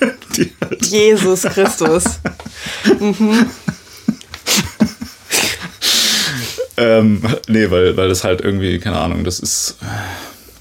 Halt 0.60 0.86
Jesus 0.86 1.42
Christus. 1.42 2.04
mhm. 3.00 3.46
ähm, 6.76 7.22
nee, 7.48 7.70
weil, 7.70 7.96
weil 7.96 8.08
das 8.08 8.24
halt 8.24 8.40
irgendwie, 8.40 8.78
keine 8.78 8.98
Ahnung, 8.98 9.24
das 9.24 9.40
ist. 9.40 9.76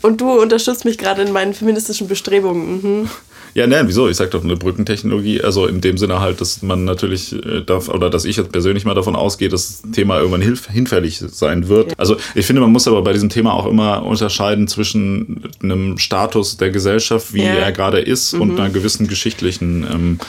Und 0.01 0.19
du 0.21 0.41
unterstützt 0.41 0.85
mich 0.85 0.97
gerade 0.97 1.21
in 1.21 1.31
meinen 1.31 1.53
feministischen 1.53 2.07
Bestrebungen. 2.07 3.01
Mhm. 3.01 3.09
Ja, 3.53 3.67
nein, 3.67 3.87
wieso? 3.87 4.07
Ich 4.07 4.17
sag 4.17 4.31
doch 4.31 4.43
eine 4.43 4.55
Brückentechnologie. 4.55 5.41
Also 5.41 5.65
in 5.65 5.81
dem 5.81 5.97
Sinne 5.97 6.19
halt, 6.19 6.41
dass 6.41 6.61
man 6.61 6.85
natürlich 6.85 7.33
äh, 7.33 7.61
darf, 7.61 7.89
oder 7.89 8.09
dass 8.09 8.25
ich 8.25 8.37
jetzt 8.37 8.51
persönlich 8.51 8.85
mal 8.85 8.93
davon 8.93 9.15
ausgehe, 9.15 9.49
dass 9.49 9.81
das 9.81 9.91
Thema 9.91 10.17
irgendwann 10.17 10.41
hinfällig 10.41 11.19
sein 11.19 11.67
wird. 11.67 11.93
Also 11.97 12.17
ich 12.35 12.45
finde, 12.45 12.61
man 12.61 12.71
muss 12.71 12.87
aber 12.87 13.01
bei 13.01 13.13
diesem 13.13 13.29
Thema 13.29 13.53
auch 13.53 13.65
immer 13.65 14.03
unterscheiden 14.03 14.67
zwischen 14.67 15.43
einem 15.61 15.97
Status 15.97 16.57
der 16.57 16.71
Gesellschaft, 16.71 17.33
wie 17.33 17.43
ja. 17.43 17.53
er 17.53 17.71
gerade 17.71 17.99
ist, 17.99 18.33
mhm. 18.33 18.41
und 18.41 18.59
einer 18.59 18.69
gewissen 18.69 19.07
geschichtlichen 19.07 19.85
ähm, 19.91 20.19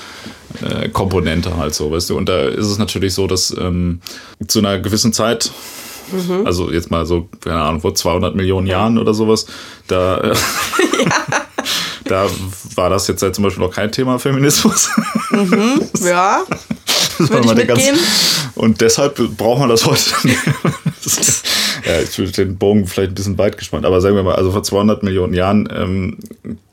äh, 0.62 0.88
Komponente 0.88 1.56
halt 1.56 1.74
so, 1.74 1.90
weißt 1.90 2.10
du. 2.10 2.16
Und 2.16 2.28
da 2.28 2.48
ist 2.48 2.66
es 2.66 2.78
natürlich 2.78 3.14
so, 3.14 3.26
dass 3.26 3.54
ähm, 3.58 4.00
zu 4.46 4.60
einer 4.60 4.78
gewissen 4.78 5.12
Zeit 5.12 5.50
Mhm. 6.12 6.46
Also 6.46 6.70
jetzt 6.70 6.90
mal 6.90 7.06
so, 7.06 7.28
keine 7.40 7.60
Ahnung, 7.60 7.80
vor 7.80 7.94
200 7.94 8.34
Millionen 8.34 8.66
Jahren 8.66 8.98
oder 8.98 9.14
sowas, 9.14 9.46
da, 9.86 10.18
äh, 10.18 10.28
ja. 11.04 11.46
Da 12.10 12.28
war 12.74 12.90
das 12.90 13.06
jetzt 13.06 13.22
halt 13.22 13.36
zum 13.36 13.44
Beispiel 13.44 13.64
noch 13.64 13.72
kein 13.72 13.92
Thema 13.92 14.18
Feminismus. 14.18 14.90
Mhm, 15.30 15.80
ja. 16.04 16.42
Würde 17.18 17.46
ich 17.46 17.54
mitgehen. 17.54 17.98
Und 18.56 18.80
deshalb 18.80 19.16
braucht 19.36 19.60
man 19.60 19.68
das 19.68 19.86
heute. 19.86 20.10
ja, 21.86 22.00
ich 22.02 22.18
würde 22.18 22.32
den 22.32 22.56
Bogen 22.56 22.86
vielleicht 22.86 23.12
ein 23.12 23.14
bisschen 23.14 23.38
weit 23.38 23.56
gespannt, 23.58 23.84
aber 23.86 24.00
sagen 24.00 24.16
wir 24.16 24.22
mal, 24.22 24.34
also 24.34 24.50
vor 24.50 24.62
200 24.62 25.02
Millionen 25.02 25.34
Jahren 25.34 25.68
ähm, 25.72 26.16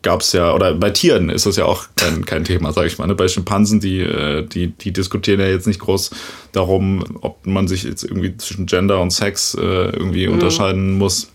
gab 0.01 0.21
es 0.21 0.31
ja, 0.31 0.53
oder 0.53 0.73
bei 0.73 0.89
Tieren 0.89 1.29
ist 1.29 1.45
das 1.45 1.57
ja 1.57 1.65
auch 1.65 1.85
kein, 1.95 2.25
kein 2.25 2.43
Thema, 2.43 2.73
sage 2.73 2.87
ich 2.87 2.97
mal. 2.97 3.07
Ne? 3.07 3.15
Bei 3.15 3.27
Schimpansen, 3.27 3.79
die, 3.79 3.99
äh, 3.99 4.43
die, 4.43 4.67
die 4.67 4.91
diskutieren 4.91 5.39
ja 5.39 5.47
jetzt 5.47 5.67
nicht 5.67 5.81
groß 5.81 6.11
darum, 6.51 7.03
ob 7.21 7.45
man 7.45 7.67
sich 7.67 7.83
jetzt 7.83 8.03
irgendwie 8.03 8.35
zwischen 8.37 8.65
Gender 8.65 9.01
und 9.01 9.11
Sex 9.11 9.53
äh, 9.53 9.59
irgendwie 9.61 10.27
mhm. 10.27 10.33
unterscheiden 10.33 10.97
muss 10.97 11.27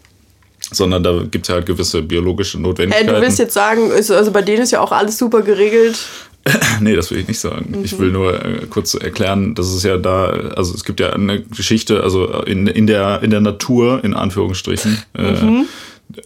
sondern 0.71 1.03
da 1.03 1.23
gibt 1.31 1.45
es 1.45 1.49
ja 1.49 1.57
halt 1.57 1.67
gewisse 1.67 2.03
biologische 2.03 2.61
Notwendigkeiten. 2.61 3.09
Hey, 3.09 3.17
du 3.17 3.23
willst 3.23 3.39
jetzt 3.39 3.55
sagen, 3.55 3.91
also 3.93 4.31
bei 4.31 4.43
denen 4.43 4.63
ist 4.63 4.71
ja 4.71 4.81
auch 4.81 4.93
alles 4.93 5.19
super 5.19 5.43
geregelt. 5.43 5.99
nee, 6.81 6.97
das 6.97 7.11
will 7.11 7.19
ich 7.19 7.29
nicht 7.29 7.39
sagen. 7.39 7.73
Mhm. 7.79 7.85
Ich 7.85 7.99
will 7.99 8.11
nur 8.11 8.45
äh, 8.45 8.67
kurz 8.69 8.95
erklären, 8.95 9.55
dass 9.55 9.73
es 9.73 9.83
ja 9.83 9.97
da, 9.97 10.27
also 10.57 10.75
es 10.75 10.85
gibt 10.85 11.01
ja 11.01 11.11
eine 11.11 11.43
Geschichte, 11.43 12.03
also 12.03 12.43
in, 12.43 12.67
in, 12.67 12.87
der, 12.87 13.23
in 13.23 13.31
der 13.31 13.41
Natur, 13.41 14.03
in 14.03 14.15
Anführungsstrichen, 14.15 15.03
äh, 15.17 15.33
mhm. 15.33 15.67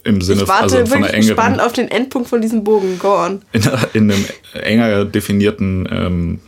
im 0.03 0.21
Sinne 0.21 0.41
ich 0.41 0.47
warte 0.47 0.77
also 0.79 0.85
von 0.87 0.97
einer 0.97 1.13
engeren, 1.13 1.27
gespannt 1.27 1.61
auf 1.61 1.73
den 1.73 1.89
Endpunkt 1.89 2.29
von 2.29 2.41
diesem 2.41 2.63
Bogen. 2.63 2.97
Go 2.97 3.15
on. 3.15 3.41
In, 3.51 3.61
in 3.93 4.11
einem 4.11 4.25
enger 4.53 5.05
definierten 5.05 5.87
ähm, 5.91 6.39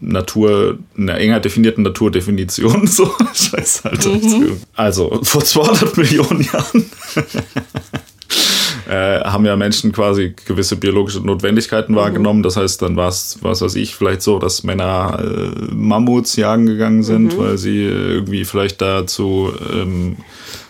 Natur, 0.00 0.78
einer 0.96 1.18
enger 1.18 1.40
definierten 1.40 1.84
Naturdefinition. 1.84 2.86
So, 2.90 3.10
scheiß 3.34 3.84
halt. 3.84 4.04
Mhm. 4.04 4.56
Also, 4.74 5.20
vor 5.22 5.44
200 5.44 5.96
Millionen 5.96 6.40
Jahren 6.42 6.90
äh, 8.88 9.20
haben 9.20 9.44
ja 9.46 9.54
Menschen 9.56 9.92
quasi 9.92 10.34
gewisse 10.44 10.76
biologische 10.76 11.20
Notwendigkeiten 11.20 11.92
mhm. 11.92 11.96
wahrgenommen. 11.96 12.42
Das 12.42 12.56
heißt, 12.56 12.82
dann 12.82 12.96
war 12.96 13.08
es, 13.08 13.38
was 13.42 13.62
weiß 13.62 13.76
ich, 13.76 13.94
vielleicht 13.94 14.22
so, 14.22 14.38
dass 14.38 14.64
Männer 14.64 15.20
äh, 15.22 15.74
Mammuts 15.74 16.36
jagen 16.36 16.66
gegangen 16.66 17.02
sind, 17.02 17.34
mhm. 17.34 17.38
weil 17.38 17.58
sie 17.58 17.84
irgendwie 17.84 18.44
vielleicht 18.44 18.80
dazu 18.80 19.52
ähm, 19.72 20.16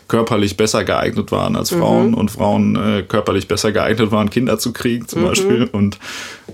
körperlich 0.09 0.57
besser 0.57 0.85
geeignet 0.85 1.31
waren 1.31 1.55
als 1.55 1.71
Frauen 1.71 2.09
mhm. 2.09 2.15
und 2.15 2.31
Frauen 2.33 2.77
äh, 2.77 3.03
körperlich 3.03 3.47
besser 3.47 3.71
geeignet 3.71 4.11
waren, 4.11 4.29
Kinder 4.29 4.59
zu 4.59 4.73
kriegen 4.73 5.07
zum 5.07 5.23
mhm. 5.23 5.27
Beispiel 5.27 5.69
und 5.71 5.99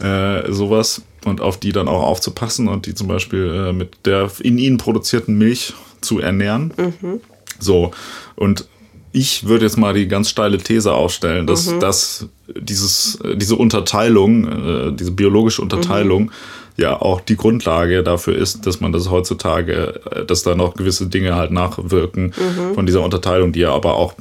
äh, 0.00 0.52
sowas 0.52 1.02
und 1.26 1.40
auf 1.40 1.58
die 1.58 1.72
dann 1.72 1.88
auch 1.88 2.02
aufzupassen 2.02 2.68
und 2.68 2.86
die 2.86 2.94
zum 2.94 3.08
Beispiel 3.08 3.68
äh, 3.68 3.72
mit 3.72 4.06
der 4.06 4.30
in 4.40 4.58
ihnen 4.58 4.78
produzierten 4.78 5.36
Milch 5.36 5.74
zu 6.00 6.20
ernähren. 6.20 6.72
Mhm. 6.76 7.20
So, 7.58 7.90
und 8.34 8.66
ich 9.12 9.46
würde 9.46 9.64
jetzt 9.64 9.78
mal 9.78 9.94
die 9.94 10.08
ganz 10.08 10.28
steile 10.28 10.58
These 10.58 10.92
aufstellen, 10.92 11.46
dass, 11.46 11.66
mhm. 11.66 11.80
dass 11.80 12.26
dieses, 12.54 13.18
diese 13.34 13.56
Unterteilung, 13.56 14.44
äh, 14.44 14.92
diese 14.92 15.10
biologische 15.10 15.62
Unterteilung, 15.62 16.24
mhm. 16.24 16.30
ja 16.76 17.00
auch 17.00 17.22
die 17.22 17.36
Grundlage 17.36 18.02
dafür 18.02 18.36
ist, 18.36 18.66
dass 18.66 18.80
man 18.80 18.92
das 18.92 19.10
heutzutage, 19.10 20.00
äh, 20.10 20.26
dass 20.26 20.42
da 20.42 20.54
noch 20.54 20.74
gewisse 20.74 21.06
Dinge 21.06 21.34
halt 21.34 21.50
nachwirken 21.50 22.34
mhm. 22.36 22.74
von 22.74 22.84
dieser 22.84 23.02
Unterteilung, 23.02 23.52
die 23.52 23.60
ja 23.60 23.72
aber 23.72 23.94
auch 23.94 24.12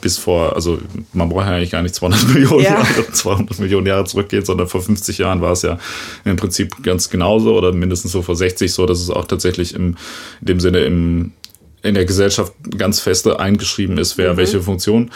bis 0.00 0.18
vor, 0.18 0.54
also 0.54 0.78
man 1.12 1.28
braucht 1.28 1.46
ja 1.46 1.52
eigentlich 1.52 1.70
gar 1.70 1.82
nicht 1.82 1.94
200 1.94 2.28
Millionen 2.34 2.64
ja. 2.64 2.74
Jahre, 2.74 3.12
200 3.12 3.58
Millionen 3.58 3.86
Jahre 3.86 4.04
zurückgehen, 4.04 4.44
sondern 4.44 4.68
vor 4.68 4.82
50 4.82 5.18
Jahren 5.18 5.40
war 5.40 5.52
es 5.52 5.62
ja 5.62 5.78
im 6.24 6.36
Prinzip 6.36 6.82
ganz 6.82 7.10
genauso 7.10 7.56
oder 7.56 7.72
mindestens 7.72 8.12
so 8.12 8.22
vor 8.22 8.36
60 8.36 8.72
so, 8.72 8.86
dass 8.86 9.00
es 9.00 9.10
auch 9.10 9.26
tatsächlich 9.26 9.74
im, 9.74 9.96
in 10.40 10.46
dem 10.46 10.60
Sinne 10.60 10.80
im, 10.80 11.32
in 11.82 11.94
der 11.94 12.04
Gesellschaft 12.04 12.52
ganz 12.76 13.00
feste 13.00 13.40
eingeschrieben 13.40 13.98
ist, 13.98 14.18
wer 14.18 14.34
mhm. 14.34 14.36
welche 14.38 14.60
Funktion 14.60 15.10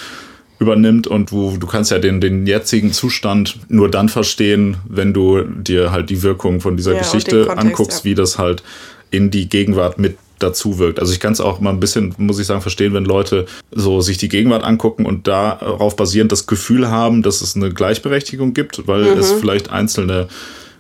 übernimmt 0.59 1.07
und 1.07 1.33
wo 1.33 1.57
du 1.57 1.67
kannst 1.67 1.91
ja 1.91 1.99
den, 1.99 2.21
den 2.21 2.47
jetzigen 2.47 2.93
Zustand 2.93 3.59
nur 3.69 3.91
dann 3.91 4.09
verstehen, 4.09 4.77
wenn 4.89 5.13
du 5.13 5.43
dir 5.43 5.91
halt 5.91 6.11
die 6.11 6.23
Wirkung 6.23 6.61
von 6.61 6.77
dieser 6.77 6.93
ja, 6.93 7.01
Geschichte 7.01 7.47
Kontext, 7.47 7.59
anguckst, 7.59 8.05
ja. 8.05 8.11
wie 8.11 8.15
das 8.15 8.39
halt 8.39 8.63
in 9.11 9.31
die 9.31 9.49
Gegenwart 9.49 9.99
mit 9.99 10.17
dazu 10.39 10.79
wirkt. 10.79 11.01
Also 11.01 11.13
ich 11.13 11.21
kann 11.21 11.33
es 11.33 11.41
auch 11.41 11.61
mal 11.61 11.71
ein 11.71 11.81
bisschen, 11.81 12.15
muss 12.19 12.39
ich 12.39 12.47
sagen, 12.47 12.61
verstehen, 12.61 12.95
wenn 12.95 13.05
Leute 13.05 13.47
so 13.71 14.01
sich 14.01 14.19
die 14.19 14.29
Gegenwart 14.29 14.65
angucken 14.65 15.07
und 15.07 15.27
darauf 15.27 15.97
basierend 15.97 16.33
das 16.33 16.47
Gefühl 16.47 16.89
haben, 16.89 17.23
dass 17.23 17.41
es 17.41 17.57
eine 17.57 17.73
Gleichberechtigung 17.73 18.55
gibt, 18.55 18.87
weil 18.87 19.15
mhm. 19.15 19.19
es 19.19 19.33
vielleicht 19.33 19.71
einzelne 19.71 20.29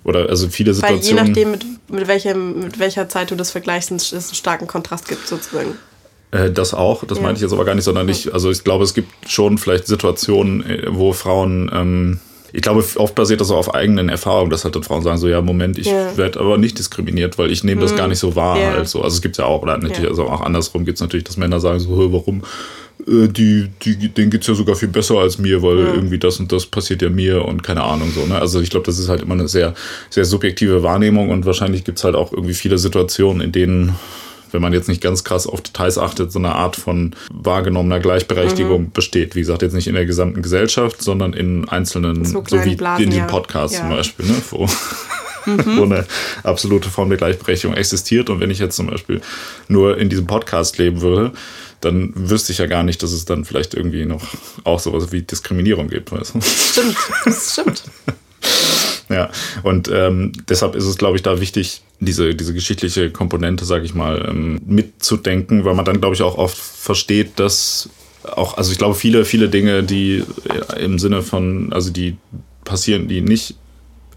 oder 0.04 0.28
also 0.28 0.48
viele 0.48 0.74
Situationen. 0.74 1.18
Weil 1.18 1.26
je 1.26 1.28
nachdem, 1.28 1.50
mit, 1.50 1.64
mit, 1.90 2.08
welchem, 2.08 2.60
mit 2.60 2.78
welcher 2.78 3.08
Zeit 3.08 3.30
du 3.30 3.36
das 3.36 3.50
vergleichst, 3.50 3.90
es 3.90 4.12
einen 4.12 4.34
starken 4.34 4.66
Kontrast 4.66 5.08
gibt 5.08 5.26
sozusagen. 5.26 5.76
Äh, 6.30 6.50
das 6.50 6.74
auch, 6.74 7.04
das 7.04 7.18
ja. 7.18 7.24
meine 7.24 7.36
ich 7.36 7.42
jetzt 7.42 7.52
aber 7.52 7.64
gar 7.64 7.74
nicht, 7.74 7.84
sondern 7.84 8.06
nicht, 8.06 8.32
also 8.32 8.50
ich 8.50 8.64
glaube, 8.64 8.84
es 8.84 8.92
gibt 8.92 9.08
schon 9.28 9.56
vielleicht 9.56 9.86
Situationen, 9.86 10.64
äh, 10.68 10.86
wo 10.88 11.12
Frauen 11.12 11.70
ähm, 11.72 12.20
ich 12.54 12.62
glaube, 12.62 12.84
oft 12.96 13.16
basiert 13.16 13.40
das 13.40 13.50
auch 13.50 13.56
auf 13.56 13.74
eigenen 13.74 14.08
Erfahrungen, 14.08 14.48
dass 14.48 14.62
halt 14.62 14.76
dann 14.76 14.84
Frauen 14.84 15.02
sagen 15.02 15.18
so, 15.18 15.26
ja, 15.26 15.40
Moment, 15.42 15.76
ich 15.76 15.88
yeah. 15.88 16.16
werde 16.16 16.38
aber 16.38 16.56
nicht 16.56 16.78
diskriminiert, 16.78 17.36
weil 17.36 17.50
ich 17.50 17.64
nehme 17.64 17.80
das 17.80 17.90
hm. 17.90 17.98
gar 17.98 18.06
nicht 18.06 18.20
so 18.20 18.36
wahr 18.36 18.56
yeah. 18.56 18.74
halt 18.74 18.88
so. 18.88 19.02
Also 19.02 19.16
es 19.16 19.22
gibt 19.22 19.36
ja 19.38 19.44
auch, 19.44 19.62
oder 19.62 19.76
natürlich, 19.76 19.98
yeah. 19.98 20.10
also 20.10 20.28
auch 20.28 20.40
andersrum 20.40 20.84
gibt 20.84 20.98
es 20.98 21.02
natürlich, 21.02 21.24
dass 21.24 21.36
Männer 21.36 21.58
sagen 21.58 21.80
so, 21.80 22.12
warum, 22.12 22.44
äh, 23.08 23.26
die, 23.26 23.70
die, 23.82 24.08
denen 24.08 24.30
geht 24.30 24.42
es 24.42 24.46
ja 24.46 24.54
sogar 24.54 24.76
viel 24.76 24.86
besser 24.86 25.18
als 25.18 25.38
mir, 25.38 25.64
weil 25.64 25.80
ja. 25.80 25.94
irgendwie 25.94 26.18
das 26.18 26.38
und 26.38 26.52
das 26.52 26.64
passiert 26.66 27.02
ja 27.02 27.10
mir 27.10 27.44
und 27.44 27.64
keine 27.64 27.82
Ahnung 27.82 28.12
so. 28.14 28.24
Ne? 28.24 28.38
Also 28.38 28.60
ich 28.60 28.70
glaube, 28.70 28.86
das 28.86 29.00
ist 29.00 29.08
halt 29.08 29.22
immer 29.22 29.34
eine 29.34 29.48
sehr, 29.48 29.74
sehr 30.08 30.24
subjektive 30.24 30.84
Wahrnehmung 30.84 31.30
und 31.30 31.46
wahrscheinlich 31.46 31.82
gibt 31.82 31.98
es 31.98 32.04
halt 32.04 32.14
auch 32.14 32.32
irgendwie 32.32 32.54
viele 32.54 32.78
Situationen, 32.78 33.42
in 33.42 33.50
denen 33.50 33.96
wenn 34.54 34.62
man 34.62 34.72
jetzt 34.72 34.88
nicht 34.88 35.02
ganz 35.02 35.24
krass 35.24 35.46
auf 35.46 35.60
Details 35.60 35.98
achtet, 35.98 36.32
so 36.32 36.38
eine 36.38 36.54
Art 36.54 36.76
von 36.76 37.14
wahrgenommener 37.30 37.98
Gleichberechtigung 37.98 38.82
mhm. 38.82 38.90
besteht. 38.92 39.34
Wie 39.34 39.40
gesagt, 39.40 39.62
jetzt 39.62 39.74
nicht 39.74 39.88
in 39.88 39.94
der 39.94 40.06
gesamten 40.06 40.40
Gesellschaft, 40.40 41.02
sondern 41.02 41.32
in 41.32 41.68
einzelnen, 41.68 42.24
so, 42.24 42.42
so 42.46 42.64
wie 42.64 42.76
Blasen, 42.76 43.04
in 43.04 43.10
diesem 43.10 43.26
Podcast 43.26 43.74
ja. 43.74 43.80
zum 43.80 43.90
Beispiel, 43.90 44.26
ne? 44.26 44.34
wo, 44.50 44.66
mhm. 45.46 45.76
wo 45.76 45.82
eine 45.82 46.06
absolute 46.44 46.88
Form 46.88 47.08
der 47.08 47.18
Gleichberechtigung 47.18 47.76
existiert. 47.76 48.30
Und 48.30 48.38
wenn 48.38 48.50
ich 48.50 48.60
jetzt 48.60 48.76
zum 48.76 48.86
Beispiel 48.86 49.20
nur 49.66 49.98
in 49.98 50.08
diesem 50.08 50.26
Podcast 50.26 50.78
leben 50.78 51.00
würde, 51.00 51.32
dann 51.80 52.12
wüsste 52.14 52.52
ich 52.52 52.58
ja 52.58 52.66
gar 52.66 52.84
nicht, 52.84 53.02
dass 53.02 53.10
es 53.10 53.24
dann 53.24 53.44
vielleicht 53.44 53.74
irgendwie 53.74 54.06
noch 54.06 54.22
auch 54.62 54.78
sowas 54.78 55.10
wie 55.10 55.22
Diskriminierung 55.22 55.88
gibt. 55.88 56.12
Weißt 56.12 56.36
du? 56.36 56.40
Stimmt, 56.40 56.96
das 57.24 57.52
stimmt. 57.52 57.82
ja, 59.08 59.30
und 59.64 59.90
ähm, 59.92 60.32
deshalb 60.48 60.76
ist 60.76 60.84
es, 60.84 60.96
glaube 60.96 61.16
ich, 61.16 61.22
da 61.22 61.40
wichtig, 61.40 61.82
diese, 62.04 62.34
diese 62.34 62.54
geschichtliche 62.54 63.10
Komponente, 63.10 63.64
sage 63.64 63.84
ich 63.84 63.94
mal, 63.94 64.26
ähm, 64.28 64.60
mitzudenken, 64.66 65.64
weil 65.64 65.74
man 65.74 65.84
dann, 65.84 66.00
glaube 66.00 66.14
ich, 66.14 66.22
auch 66.22 66.38
oft 66.38 66.56
versteht, 66.56 67.38
dass 67.38 67.88
auch, 68.24 68.56
also 68.56 68.72
ich 68.72 68.78
glaube, 68.78 68.94
viele, 68.94 69.24
viele 69.24 69.48
Dinge, 69.48 69.82
die 69.82 70.24
im 70.78 70.98
Sinne 70.98 71.22
von, 71.22 71.72
also 71.72 71.90
die 71.90 72.16
passieren, 72.64 73.08
die 73.08 73.20
nicht 73.20 73.56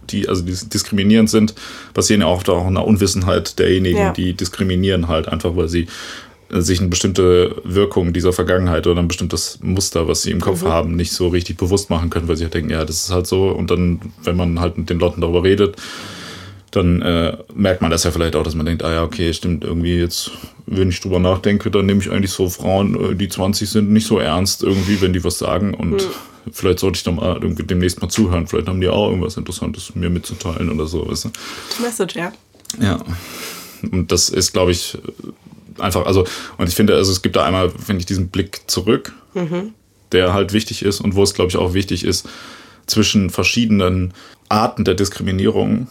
die 0.09 0.29
also 0.29 0.41
die 0.41 0.53
diskriminierend 0.53 1.29
sind, 1.29 1.53
passieren 1.93 2.21
ja 2.21 2.27
oft 2.27 2.49
auch 2.49 2.65
in 2.65 2.75
der 2.75 2.85
Unwissenheit 2.85 3.59
derjenigen, 3.59 3.97
ja. 3.97 4.13
die 4.13 4.33
diskriminieren 4.33 5.09
halt 5.09 5.27
einfach, 5.27 5.57
weil 5.57 5.67
sie 5.67 5.87
sich 6.49 6.79
eine 6.79 6.87
bestimmte 6.87 7.61
Wirkung 7.65 8.13
dieser 8.13 8.31
Vergangenheit 8.31 8.87
oder 8.87 9.01
ein 9.01 9.07
bestimmtes 9.07 9.59
Muster, 9.61 10.07
was 10.07 10.21
sie 10.21 10.31
im 10.31 10.39
Kopf 10.39 10.63
mhm. 10.63 10.69
haben, 10.69 10.95
nicht 10.95 11.11
so 11.11 11.27
richtig 11.27 11.57
bewusst 11.57 11.89
machen 11.89 12.09
können, 12.09 12.27
weil 12.27 12.37
sie 12.37 12.45
halt 12.45 12.53
denken, 12.53 12.69
ja, 12.69 12.85
das 12.85 13.03
ist 13.03 13.11
halt 13.11 13.27
so. 13.27 13.49
Und 13.49 13.69
dann, 13.69 13.99
wenn 14.23 14.37
man 14.37 14.59
halt 14.59 14.77
mit 14.77 14.89
den 14.89 14.99
Leuten 14.99 15.19
darüber 15.19 15.43
redet, 15.43 15.75
dann 16.71 17.01
äh, 17.01 17.37
merkt 17.53 17.81
man 17.81 17.91
das 17.91 18.03
ja 18.03 18.11
vielleicht 18.11 18.35
auch, 18.35 18.43
dass 18.43 18.55
man 18.55 18.65
denkt, 18.65 18.83
ah 18.83 18.91
ja, 18.91 19.03
okay, 19.03 19.33
stimmt, 19.33 19.63
irgendwie 19.63 19.97
jetzt, 19.97 20.31
wenn 20.65 20.89
ich 20.89 20.99
drüber 20.99 21.19
nachdenke, 21.19 21.71
dann 21.71 21.85
nehme 21.85 22.01
ich 22.01 22.11
eigentlich 22.11 22.31
so 22.31 22.49
Frauen, 22.49 23.11
äh, 23.11 23.15
die 23.15 23.29
20 23.29 23.69
sind, 23.69 23.91
nicht 23.91 24.07
so 24.07 24.19
ernst 24.19 24.63
irgendwie, 24.63 25.01
wenn 25.01 25.13
die 25.13 25.23
was 25.23 25.37
sagen. 25.37 25.73
Und 25.73 25.91
mhm. 25.91 26.51
vielleicht 26.51 26.79
sollte 26.79 26.97
ich 26.97 27.03
dann 27.03 27.15
mal 27.15 27.39
demnächst 27.39 28.01
mal 28.01 28.09
zuhören. 28.09 28.47
Vielleicht 28.47 28.67
haben 28.67 28.81
die 28.81 28.89
auch 28.89 29.09
irgendwas 29.09 29.37
Interessantes 29.37 29.95
mir 29.95 30.09
mitzuteilen 30.09 30.69
oder 30.69 30.87
so, 30.87 31.09
weißt 31.09 31.25
du? 31.25 31.29
Message, 31.81 32.15
ja. 32.15 32.33
Ja. 32.81 32.99
Und 33.91 34.11
das 34.11 34.29
ist, 34.29 34.51
glaube 34.51 34.71
ich, 34.71 34.97
einfach, 35.79 36.05
also, 36.05 36.25
und 36.57 36.67
ich 36.67 36.75
finde, 36.75 36.95
also 36.95 37.11
es 37.11 37.21
gibt 37.21 37.35
da 37.35 37.45
einmal, 37.45 37.69
finde 37.69 38.01
ich, 38.01 38.05
diesen 38.05 38.27
Blick 38.27 38.61
zurück, 38.67 39.13
mhm. 39.33 39.73
der 40.11 40.33
halt 40.33 40.51
wichtig 40.51 40.83
ist 40.83 40.99
und 40.99 41.15
wo 41.15 41.23
es, 41.23 41.33
glaube 41.33 41.49
ich, 41.49 41.55
auch 41.55 41.73
wichtig 41.73 42.03
ist, 42.03 42.27
zwischen 42.87 43.29
verschiedenen 43.29 44.13
Arten 44.49 44.85
der 44.85 44.95
Diskriminierung 44.95 45.87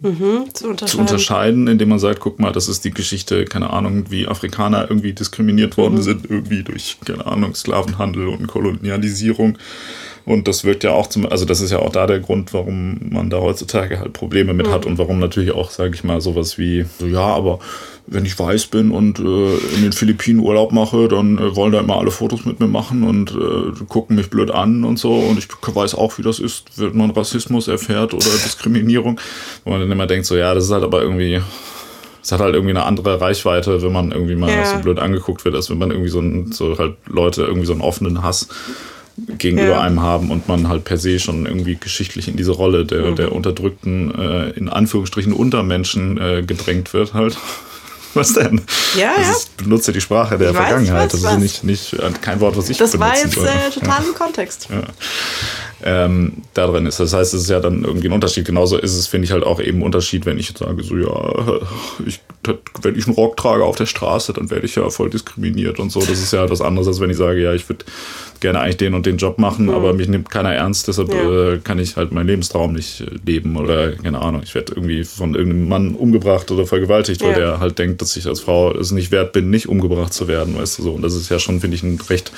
mhm, 0.00 0.44
zu, 0.52 0.68
unterscheiden. 0.68 0.88
zu, 0.88 0.98
unterscheiden. 0.98 1.66
indem 1.66 1.88
man 1.90 1.98
sagt, 1.98 2.20
guck 2.20 2.38
mal, 2.38 2.52
das 2.52 2.68
ist 2.68 2.84
die 2.84 2.90
Geschichte, 2.90 3.44
keine 3.44 3.70
Ahnung, 3.70 4.06
wie 4.10 4.26
Afrikaner 4.26 4.86
irgendwie 4.88 5.12
diskriminiert 5.12 5.76
worden 5.76 5.96
mhm. 5.96 6.02
sind, 6.02 6.30
irgendwie 6.30 6.62
durch, 6.62 6.98
keine 7.04 7.26
Ahnung, 7.26 7.54
Sklavenhandel 7.54 8.28
und 8.28 8.46
Kolonialisierung. 8.46 9.58
Und 10.26 10.48
das 10.48 10.64
wirkt 10.64 10.84
ja 10.84 10.92
auch 10.92 11.06
zum, 11.06 11.26
also 11.26 11.44
das 11.44 11.60
ist 11.60 11.70
ja 11.70 11.80
auch 11.80 11.92
da 11.92 12.06
der 12.06 12.20
Grund, 12.20 12.54
warum 12.54 12.98
man 13.10 13.28
da 13.28 13.40
heutzutage 13.40 14.00
halt 14.00 14.14
Probleme 14.14 14.54
mit 14.54 14.68
mhm. 14.68 14.72
hat 14.72 14.86
und 14.86 14.96
warum 14.96 15.18
natürlich 15.18 15.52
auch, 15.52 15.70
sage 15.70 15.94
ich 15.94 16.04
mal, 16.04 16.20
sowas 16.20 16.56
wie, 16.56 16.86
so 16.98 17.06
ja, 17.06 17.20
aber 17.20 17.58
wenn 18.06 18.24
ich 18.24 18.38
weiß 18.38 18.66
bin 18.66 18.90
und 18.90 19.18
äh, 19.18 19.56
in 19.76 19.82
den 19.82 19.92
Philippinen 19.92 20.40
Urlaub 20.40 20.72
mache, 20.72 21.08
dann 21.08 21.38
äh, 21.38 21.56
wollen 21.56 21.72
da 21.72 21.80
immer 21.80 21.98
alle 21.98 22.10
Fotos 22.10 22.44
mit 22.44 22.60
mir 22.60 22.68
machen 22.68 23.02
und 23.02 23.30
äh, 23.32 23.84
gucken 23.88 24.16
mich 24.16 24.28
blöd 24.28 24.50
an 24.50 24.84
und 24.84 24.98
so. 24.98 25.14
Und 25.14 25.38
ich 25.38 25.48
weiß 25.48 25.94
auch, 25.94 26.18
wie 26.18 26.22
das 26.22 26.38
ist, 26.38 26.64
wenn 26.76 26.96
man 26.96 27.10
Rassismus 27.10 27.68
erfährt 27.68 28.12
oder 28.12 28.24
Diskriminierung. 28.44 29.20
Wo 29.64 29.70
man 29.70 29.80
dann 29.80 29.90
immer 29.90 30.06
denkt, 30.06 30.26
so 30.26 30.36
ja, 30.36 30.54
das 30.54 30.64
ist 30.64 30.70
halt 30.70 30.84
aber 30.84 31.02
irgendwie 31.02 31.40
es 32.24 32.32
hat 32.32 32.40
halt 32.40 32.54
irgendwie 32.54 32.70
eine 32.70 32.84
andere 32.84 33.20
Reichweite, 33.20 33.82
wenn 33.82 33.92
man 33.92 34.10
irgendwie 34.10 34.34
mal 34.34 34.48
ja. 34.48 34.64
so 34.64 34.78
blöd 34.78 34.98
angeguckt 34.98 35.44
wird, 35.44 35.54
als 35.54 35.68
wenn 35.68 35.76
man 35.76 35.90
irgendwie 35.90 36.08
so, 36.08 36.20
ein, 36.20 36.52
so 36.52 36.78
halt 36.78 36.96
Leute 37.06 37.42
irgendwie 37.42 37.66
so 37.66 37.74
einen 37.74 37.82
offenen 37.82 38.22
Hass 38.22 38.48
gegenüber 39.38 39.68
ja. 39.68 39.80
einem 39.82 40.00
haben 40.00 40.30
und 40.30 40.48
man 40.48 40.68
halt 40.68 40.84
per 40.84 40.96
se 40.96 41.18
schon 41.18 41.44
irgendwie 41.44 41.76
geschichtlich 41.76 42.26
in 42.26 42.36
diese 42.36 42.52
Rolle 42.52 42.86
der, 42.86 43.10
mhm. 43.10 43.16
der 43.16 43.32
unterdrückten, 43.32 44.14
äh, 44.14 44.50
in 44.50 44.70
Anführungsstrichen 44.70 45.34
Untermenschen 45.34 46.18
äh, 46.18 46.42
gedrängt 46.42 46.94
wird 46.94 47.12
halt. 47.12 47.36
Was 48.20 48.32
denn? 48.32 48.62
Ja, 48.96 49.12
das 49.16 49.26
ja. 49.26 49.32
Ist, 49.32 49.56
benutze 49.56 49.92
die 49.92 50.00
Sprache 50.00 50.38
der 50.38 50.50
ich 50.50 50.56
Vergangenheit. 50.56 51.12
Weiß, 51.12 51.22
das 51.22 51.32
ist 51.32 51.38
nicht, 51.38 51.64
nicht 51.64 51.96
kein 52.20 52.40
Wort, 52.40 52.56
was 52.56 52.68
ich 52.68 52.78
Das 52.78 52.98
war 52.98 53.16
jetzt 53.16 53.36
äh, 53.36 53.70
total 53.70 54.04
im 54.04 54.14
Kontext. 54.14 54.68
Ja 54.70 54.82
ähm, 55.84 56.32
da 56.54 56.66
drin 56.66 56.86
ist. 56.86 56.98
Das 56.98 57.12
heißt, 57.12 57.34
es 57.34 57.42
ist 57.42 57.50
ja 57.50 57.60
dann 57.60 57.84
irgendwie 57.84 58.08
ein 58.08 58.12
Unterschied. 58.12 58.46
Genauso 58.46 58.78
ist 58.78 58.94
es, 58.94 59.06
finde 59.06 59.26
ich, 59.26 59.32
halt 59.32 59.44
auch 59.44 59.60
eben 59.60 59.78
ein 59.78 59.82
Unterschied, 59.82 60.24
wenn 60.24 60.38
ich 60.38 60.48
jetzt 60.48 60.60
sage, 60.60 60.82
so 60.82 60.96
ja, 60.96 61.60
ich, 62.06 62.20
wenn 62.80 62.98
ich 62.98 63.06
einen 63.06 63.14
Rock 63.14 63.36
trage 63.36 63.64
auf 63.64 63.76
der 63.76 63.84
Straße, 63.84 64.32
dann 64.32 64.50
werde 64.50 64.64
ich 64.64 64.74
ja 64.76 64.88
voll 64.88 65.10
diskriminiert 65.10 65.78
und 65.78 65.92
so. 65.92 66.00
Das 66.00 66.18
ist 66.22 66.32
ja 66.32 66.44
etwas 66.44 66.62
anderes, 66.62 66.88
als 66.88 67.00
wenn 67.00 67.10
ich 67.10 67.18
sage, 67.18 67.42
ja, 67.42 67.52
ich 67.52 67.68
würde 67.68 67.84
gerne 68.40 68.60
eigentlich 68.60 68.78
den 68.78 68.94
und 68.94 69.04
den 69.04 69.18
Job 69.18 69.38
machen, 69.38 69.66
mhm. 69.66 69.74
aber 69.74 69.92
mich 69.92 70.08
nimmt 70.08 70.30
keiner 70.30 70.52
ernst, 70.52 70.88
deshalb 70.88 71.12
ja. 71.12 71.52
äh, 71.52 71.58
kann 71.58 71.78
ich 71.78 71.96
halt 71.96 72.12
meinen 72.12 72.26
Lebenstraum 72.26 72.72
nicht 72.72 73.00
äh, 73.00 73.06
leben 73.24 73.56
oder 73.56 73.92
keine 73.92 74.20
Ahnung, 74.20 74.42
ich 74.42 74.54
werde 74.54 74.72
irgendwie 74.74 75.04
von 75.04 75.34
irgendeinem 75.34 75.68
Mann 75.68 75.94
umgebracht 75.94 76.50
oder 76.50 76.66
vergewaltigt, 76.66 77.22
weil 77.22 77.32
ja. 77.32 77.38
der 77.38 77.60
halt 77.60 77.78
denkt, 77.78 78.02
dass 78.02 78.16
ich 78.16 78.26
als 78.26 78.40
Frau 78.40 78.72
es 78.72 78.90
nicht 78.90 79.10
wert 79.10 79.32
bin, 79.32 79.50
nicht 79.50 79.68
umgebracht 79.68 80.12
zu 80.12 80.28
werden, 80.28 80.58
weißt 80.58 80.78
du 80.78 80.82
so. 80.82 80.92
Und 80.92 81.02
das 81.02 81.14
ist 81.14 81.30
ja 81.30 81.38
schon, 81.38 81.60
finde 81.60 81.76
ich, 81.76 81.82
ein 81.82 81.98
recht 82.08 82.32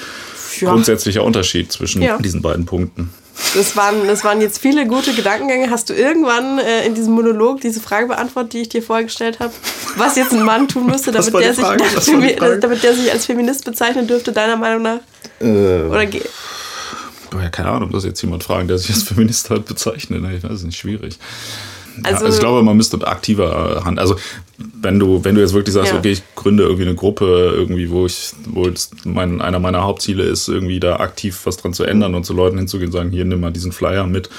ja. 0.61 0.71
grundsätzlicher 0.71 1.25
Unterschied 1.25 1.73
zwischen 1.73 2.05
diesen 2.23 2.43
beiden 2.43 2.67
Punkten. 2.67 3.11
Das 3.55 3.77
waren, 3.77 4.07
das 4.07 4.25
waren 4.25 4.41
jetzt 4.41 4.59
viele 4.59 4.87
gute 4.87 5.13
Gedankengänge. 5.13 5.71
Hast 5.71 5.91
du 5.91 5.95
irgendwann 5.95 6.59
äh, 6.59 6.87
in 6.87 6.95
diesem 6.95 7.15
Monolog 7.15 7.61
diese 7.61 7.81
Frage 7.81 8.07
beantwortet, 8.07 8.55
die 8.55 8.63
ich 8.63 8.69
dir 8.69 8.83
vorgestellt 8.83 9.41
habe? 9.41 9.53
Was 9.97 10.17
jetzt 10.17 10.33
ein 10.33 10.43
Mann 10.43 10.69
tun 10.69 10.87
müsste, 10.87 11.13
damit, 11.13 11.35
der 11.35 11.55
sich, 11.55 11.65
damit 12.61 12.83
der 12.83 12.95
sich 12.95 13.13
als 13.13 13.27
Feminist 13.27 13.65
bezeichnen 13.65 14.07
dürfte, 14.07 14.33
deiner 14.33 14.57
Meinung 14.57 14.83
nach? 14.83 14.99
Äh, 15.41 15.83
Oder 17.35 17.43
ja, 17.43 17.49
keine 17.51 17.71
Ahnung, 17.71 17.89
ob 17.89 17.93
das 17.93 18.05
jetzt 18.05 18.23
jemand 18.23 18.45
fragen, 18.45 18.69
der 18.69 18.79
sich 18.79 18.91
als 18.91 19.03
Feminist 19.03 19.51
halt 19.51 19.67
bezeichnet. 19.67 20.23
Ich 20.25 20.43
weiß, 20.43 20.51
das 20.51 20.61
ist 20.61 20.65
nicht 20.65 20.79
schwierig. 20.79 21.19
Also, 22.03 22.09
ja, 22.09 22.27
also 22.27 22.27
ich 22.29 22.41
glaube, 22.41 22.63
man 22.63 22.77
müsste 22.77 23.05
aktiver 23.07 23.83
Hand. 23.85 23.99
Also 23.99 24.17
wenn 24.59 24.99
du, 24.99 25.25
wenn 25.25 25.35
du 25.35 25.41
jetzt 25.41 25.55
wirklich 25.55 25.75
sagst, 25.75 25.93
ja. 25.93 25.99
okay, 25.99 26.13
ich 26.13 26.23
gründe 26.35 26.65
irgendwie 26.65 26.85
eine 26.85 26.95
Gruppe, 26.95 27.53
irgendwie, 27.55 27.91
wo 27.91 28.07
ich, 28.07 28.33
wo 28.47 28.71
mein, 29.05 29.41
einer 29.41 29.59
meiner 29.59 29.83
Hauptziele 29.83 30.23
ist, 30.23 30.49
irgendwie 30.49 30.81
da 30.81 30.97
aktiv 30.97 31.41
was 31.45 31.57
dran 31.57 31.73
zu 31.75 31.85
ändern 31.85 32.15
und 32.15 32.25
zu 32.25 32.33
Leuten 32.33 32.59
hinzugehen 32.59 32.89
und 32.89 32.93
sagen, 32.93 33.11
hier 33.11 33.25
nimm 33.25 33.41
mal 33.41 33.53
diesen 33.53 33.73
Flyer 33.73 34.07
mit 34.07 34.31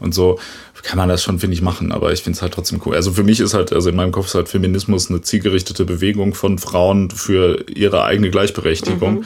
und 0.00 0.14
so, 0.14 0.38
kann 0.82 0.98
man 0.98 1.08
das 1.08 1.22
schon, 1.22 1.38
finde 1.38 1.54
ich, 1.54 1.62
machen, 1.62 1.92
aber 1.92 2.12
ich 2.12 2.22
finde 2.22 2.36
es 2.36 2.42
halt 2.42 2.54
trotzdem 2.54 2.80
cool. 2.84 2.96
Also 2.96 3.12
für 3.12 3.22
mich 3.22 3.40
ist 3.40 3.54
halt, 3.54 3.72
also 3.72 3.88
in 3.88 3.96
meinem 3.96 4.12
Kopf 4.12 4.26
ist 4.26 4.34
halt 4.34 4.48
Feminismus 4.48 5.10
eine 5.10 5.22
zielgerichtete 5.22 5.84
Bewegung 5.84 6.34
von 6.34 6.58
Frauen 6.58 7.10
für 7.10 7.64
ihre 7.70 8.04
eigene 8.04 8.30
Gleichberechtigung. 8.30 9.20
Mhm. 9.20 9.24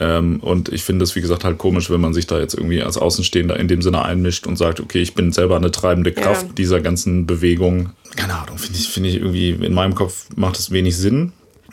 Ähm, 0.00 0.40
und 0.40 0.70
ich 0.70 0.82
finde 0.82 1.04
es, 1.04 1.14
wie 1.14 1.20
gesagt, 1.20 1.44
halt 1.44 1.58
komisch, 1.58 1.90
wenn 1.90 2.00
man 2.00 2.14
sich 2.14 2.26
da 2.26 2.38
jetzt 2.38 2.54
irgendwie 2.54 2.82
als 2.82 2.98
Außenstehender 2.98 3.56
in 3.56 3.68
dem 3.68 3.82
Sinne 3.82 4.04
einmischt 4.04 4.46
und 4.46 4.56
sagt, 4.56 4.80
okay, 4.80 5.00
ich 5.00 5.14
bin 5.14 5.32
selber 5.32 5.56
eine 5.56 5.70
treibende 5.70 6.12
Kraft 6.12 6.46
ja. 6.48 6.52
dieser 6.54 6.80
ganzen 6.80 7.26
Bewegung. 7.26 7.90
Keine 8.16 8.34
Ahnung, 8.34 8.58
finde 8.58 8.78
ich, 8.78 8.88
finde 8.88 9.08
ich 9.08 9.16
irgendwie, 9.16 9.50
in 9.50 9.74
meinem 9.74 9.94
Kopf 9.94 10.26
macht 10.36 10.58
es 10.58 10.70
wenig 10.70 10.96
Sinn. 10.96 11.32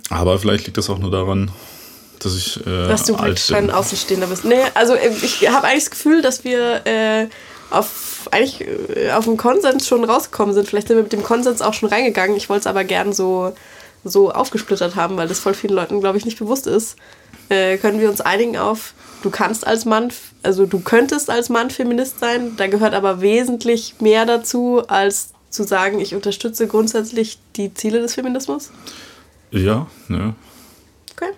Aber 0.10 0.38
vielleicht 0.40 0.66
liegt 0.66 0.78
das 0.78 0.90
auch 0.90 1.00
nur 1.00 1.12
daran, 1.12 1.52
dass 2.20 2.36
ich. 2.36 2.60
Äh, 2.66 2.88
dass 2.88 3.06
du 3.06 3.16
alt 3.16 3.44
kein 3.48 3.72
Außenstehender 3.72 4.28
bist. 4.28 4.46
Nee, 4.46 4.62
also 4.74 4.94
äh, 4.94 5.10
ich 5.22 5.48
habe 5.50 5.68
eigentlich 5.68 5.86
das 5.86 5.92
Gefühl, 5.92 6.22
dass 6.22 6.44
wir 6.44 6.86
äh, 6.86 7.28
auf 7.70 8.28
eigentlich 8.32 8.68
äh, 8.96 9.12
auf 9.12 9.28
einen 9.28 9.38
Konsens 9.38 9.88
schon 9.88 10.04
rausgekommen 10.04 10.54
sind. 10.54 10.68
Vielleicht 10.68 10.88
sind 10.88 10.98
wir 10.98 11.04
mit 11.04 11.14
dem 11.14 11.24
Konsens 11.24 11.62
auch 11.62 11.74
schon 11.74 11.90
reingegangen. 11.90 12.36
Ich 12.36 12.50
wollte 12.50 12.62
es 12.62 12.68
aber 12.68 12.84
gern 12.84 13.14
so, 13.14 13.56
so 14.04 14.32
aufgesplittert 14.32 14.96
haben, 14.96 15.18
weil 15.18 15.28
das 15.28 15.40
voll 15.40 15.54
vielen 15.54 15.76
Leuten, 15.76 16.00
glaube 16.00 16.18
ich, 16.18 16.26
nicht 16.26 16.40
bewusst 16.40 16.68
ist 16.68 16.98
äh, 17.52 17.78
können 17.78 18.00
wir 18.00 18.10
uns 18.10 18.22
einigen 18.22 18.58
auf, 18.58 18.94
du 19.24 19.30
kannst 19.30 19.68
als 19.68 19.86
Mann, 19.86 20.12
also 20.42 20.66
du 20.66 20.80
könntest 20.80 21.30
als 21.30 21.50
Mann 21.50 21.70
Feminist 21.70 22.20
sein, 22.20 22.56
da 22.56 22.68
gehört 22.68 22.94
aber 22.94 23.22
wesentlich 23.22 23.96
mehr 24.00 24.26
dazu, 24.26 24.82
als 24.88 25.34
zu 25.50 25.64
sagen, 25.64 26.00
ich 26.00 26.16
unterstütze 26.16 26.68
grundsätzlich 26.68 27.40
die 27.58 27.74
Ziele 27.74 28.00
des 28.00 28.16
Feminismus? 28.16 28.72
Ja, 29.52 29.88
ja. 30.08 30.34
Okay. 31.12 31.32